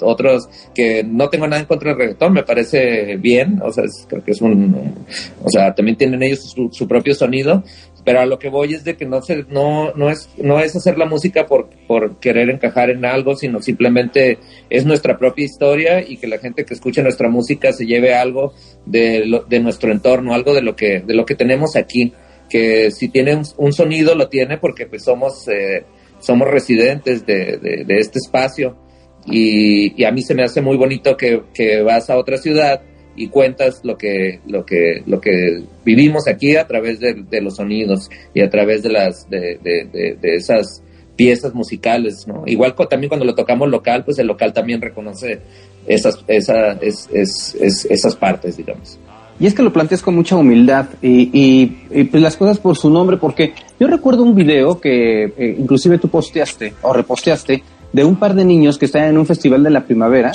otros 0.01 0.47
que 0.75 1.03
no 1.03 1.29
tengo 1.29 1.47
nada 1.47 1.61
en 1.61 1.67
contra 1.67 1.89
del 1.89 1.97
reggaetón, 1.97 2.33
me 2.33 2.43
parece 2.43 3.15
bien, 3.15 3.59
o 3.63 3.71
sea, 3.71 3.85
creo 4.07 4.23
que 4.23 4.33
es 4.33 4.41
un, 4.41 4.93
o 5.43 5.49
sea, 5.49 5.73
también 5.73 5.97
tienen 5.97 6.21
ellos 6.21 6.55
su, 6.71 6.87
propio 6.87 7.15
sonido, 7.15 7.63
pero 8.05 8.19
a 8.19 8.27
lo 8.27 8.37
que 8.37 8.49
voy 8.49 8.75
es 8.75 8.83
de 8.83 8.95
que 8.95 9.07
no 9.07 9.23
se, 9.23 9.45
no, 9.49 9.93
no 9.95 10.11
es, 10.11 10.29
no 10.37 10.59
es 10.59 10.75
hacer 10.75 10.99
la 10.99 11.07
música 11.07 11.47
por, 11.47 11.69
por 11.87 12.19
querer 12.19 12.51
encajar 12.51 12.91
en 12.91 13.03
algo, 13.03 13.35
sino 13.35 13.59
simplemente 13.59 14.37
es 14.69 14.85
nuestra 14.85 15.17
propia 15.17 15.45
historia 15.45 16.07
y 16.07 16.17
que 16.17 16.27
la 16.27 16.37
gente 16.37 16.65
que 16.65 16.75
escucha 16.75 17.01
nuestra 17.01 17.29
música 17.29 17.73
se 17.73 17.87
lleve 17.87 18.13
algo 18.13 18.53
de, 18.85 19.41
de 19.49 19.59
nuestro 19.59 19.91
entorno, 19.91 20.35
algo 20.35 20.53
de 20.53 20.61
lo 20.61 20.75
que, 20.75 20.99
de 20.99 21.15
lo 21.15 21.25
que 21.25 21.33
tenemos 21.33 21.75
aquí 21.75 22.13
que 22.47 22.91
si 22.91 23.09
tiene 23.09 23.41
un, 23.57 23.73
sonido 23.73 24.15
lo 24.15 24.29
tiene 24.29 24.57
porque 24.57 24.85
pues 24.85 25.03
somos 25.03 25.47
eh, 25.47 25.83
somos 26.27 26.49
residentes 26.49 27.25
de, 27.25 27.85
este 27.87 28.19
espacio 28.19 28.75
y, 29.25 30.03
a 30.03 30.11
mí 30.11 30.21
se 30.21 30.35
me 30.35 30.43
hace 30.43 30.61
muy 30.61 30.75
bonito 30.75 31.15
que, 31.15 31.81
vas 31.81 32.09
a 32.09 32.17
otra 32.17 32.37
ciudad 32.37 32.81
y 33.15 33.29
cuentas 33.29 33.79
lo 33.83 33.97
que, 33.97 34.41
lo 34.45 34.65
que, 34.65 35.01
lo 35.05 35.21
que 35.21 35.63
vivimos 35.85 36.27
aquí 36.27 36.57
a 36.57 36.67
través 36.67 36.99
de, 36.99 37.41
los 37.41 37.55
sonidos 37.55 38.09
y 38.33 38.41
a 38.41 38.49
través 38.49 38.83
de 38.83 38.89
las, 38.89 39.29
de, 39.29 40.17
esas 40.21 40.83
piezas 41.15 41.53
musicales, 41.55 42.27
¿no? 42.27 42.43
Igual 42.45 42.75
también 42.89 43.07
cuando 43.07 43.25
lo 43.25 43.33
tocamos 43.33 43.69
local, 43.69 44.03
pues 44.03 44.19
el 44.19 44.27
local 44.27 44.53
también 44.53 44.81
reconoce 44.81 45.39
esas, 45.87 46.23
esa, 46.27 46.73
es, 46.73 47.09
es, 47.11 47.87
esas 47.89 48.15
partes, 48.17 48.57
digamos. 48.57 48.99
Y 49.39 49.45
es 49.45 49.53
que 49.53 49.61
lo 49.61 49.71
planteas 49.71 50.01
con 50.01 50.15
mucha 50.15 50.35
humildad 50.35 50.87
y, 51.01 51.29
y, 51.91 52.03
pues 52.05 52.23
las 52.23 52.35
cosas 52.35 52.57
por 52.57 52.75
su 52.75 52.89
nombre, 52.89 53.17
porque 53.17 53.53
yo 53.79 53.87
recuerdo 53.87 54.23
un 54.23 54.33
video 54.33 54.79
que 54.79 55.25
eh, 55.25 55.55
inclusive 55.59 55.99
tú 55.99 56.07
posteaste 56.07 56.73
o 56.81 56.91
reposteaste 56.91 57.63
de 57.93 58.03
un 58.03 58.15
par 58.15 58.33
de 58.33 58.43
niños 58.43 58.79
que 58.79 58.85
están 58.85 59.03
en 59.03 59.17
un 59.17 59.27
festival 59.27 59.63
de 59.63 59.69
la 59.69 59.85
primavera, 59.85 60.31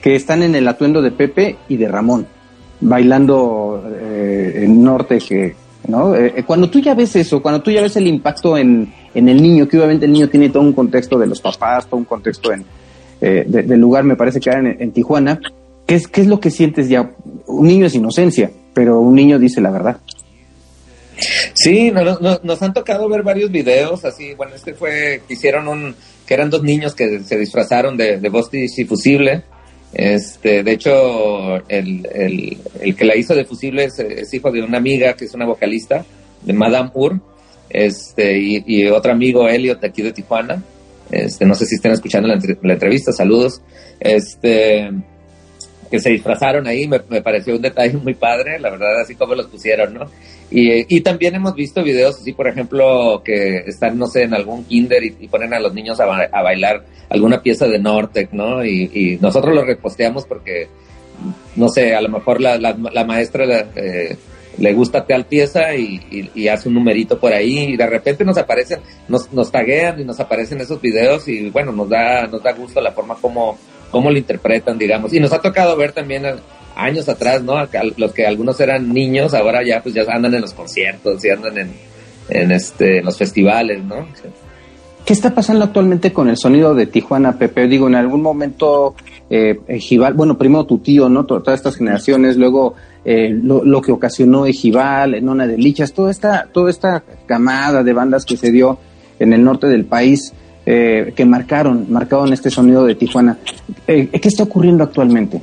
que 0.00 0.14
están 0.14 0.42
en 0.42 0.54
el 0.54 0.68
atuendo 0.68 1.02
de 1.02 1.10
Pepe 1.10 1.56
y 1.68 1.76
de 1.76 1.88
Ramón, 1.88 2.26
bailando 2.80 3.82
eh, 3.92 4.60
en 4.64 4.84
norte, 4.84 5.18
que, 5.18 5.56
¿no? 5.88 6.14
Eh, 6.14 6.44
cuando 6.46 6.70
tú 6.70 6.78
ya 6.78 6.94
ves 6.94 7.16
eso, 7.16 7.42
cuando 7.42 7.60
tú 7.60 7.72
ya 7.72 7.82
ves 7.82 7.96
el 7.96 8.06
impacto 8.06 8.56
en, 8.56 8.92
en 9.14 9.28
el 9.28 9.42
niño, 9.42 9.66
que 9.66 9.78
obviamente 9.78 10.06
el 10.06 10.12
niño 10.12 10.28
tiene 10.28 10.50
todo 10.50 10.62
un 10.62 10.72
contexto 10.72 11.18
de 11.18 11.26
los 11.26 11.40
papás, 11.40 11.86
todo 11.86 11.96
un 11.96 12.04
contexto 12.04 12.52
en, 12.52 12.64
del 13.20 13.80
lugar, 13.80 14.04
me 14.04 14.16
parece 14.16 14.38
que 14.38 14.50
era 14.50 14.60
en 14.60 14.92
Tijuana, 14.92 15.40
¿Qué 15.86 15.96
es, 15.96 16.08
¿Qué 16.08 16.22
es 16.22 16.26
lo 16.26 16.40
que 16.40 16.50
sientes 16.50 16.88
ya? 16.88 17.14
Un 17.46 17.66
niño 17.66 17.86
es 17.86 17.94
inocencia, 17.94 18.50
pero 18.72 19.00
un 19.00 19.14
niño 19.14 19.38
dice 19.38 19.60
la 19.60 19.70
verdad. 19.70 19.98
Sí, 21.54 21.92
nos 21.92 22.62
han 22.62 22.72
tocado 22.72 23.08
ver 23.08 23.22
varios 23.22 23.50
videos, 23.50 24.04
así, 24.04 24.34
bueno, 24.34 24.54
este 24.54 24.74
fue, 24.74 25.22
que 25.26 25.34
hicieron 25.34 25.68
un, 25.68 25.94
que 26.26 26.34
eran 26.34 26.50
dos 26.50 26.62
niños 26.62 26.94
que 26.94 27.20
se 27.20 27.38
disfrazaron 27.38 27.96
de, 27.96 28.18
de 28.18 28.28
y 28.52 28.84
Fusible. 28.84 29.44
Este, 29.92 30.64
de 30.64 30.72
hecho, 30.72 31.56
el, 31.68 32.08
el, 32.80 32.96
que 32.96 33.04
la 33.04 33.16
hizo 33.16 33.34
de 33.34 33.44
Fusible 33.44 33.84
es, 33.84 34.34
hijo 34.34 34.50
de 34.50 34.62
una 34.62 34.78
amiga 34.78 35.14
que 35.14 35.26
es 35.26 35.34
una 35.34 35.46
vocalista, 35.46 36.04
de 36.42 36.52
Madame 36.52 36.90
Ur, 36.94 37.20
este, 37.70 38.38
y, 38.38 38.88
otro 38.88 39.12
amigo, 39.12 39.48
Elliot, 39.48 39.80
de 39.80 39.86
aquí 39.86 40.02
de 40.02 40.12
Tijuana. 40.12 40.62
Este, 41.10 41.44
no 41.44 41.54
sé 41.54 41.66
si 41.66 41.76
estén 41.76 41.92
escuchando 41.92 42.28
la, 42.28 42.38
la 42.62 42.72
entrevista, 42.72 43.12
saludos. 43.12 43.60
Este, 44.00 44.90
que 45.94 46.00
se 46.00 46.10
disfrazaron 46.10 46.66
ahí, 46.66 46.88
me, 46.88 46.98
pareció 46.98 47.54
un 47.54 47.62
detalle 47.62 47.96
muy 47.98 48.14
padre, 48.14 48.58
la 48.58 48.68
verdad, 48.68 49.00
así 49.00 49.14
como 49.14 49.36
los 49.36 49.46
pusieron, 49.46 49.94
¿no? 49.94 50.06
Y, 50.50 50.96
y 50.96 51.00
también 51.02 51.36
hemos 51.36 51.54
visto 51.54 51.84
videos 51.84 52.18
así, 52.18 52.32
por 52.32 52.48
ejemplo, 52.48 53.22
que 53.24 53.58
están, 53.58 53.96
no 53.96 54.08
sé, 54.08 54.24
en 54.24 54.34
algún 54.34 54.64
kinder 54.64 55.04
y, 55.04 55.28
ponen 55.28 55.54
a 55.54 55.60
los 55.60 55.72
niños 55.72 56.00
a, 56.00 56.06
bailar 56.42 56.84
alguna 57.08 57.40
pieza 57.40 57.68
de 57.68 57.78
Nortec, 57.78 58.32
¿no? 58.32 58.64
Y, 58.64 58.90
y, 58.92 59.18
nosotros 59.20 59.54
lo 59.54 59.64
reposteamos 59.64 60.26
porque, 60.26 60.66
no 61.54 61.68
sé, 61.68 61.94
a 61.94 62.00
lo 62.00 62.08
mejor 62.08 62.40
la, 62.40 62.58
la, 62.58 63.04
maestra 63.04 63.44
eh, 63.76 64.16
le 64.58 64.72
gusta 64.72 65.06
tal 65.06 65.26
pieza 65.26 65.76
y, 65.76 66.28
y, 66.34 66.48
hace 66.48 66.68
un 66.68 66.74
numerito 66.74 67.20
por 67.20 67.32
ahí 67.32 67.72
y 67.72 67.76
de 67.76 67.86
repente 67.86 68.24
nos 68.24 68.36
aparecen, 68.36 68.80
nos, 69.06 69.32
nos 69.32 69.52
taguean 69.52 70.00
y 70.00 70.04
nos 70.04 70.18
aparecen 70.18 70.60
esos 70.60 70.80
videos 70.80 71.28
y 71.28 71.50
bueno, 71.50 71.70
nos 71.70 71.88
da, 71.88 72.26
nos 72.26 72.42
da 72.42 72.50
gusto 72.50 72.80
la 72.80 72.90
forma 72.90 73.14
como 73.14 73.56
cómo 73.94 74.10
lo 74.10 74.18
interpretan, 74.18 74.76
digamos. 74.76 75.12
Y 75.12 75.20
nos 75.20 75.32
ha 75.32 75.40
tocado 75.40 75.76
ver 75.76 75.92
también 75.92 76.24
años 76.74 77.08
atrás, 77.08 77.44
¿no? 77.44 77.54
Los 77.96 78.12
que 78.12 78.26
algunos 78.26 78.58
eran 78.58 78.92
niños, 78.92 79.34
ahora 79.34 79.60
ya 79.64 79.80
pues 79.80 79.94
ya 79.94 80.02
andan 80.08 80.34
en 80.34 80.40
los 80.40 80.52
conciertos 80.52 81.24
y 81.24 81.30
andan 81.30 81.56
en, 81.58 81.70
en 82.28 82.50
este, 82.50 83.02
los 83.02 83.16
festivales, 83.16 83.84
¿no? 83.84 84.08
¿Qué 85.04 85.12
está 85.12 85.32
pasando 85.32 85.64
actualmente 85.64 86.12
con 86.12 86.28
el 86.28 86.36
sonido 86.36 86.74
de 86.74 86.86
Tijuana, 86.86 87.38
Pepe? 87.38 87.68
Digo, 87.68 87.86
en 87.86 87.94
algún 87.94 88.20
momento, 88.20 88.96
eh, 89.30 89.60
bueno, 90.16 90.36
primero 90.36 90.64
tu 90.64 90.78
tío, 90.78 91.08
¿no? 91.08 91.24
Todas 91.24 91.54
estas 91.54 91.76
generaciones, 91.76 92.36
luego 92.36 92.74
eh, 93.04 93.28
lo, 93.30 93.80
que 93.80 93.92
ocasionó 93.92 94.44
Ejival, 94.44 95.24
Nona 95.24 95.46
de 95.46 95.56
Lichas, 95.56 95.92
toda 95.92 96.10
esta, 96.10 96.48
toda 96.52 96.68
esta 96.68 97.04
camada 97.26 97.84
de 97.84 97.92
bandas 97.92 98.24
que 98.24 98.36
se 98.36 98.50
dio 98.50 98.78
en 99.20 99.32
el 99.32 99.44
norte 99.44 99.68
del 99.68 99.84
país. 99.84 100.32
Eh, 100.66 101.12
que 101.14 101.26
marcaron, 101.26 101.92
marcaron 101.92 102.32
este 102.32 102.50
sonido 102.50 102.84
de 102.86 102.94
Tijuana. 102.94 103.38
Eh, 103.86 104.08
¿Qué 104.08 104.28
está 104.28 104.44
ocurriendo 104.44 104.82
actualmente? 104.82 105.42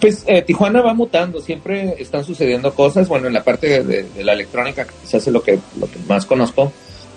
Pues 0.00 0.24
eh, 0.26 0.40
Tijuana 0.40 0.80
va 0.80 0.94
mutando, 0.94 1.38
siempre 1.40 1.96
están 1.98 2.24
sucediendo 2.24 2.72
cosas. 2.72 3.08
Bueno, 3.08 3.26
en 3.26 3.34
la 3.34 3.44
parte 3.44 3.84
de, 3.84 4.06
la 4.24 4.32
electrónica 4.32 4.86
se 5.04 5.18
hace 5.18 5.30
lo 5.30 5.42
que, 5.42 5.58
lo 5.78 5.90
que 5.90 5.98
más 6.08 6.24
conozco. 6.24 6.72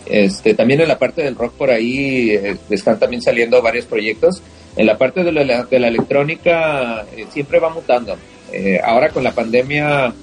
Este, 0.06 0.54
también 0.54 0.82
en 0.82 0.90
la 0.90 1.00
parte 1.00 1.24
del 1.24 1.36
rock 1.36 1.54
por 1.54 1.70
ahí 1.70 2.38
están 2.70 3.00
también 3.00 3.22
saliendo 3.22 3.62
varios 3.62 3.86
proyectos. 3.86 4.42
En 4.76 4.86
la 4.86 4.98
parte 4.98 5.24
de 5.24 5.32
la, 5.32 5.64
de 5.64 5.80
la 5.80 5.88
electrónica 5.88 7.06
siempre 7.30 7.60
va 7.60 7.70
mutando. 7.70 8.18
ahora 8.84 9.10
con 9.10 9.24
la 9.24 9.32
pandemia 9.32 10.14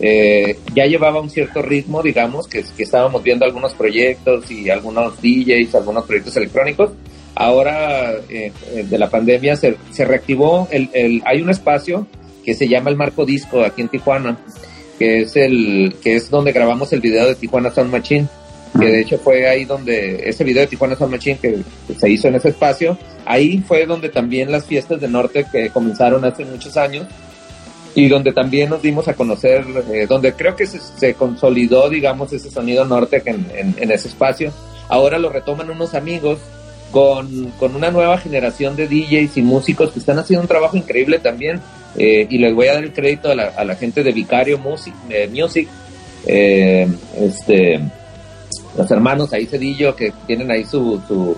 eh, 0.00 0.58
ya 0.74 0.86
llevaba 0.86 1.20
un 1.20 1.30
cierto 1.30 1.60
ritmo, 1.60 2.02
digamos, 2.02 2.46
que, 2.46 2.64
que, 2.76 2.82
estábamos 2.84 3.22
viendo 3.22 3.44
algunos 3.44 3.74
proyectos 3.74 4.50
y 4.50 4.70
algunos 4.70 5.20
DJs, 5.20 5.74
algunos 5.74 6.04
proyectos 6.04 6.36
electrónicos. 6.36 6.90
Ahora, 7.34 8.12
eh, 8.28 8.52
eh, 8.74 8.86
de 8.88 8.98
la 8.98 9.10
pandemia, 9.10 9.56
se, 9.56 9.76
se 9.90 10.04
reactivó, 10.04 10.68
el, 10.70 10.90
el, 10.92 11.22
hay 11.24 11.42
un 11.42 11.50
espacio 11.50 12.06
que 12.44 12.54
se 12.54 12.68
llama 12.68 12.90
el 12.90 12.96
Marco 12.96 13.24
Disco 13.24 13.62
aquí 13.62 13.82
en 13.82 13.88
Tijuana, 13.88 14.38
que 14.98 15.22
es, 15.22 15.36
el, 15.36 15.96
que 16.02 16.16
es 16.16 16.30
donde 16.30 16.52
grabamos 16.52 16.92
el 16.92 17.00
video 17.00 17.26
de 17.26 17.34
Tijuana 17.34 17.70
Sound 17.70 17.92
Machine, 17.92 18.26
que 18.78 18.86
de 18.86 19.00
hecho 19.00 19.18
fue 19.18 19.48
ahí 19.48 19.64
donde, 19.64 20.28
ese 20.28 20.44
video 20.44 20.62
de 20.62 20.68
Tijuana 20.68 20.96
Sound 20.96 21.12
Machine 21.12 21.38
que, 21.40 21.58
que 21.86 21.94
se 21.94 22.10
hizo 22.10 22.28
en 22.28 22.36
ese 22.36 22.50
espacio, 22.50 22.96
ahí 23.24 23.58
fue 23.58 23.86
donde 23.86 24.08
también 24.08 24.50
las 24.50 24.64
fiestas 24.64 25.00
de 25.00 25.08
norte 25.08 25.46
que 25.50 25.70
comenzaron 25.70 26.24
hace 26.24 26.44
muchos 26.44 26.76
años, 26.76 27.06
y 27.98 28.08
donde 28.08 28.32
también 28.32 28.70
nos 28.70 28.80
dimos 28.80 29.08
a 29.08 29.14
conocer, 29.14 29.64
eh, 29.92 30.06
donde 30.08 30.32
creo 30.32 30.54
que 30.54 30.68
se, 30.68 31.14
consolidó, 31.14 31.88
digamos, 31.90 32.32
ese 32.32 32.48
sonido 32.48 32.84
norte 32.84 33.20
en, 33.24 33.44
en, 33.76 33.90
ese 33.90 34.06
espacio. 34.06 34.52
Ahora 34.88 35.18
lo 35.18 35.30
retoman 35.30 35.68
unos 35.68 35.94
amigos 35.94 36.38
con, 36.92 37.46
con, 37.58 37.74
una 37.74 37.90
nueva 37.90 38.16
generación 38.18 38.76
de 38.76 38.86
DJs 38.86 39.38
y 39.38 39.42
músicos 39.42 39.90
que 39.90 39.98
están 39.98 40.16
haciendo 40.16 40.42
un 40.42 40.48
trabajo 40.48 40.76
increíble 40.76 41.18
también. 41.18 41.60
Eh, 41.96 42.28
y 42.30 42.38
les 42.38 42.54
voy 42.54 42.68
a 42.68 42.74
dar 42.74 42.84
el 42.84 42.92
crédito 42.92 43.32
a 43.32 43.34
la, 43.34 43.74
gente 43.74 44.04
de 44.04 44.12
Vicario 44.12 44.58
Music, 44.58 44.94
Music 45.32 45.68
eh, 46.24 46.86
este, 47.18 47.80
los 48.76 48.88
hermanos 48.92 49.32
ahí 49.32 49.46
Cedillo 49.46 49.96
que 49.96 50.12
tienen 50.28 50.52
ahí 50.52 50.64
su, 50.64 51.00
su, 51.08 51.36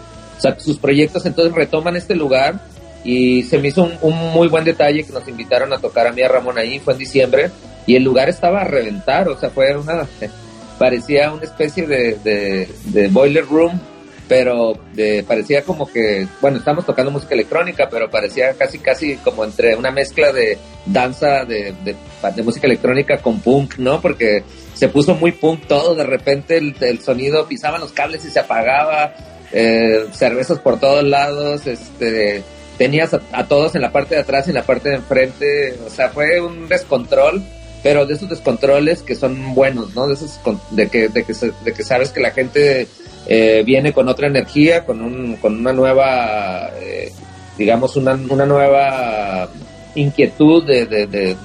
sus 0.59 0.79
proyectos, 0.79 1.25
entonces 1.25 1.55
retoman 1.55 1.97
este 1.97 2.15
lugar 2.15 2.61
y 3.05 3.43
se 3.45 3.59
me 3.59 3.69
hizo 3.69 3.91
un, 4.03 4.15
muy 4.33 4.49
buen 4.49 4.65
detalle 4.65 5.05
que 5.05 5.13
nos 5.13 5.27
invitaron 5.27 5.73
a 5.73 5.79
tocar 5.79 6.07
a 6.07 6.13
mí 6.13 6.23
a 6.23 6.29
Ramón 6.29 6.59
ahí, 6.59 6.79
fue 6.79 6.95
en 6.95 6.99
diciembre, 6.99 7.51
y 7.87 7.97
el 7.97 8.05
lugar 8.05 8.29
estaba 8.29 8.61
a 8.61 8.65
reventar, 8.65 9.29
o 9.29 9.39
sea, 9.39 9.51
fue 9.51 9.77
una, 9.77 10.07
parecía 10.79 11.33
una 11.33 11.45
especie 11.45 11.87
de, 11.87 12.69
de, 12.85 13.09
boiler 13.09 13.47
room, 13.47 13.81
pero 14.29 14.75
de, 14.93 15.25
parecía 15.27 15.63
como 15.63 15.91
que, 15.91 16.27
bueno, 16.41 16.59
estamos 16.59 16.87
tocando 16.87 17.11
música 17.11 17.35
electrónica, 17.35 17.89
pero 17.91 18.09
parecía 18.11 18.53
casi, 18.55 18.79
casi 18.79 19.17
como 19.17 19.45
entre 19.45 19.75
una 19.75 19.91
mezcla 19.91 20.33
de 20.33 20.57
danza 20.87 21.45
de, 21.45 21.75
de, 21.85 22.43
música 22.43 22.67
electrónica 22.67 23.19
con 23.19 23.41
punk, 23.41 23.79
¿no? 23.79 24.01
Porque 24.01 24.45
se 24.75 24.89
puso 24.89 25.15
muy 25.15 25.33
punk 25.33 25.67
todo, 25.67 25.95
de 25.95 26.05
repente 26.05 26.59
el, 26.59 26.77
el 26.81 27.01
sonido, 27.01 27.49
pisaban 27.49 27.81
los 27.81 27.93
cables 27.93 28.25
y 28.25 28.31
se 28.31 28.39
apagaba, 28.39 29.15
eh, 29.53 30.07
cervezas 30.13 30.61
por 30.61 30.79
todos 30.79 31.03
lados, 31.03 31.67
este 31.67 32.45
tenías 32.81 33.13
a, 33.13 33.45
todos 33.45 33.75
en 33.75 33.83
la 33.83 33.93
parte 33.93 34.15
de 34.15 34.23
atrás 34.23 34.47
y 34.47 34.53
en 34.53 34.55
la 34.55 34.63
parte 34.63 34.89
de 34.89 34.95
enfrente, 34.95 35.79
o 35.87 35.91
sea, 35.91 36.09
fue 36.09 36.41
un 36.41 36.67
descontrol, 36.67 37.43
pero 37.83 38.07
de 38.07 38.15
esos 38.15 38.31
descontroles 38.31 39.03
que 39.03 39.15
son 39.15 39.55
buenos, 39.55 39.95
¿no? 39.95 40.09
De 40.09 40.15
esos 40.15 40.41
de 40.71 40.89
que, 40.89 41.09
de 41.11 41.25
que, 41.25 41.35
de 41.35 41.75
que 41.75 41.85
sabes 41.85 42.09
que 42.11 42.21
la 42.21 42.31
gente 42.31 42.89
eh, 43.27 43.63
viene 43.67 43.93
con 43.93 44.09
otra 44.09 44.29
energía, 44.29 44.87
con, 44.87 45.03
un, 45.03 45.37
con 45.37 45.59
una 45.59 45.75
nueva, 45.75 46.71
eh, 46.81 47.13
digamos, 47.59 47.97
una, 47.97 48.15
una 48.15 48.47
nueva 48.47 49.51
inquietud 49.95 50.65
de, 50.65 50.87
de, 50.87 51.07
de, 51.07 51.37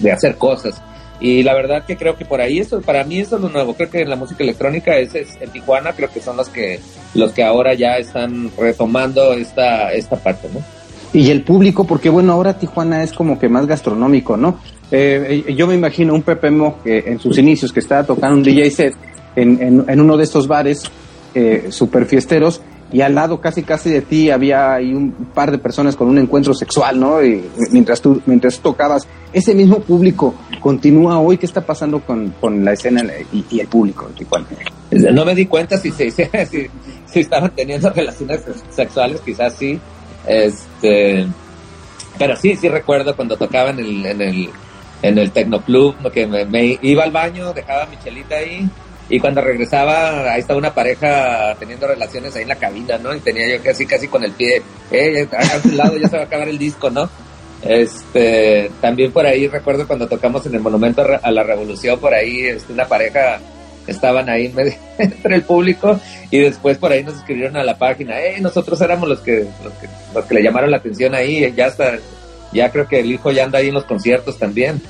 de, 0.00 0.10
hacer 0.10 0.34
cosas. 0.34 0.82
Y 1.20 1.42
la 1.42 1.54
verdad 1.54 1.84
que 1.84 1.96
creo 1.96 2.16
que 2.16 2.24
por 2.24 2.40
ahí 2.40 2.58
eso, 2.58 2.80
para 2.80 3.04
mí 3.04 3.18
eso 3.18 3.36
es 3.36 3.42
lo 3.42 3.48
nuevo. 3.48 3.74
Creo 3.74 3.90
que 3.90 4.02
en 4.02 4.10
la 4.10 4.16
música 4.16 4.44
electrónica 4.44 4.96
es, 4.96 5.14
es 5.14 5.36
en 5.40 5.50
Tijuana, 5.50 5.92
creo 5.92 6.10
que 6.10 6.20
son 6.20 6.36
los 6.36 6.48
que, 6.48 6.80
los 7.14 7.32
que 7.32 7.42
ahora 7.42 7.74
ya 7.74 7.96
están 7.96 8.50
retomando 8.56 9.32
esta, 9.32 9.92
esta 9.92 10.16
parte, 10.16 10.48
¿no? 10.52 10.60
Y 11.12 11.30
el 11.30 11.42
público, 11.42 11.84
porque 11.84 12.10
bueno, 12.10 12.32
ahora 12.32 12.58
Tijuana 12.58 13.02
es 13.02 13.12
como 13.12 13.38
que 13.38 13.48
más 13.48 13.66
gastronómico, 13.66 14.36
¿no? 14.36 14.60
Eh, 14.90 15.54
yo 15.56 15.66
me 15.66 15.74
imagino 15.74 16.14
un 16.14 16.22
Pepe 16.22 16.50
Mo 16.50 16.78
que 16.82 16.98
en 17.06 17.18
sus 17.18 17.36
inicios 17.38 17.72
que 17.72 17.80
estaba 17.80 18.04
tocando 18.04 18.36
un 18.36 18.42
DJ 18.42 18.70
set 18.70 18.94
en, 19.34 19.60
en, 19.60 19.84
en 19.88 20.00
uno 20.00 20.16
de 20.16 20.24
estos 20.24 20.46
bares 20.46 20.84
eh, 21.34 21.66
super 21.70 22.06
fiesteros 22.06 22.60
y 22.90 23.02
al 23.02 23.14
lado 23.14 23.40
casi 23.40 23.62
casi 23.62 23.90
de 23.90 24.00
ti 24.00 24.30
había 24.30 24.74
ahí 24.74 24.94
un 24.94 25.12
par 25.34 25.50
de 25.50 25.58
personas 25.58 25.94
con 25.94 26.08
un 26.08 26.18
encuentro 26.18 26.54
sexual, 26.54 26.98
¿no? 26.98 27.18
Mientras 27.70 28.00
tú 28.00 28.22
mientras 28.24 28.58
tocabas, 28.60 29.06
ese 29.32 29.54
mismo 29.54 29.80
público 29.80 30.34
continúa 30.60 31.18
hoy, 31.18 31.36
¿qué 31.36 31.46
está 31.46 31.60
pasando 31.60 32.00
con, 32.00 32.34
con 32.40 32.64
la 32.64 32.72
escena 32.72 33.02
y, 33.32 33.60
el 33.60 33.66
público 33.66 34.08
No 34.90 35.24
me 35.24 35.34
di 35.34 35.46
cuenta 35.46 35.76
si, 35.78 35.90
si, 35.90 36.10
si, 36.10 37.20
estaban 37.20 37.50
teniendo 37.54 37.90
relaciones 37.90 38.40
sexuales, 38.70 39.20
quizás 39.20 39.54
sí, 39.54 39.78
este, 40.26 41.26
pero 42.18 42.36
sí, 42.36 42.56
sí 42.56 42.68
recuerdo 42.68 43.14
cuando 43.14 43.36
tocaba 43.36 43.70
en 43.70 43.80
el, 43.80 44.06
en 44.06 44.20
el, 44.22 44.50
en 45.02 45.18
el 45.18 45.30
que 45.30 46.26
me, 46.26 46.44
me 46.46 46.78
iba 46.80 47.04
al 47.04 47.12
baño, 47.12 47.52
dejaba 47.52 47.86
mi 47.86 47.98
chelita 47.98 48.36
ahí, 48.36 48.68
y 49.10 49.20
cuando 49.20 49.40
regresaba, 49.40 50.32
ahí 50.32 50.40
estaba 50.40 50.58
una 50.58 50.74
pareja 50.74 51.54
teniendo 51.58 51.86
relaciones 51.86 52.36
ahí 52.36 52.42
en 52.42 52.48
la 52.48 52.56
cabina, 52.56 52.98
¿no? 52.98 53.14
Y 53.14 53.20
tenía 53.20 53.48
yo 53.48 53.62
casi, 53.62 53.86
casi 53.86 54.06
con 54.08 54.22
el 54.22 54.32
pie, 54.32 54.62
eh, 54.90 55.26
a 55.32 55.60
su 55.60 55.72
lado 55.72 55.96
ya 55.96 56.08
se 56.08 56.16
va 56.16 56.24
a 56.24 56.26
acabar 56.26 56.48
el 56.48 56.58
disco, 56.58 56.90
¿no? 56.90 57.08
Este, 57.62 58.70
también 58.80 59.10
por 59.10 59.26
ahí 59.26 59.48
recuerdo 59.48 59.86
cuando 59.86 60.06
tocamos 60.06 60.44
en 60.46 60.54
el 60.54 60.60
Monumento 60.60 61.04
a 61.22 61.30
la 61.30 61.42
Revolución, 61.42 61.98
por 61.98 62.12
ahí, 62.12 62.46
este, 62.46 62.72
una 62.72 62.86
pareja 62.86 63.40
estaban 63.86 64.28
ahí 64.28 64.52
entre 64.98 65.34
el 65.34 65.42
público 65.42 65.98
y 66.30 66.40
después 66.40 66.76
por 66.76 66.92
ahí 66.92 67.02
nos 67.02 67.16
escribieron 67.16 67.56
a 67.56 67.64
la 67.64 67.78
página, 67.78 68.20
eh, 68.20 68.40
nosotros 68.40 68.78
éramos 68.82 69.08
los 69.08 69.20
que, 69.20 69.46
los 69.64 69.72
que, 69.74 69.88
los 70.14 70.24
que 70.26 70.34
le 70.34 70.42
llamaron 70.42 70.70
la 70.70 70.76
atención 70.76 71.14
ahí, 71.14 71.50
ya 71.56 71.68
está, 71.68 71.98
ya 72.52 72.70
creo 72.70 72.86
que 72.86 73.00
el 73.00 73.10
hijo 73.10 73.30
ya 73.30 73.44
anda 73.44 73.58
ahí 73.58 73.68
en 73.68 73.74
los 73.74 73.84
conciertos 73.84 74.38
también. 74.38 74.82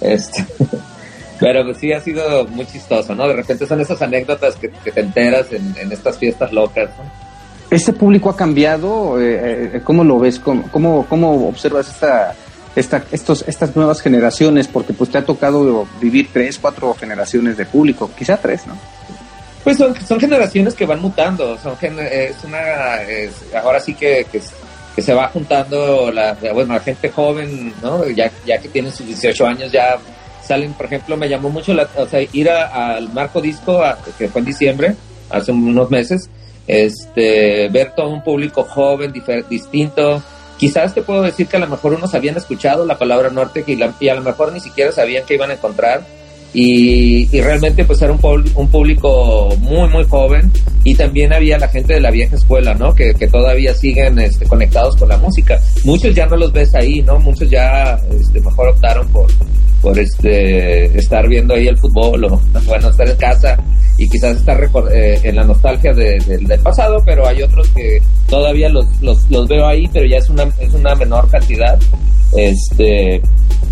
Este, 0.00 0.44
Pero 1.38 1.64
pues 1.64 1.78
sí 1.78 1.92
ha 1.92 2.00
sido 2.00 2.46
muy 2.46 2.66
chistoso, 2.66 3.14
¿no? 3.14 3.28
De 3.28 3.34
repente 3.34 3.66
son 3.66 3.80
esas 3.80 4.00
anécdotas 4.00 4.56
que, 4.56 4.68
te 4.68 5.00
enteras 5.00 5.46
en, 5.52 5.92
estas 5.92 6.18
fiestas 6.18 6.52
locas, 6.52 6.90
¿no? 6.96 7.04
¿Este 7.70 7.92
público 7.92 8.30
ha 8.30 8.36
cambiado? 8.36 9.20
Eh, 9.20 9.70
eh, 9.74 9.80
¿Cómo 9.82 10.04
lo 10.04 10.18
ves? 10.18 10.38
¿Cómo, 10.38 11.06
cómo, 11.08 11.48
observas 11.48 11.88
esta 11.88 12.34
esta, 12.76 13.02
estos, 13.10 13.44
estas 13.48 13.74
nuevas 13.74 14.00
generaciones? 14.00 14.68
Porque 14.68 14.92
pues 14.92 15.10
te 15.10 15.18
ha 15.18 15.24
tocado 15.24 15.86
vivir 16.00 16.28
tres, 16.32 16.58
cuatro 16.58 16.94
generaciones 16.94 17.56
de 17.56 17.66
público, 17.66 18.10
quizá 18.16 18.36
tres, 18.36 18.66
¿no? 18.66 18.78
Pues 19.64 19.78
son, 19.78 20.00
son 20.00 20.20
generaciones 20.20 20.74
que 20.74 20.86
van 20.86 21.00
mutando, 21.02 21.58
son 21.58 21.76
es 21.82 22.36
una, 22.44 22.60
ahora 23.60 23.80
sí 23.80 23.94
que, 23.94 24.24
que, 24.30 25.02
se 25.02 25.12
va 25.12 25.28
juntando 25.28 26.10
la, 26.12 26.36
bueno, 26.54 26.74
la 26.74 26.80
gente 26.80 27.10
joven, 27.10 27.74
¿no? 27.82 28.08
Ya, 28.10 28.30
ya 28.46 28.58
que 28.58 28.68
tienen 28.68 28.92
sus 28.92 29.06
18 29.06 29.44
años 29.44 29.72
ya 29.72 29.98
salen, 30.46 30.72
por 30.72 30.86
ejemplo, 30.86 31.16
me 31.16 31.28
llamó 31.28 31.50
mucho 31.50 31.74
la, 31.74 31.88
o 31.96 32.06
sea, 32.06 32.20
ir 32.32 32.48
al 32.48 33.12
Marco 33.12 33.40
Disco, 33.40 33.82
que 34.16 34.28
fue 34.28 34.40
en 34.40 34.46
diciembre, 34.46 34.94
hace 35.30 35.52
unos 35.52 35.90
meses, 35.90 36.30
este, 36.66 37.68
ver 37.68 37.92
todo 37.94 38.10
un 38.10 38.22
público 38.22 38.62
joven, 38.64 39.12
distinto. 39.48 40.22
Quizás 40.58 40.94
te 40.94 41.02
puedo 41.02 41.22
decir 41.22 41.48
que 41.48 41.56
a 41.56 41.60
lo 41.60 41.68
mejor 41.68 41.92
unos 41.92 42.14
habían 42.14 42.36
escuchado 42.36 42.86
la 42.86 42.96
palabra 42.96 43.28
norte 43.28 43.62
y, 43.66 43.78
y 44.00 44.08
a 44.08 44.14
lo 44.14 44.22
mejor 44.22 44.52
ni 44.52 44.60
siquiera 44.60 44.90
sabían 44.92 45.26
que 45.26 45.34
iban 45.34 45.50
a 45.50 45.54
encontrar 45.54 46.02
y, 46.58 47.26
realmente 47.38 47.84
pues 47.84 48.00
era 48.00 48.12
un, 48.12 48.44
un 48.54 48.68
público 48.68 49.54
muy 49.60 49.86
muy 49.90 50.04
joven 50.04 50.50
y 50.84 50.94
también 50.94 51.30
había 51.34 51.58
la 51.58 51.68
gente 51.68 51.94
de 51.94 52.00
la 52.00 52.10
vieja 52.10 52.34
escuela, 52.34 52.72
¿no? 52.72 52.94
Que, 52.94 53.12
todavía 53.30 53.74
siguen 53.74 54.18
este, 54.18 54.46
conectados 54.46 54.96
con 54.96 55.10
la 55.10 55.18
música. 55.18 55.60
Muchos 55.84 56.14
ya 56.14 56.24
no 56.24 56.36
los 56.36 56.50
ves 56.52 56.74
ahí, 56.74 57.02
¿no? 57.02 57.18
Muchos 57.18 57.50
ya 57.50 58.00
este, 58.10 58.40
mejor 58.40 58.68
optaron 58.68 59.06
por, 59.08 59.26
por 59.82 59.98
este, 59.98 60.86
estar 60.96 61.28
viendo 61.28 61.54
ahí 61.54 61.66
el 61.66 61.76
fútbol 61.76 62.24
o, 62.24 62.40
bueno, 62.66 62.88
estar 62.88 63.06
en 63.06 63.16
casa 63.16 63.58
y 63.98 64.08
quizás 64.08 64.38
estar 64.38 64.58
eh, 64.92 65.20
en 65.24 65.36
la 65.36 65.44
nostalgia 65.44 65.92
del 65.92 66.46
pasado, 66.62 67.02
pero 67.04 67.26
hay 67.26 67.42
otros 67.42 67.68
que 67.68 68.00
todavía 68.28 68.70
los, 68.70 68.86
los, 69.02 69.30
los 69.30 69.46
veo 69.46 69.66
ahí, 69.66 69.86
pero 69.92 70.06
ya 70.06 70.16
es 70.16 70.30
una, 70.30 70.44
es 70.58 70.72
una 70.72 70.94
menor 70.94 71.28
cantidad. 71.28 71.78
Este, 72.34 73.20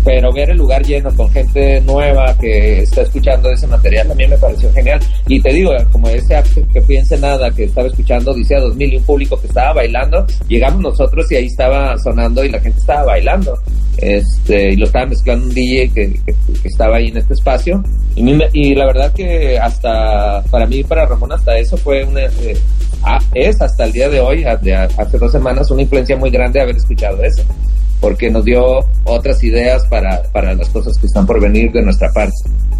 pero 0.05 0.31
ver 0.31 0.51
el 0.51 0.57
lugar 0.57 0.85
lleno 0.85 1.13
con 1.15 1.29
gente 1.31 1.81
nueva 1.81 2.37
que 2.39 2.74
está 2.79 3.01
escuchando 3.01 3.49
ese 3.49 3.67
material 3.67 4.07
también 4.07 4.29
me 4.29 4.37
pareció 4.37 4.71
genial. 4.73 4.99
Y 5.27 5.39
te 5.41 5.53
digo, 5.53 5.71
como 5.91 6.07
ese 6.09 6.41
que 6.73 6.81
fui 6.81 6.97
en 6.97 7.05
Senada, 7.05 7.51
que 7.51 7.65
estaba 7.65 7.87
escuchando 7.87 8.31
Odisea 8.31 8.59
2000 8.59 8.93
y 8.93 8.97
un 8.97 9.03
público 9.03 9.39
que 9.39 9.47
estaba 9.47 9.73
bailando, 9.73 10.25
llegamos 10.47 10.81
nosotros 10.81 11.31
y 11.31 11.35
ahí 11.35 11.45
estaba 11.45 11.97
sonando 11.97 12.43
y 12.43 12.49
la 12.49 12.59
gente 12.59 12.79
estaba 12.79 13.05
bailando. 13.05 13.57
Este, 13.97 14.73
y 14.73 14.75
lo 14.75 14.85
estaba 14.85 15.05
mezclando 15.05 15.47
un 15.47 15.53
DJ 15.53 15.89
que, 15.93 16.19
estaba 16.63 16.97
ahí 16.97 17.07
en 17.07 17.17
este 17.17 17.33
espacio. 17.33 17.83
Y, 18.15 18.23
y, 18.53 18.75
la 18.75 18.85
verdad 18.85 19.13
que 19.13 19.57
hasta, 19.57 20.43
para 20.51 20.65
mí, 20.65 20.83
para 20.83 21.05
Ramón, 21.05 21.31
hasta 21.31 21.57
eso 21.57 21.77
fue 21.77 22.03
una, 22.03 22.21
eh, 22.21 22.57
es 23.33 23.61
hasta 23.61 23.85
el 23.85 23.91
día 23.91 24.09
de 24.09 24.19
hoy, 24.19 24.43
hace 24.43 25.17
dos 25.17 25.31
semanas, 25.31 25.69
una 25.71 25.81
influencia 25.81 26.17
muy 26.17 26.29
grande 26.29 26.61
haber 26.61 26.75
escuchado 26.75 27.21
eso 27.23 27.43
porque 27.99 28.29
nos 28.29 28.45
dio 28.45 28.79
otras 29.05 29.43
ideas 29.43 29.85
para, 29.87 30.23
para 30.31 30.53
las 30.53 30.69
cosas 30.69 30.97
que 30.99 31.07
están 31.07 31.25
por 31.25 31.41
venir 31.41 31.71
de 31.71 31.81
nuestra 31.81 32.11
parte. 32.13 32.35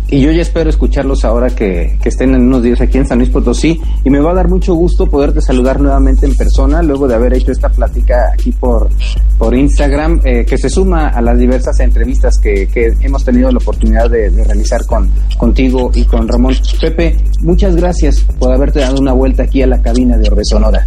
Y 0.07 0.21
yo 0.21 0.31
ya 0.31 0.41
espero 0.41 0.69
escucharlos 0.69 1.25
ahora 1.25 1.47
que, 1.49 1.97
que, 2.01 2.09
estén 2.09 2.35
en 2.35 2.43
unos 2.43 2.61
días 2.61 2.79
aquí 2.79 2.99
en 2.99 3.07
San 3.07 3.17
Luis 3.17 3.29
Potosí. 3.29 3.79
Y 4.03 4.09
me 4.09 4.19
va 4.19 4.31
a 4.31 4.35
dar 4.35 4.47
mucho 4.47 4.75
gusto 4.75 5.07
poderte 5.07 5.41
saludar 5.41 5.79
nuevamente 5.79 6.25
en 6.25 6.35
persona, 6.35 6.83
luego 6.83 7.07
de 7.07 7.15
haber 7.15 7.33
hecho 7.33 7.51
esta 7.51 7.69
plática 7.69 8.31
aquí 8.33 8.51
por, 8.51 8.89
por 9.37 9.55
Instagram, 9.55 10.21
eh, 10.23 10.45
que 10.45 10.57
se 10.57 10.69
suma 10.69 11.09
a 11.09 11.21
las 11.21 11.37
diversas 11.37 11.79
entrevistas 11.79 12.35
que, 12.41 12.67
que 12.67 12.93
hemos 13.01 13.25
tenido 13.25 13.51
la 13.51 13.57
oportunidad 13.57 14.09
de, 14.09 14.29
realizar 14.29 14.85
con, 14.85 15.09
contigo 15.37 15.91
y 15.93 16.03
con 16.03 16.27
Ramón. 16.27 16.55
Pepe, 16.79 17.17
muchas 17.41 17.75
gracias 17.75 18.19
por 18.39 18.53
haberte 18.53 18.79
dado 18.79 18.99
una 18.99 19.13
vuelta 19.13 19.43
aquí 19.43 19.61
a 19.61 19.67
la 19.67 19.81
cabina 19.81 20.17
de 20.17 20.29
Orbe 20.29 20.43
Sonora. 20.43 20.85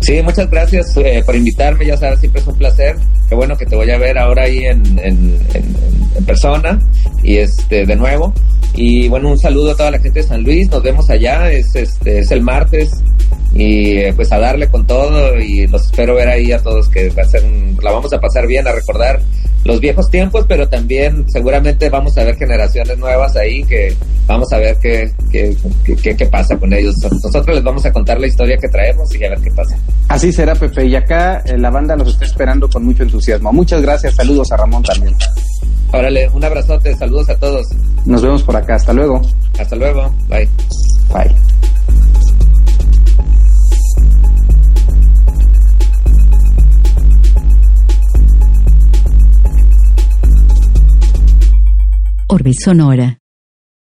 Sí, 0.00 0.22
muchas 0.22 0.50
gracias 0.50 0.96
eh, 0.96 1.22
por 1.24 1.36
invitarme, 1.36 1.86
ya 1.86 1.96
sabes, 1.96 2.20
siempre 2.20 2.40
es 2.40 2.46
un 2.46 2.56
placer. 2.56 2.96
Qué 3.28 3.34
bueno 3.34 3.56
que 3.56 3.66
te 3.66 3.76
voy 3.76 3.90
a 3.90 3.98
ver 3.98 4.16
ahora 4.18 4.44
ahí 4.44 4.64
en, 4.64 4.98
en, 4.98 5.38
en, 5.54 6.24
persona 6.24 6.78
y 7.22 7.36
este 7.36 7.84
de 7.86 7.96
nuevo. 7.96 8.27
Y 8.74 9.08
bueno, 9.08 9.30
un 9.30 9.38
saludo 9.38 9.72
a 9.72 9.76
toda 9.76 9.90
la 9.92 9.98
gente 9.98 10.20
de 10.20 10.26
San 10.26 10.42
Luis, 10.42 10.68
nos 10.70 10.82
vemos 10.82 11.10
allá, 11.10 11.50
es, 11.50 11.74
este, 11.74 12.20
es 12.20 12.30
el 12.30 12.42
martes 12.42 12.90
y 13.54 14.10
pues 14.12 14.30
a 14.32 14.38
darle 14.38 14.68
con 14.68 14.86
todo 14.86 15.36
y 15.38 15.66
los 15.66 15.86
espero 15.86 16.14
ver 16.14 16.28
ahí 16.28 16.52
a 16.52 16.58
todos 16.58 16.88
que 16.88 17.08
va 17.10 17.22
a 17.22 17.26
ser 17.26 17.42
la 17.82 17.92
vamos 17.92 18.12
a 18.12 18.20
pasar 18.20 18.46
bien 18.46 18.66
a 18.68 18.72
recordar 18.72 19.20
los 19.64 19.80
viejos 19.80 20.08
tiempos, 20.10 20.46
pero 20.48 20.68
también 20.68 21.24
seguramente 21.28 21.90
vamos 21.90 22.16
a 22.16 22.24
ver 22.24 22.36
generaciones 22.36 22.96
nuevas 22.98 23.36
ahí 23.36 23.62
que 23.64 23.94
vamos 24.26 24.50
a 24.52 24.58
ver 24.58 24.76
qué, 24.80 25.12
qué, 25.30 25.54
qué, 25.84 26.16
qué, 26.16 26.26
pasa 26.26 26.56
con 26.56 26.72
ellos. 26.72 26.94
Nosotros 27.02 27.56
les 27.56 27.62
vamos 27.62 27.84
a 27.84 27.92
contar 27.92 28.20
la 28.20 28.26
historia 28.26 28.56
que 28.56 28.68
traemos 28.68 29.14
y 29.14 29.24
a 29.24 29.30
ver 29.30 29.40
qué 29.40 29.50
pasa. 29.50 29.76
Así 30.08 30.32
será, 30.32 30.54
Pepe. 30.54 30.86
Y 30.86 30.96
acá 30.96 31.42
eh, 31.44 31.58
la 31.58 31.70
banda 31.70 31.96
nos 31.96 32.08
está 32.08 32.24
esperando 32.24 32.68
con 32.68 32.84
mucho 32.84 33.02
entusiasmo. 33.02 33.52
Muchas 33.52 33.82
gracias. 33.82 34.14
Saludos 34.14 34.50
a 34.52 34.56
Ramón 34.56 34.82
también. 34.82 35.14
Órale, 35.92 36.28
un 36.28 36.44
abrazote. 36.44 36.94
Saludos 36.96 37.28
a 37.28 37.36
todos. 37.36 37.66
Nos 38.06 38.22
vemos 38.22 38.42
por 38.42 38.56
acá. 38.56 38.76
Hasta 38.76 38.92
luego. 38.92 39.20
Hasta 39.58 39.76
luego. 39.76 40.14
Bye. 40.28 40.48
Bye. 41.12 41.34
Orbe 52.30 52.52
Sonora. 52.52 53.18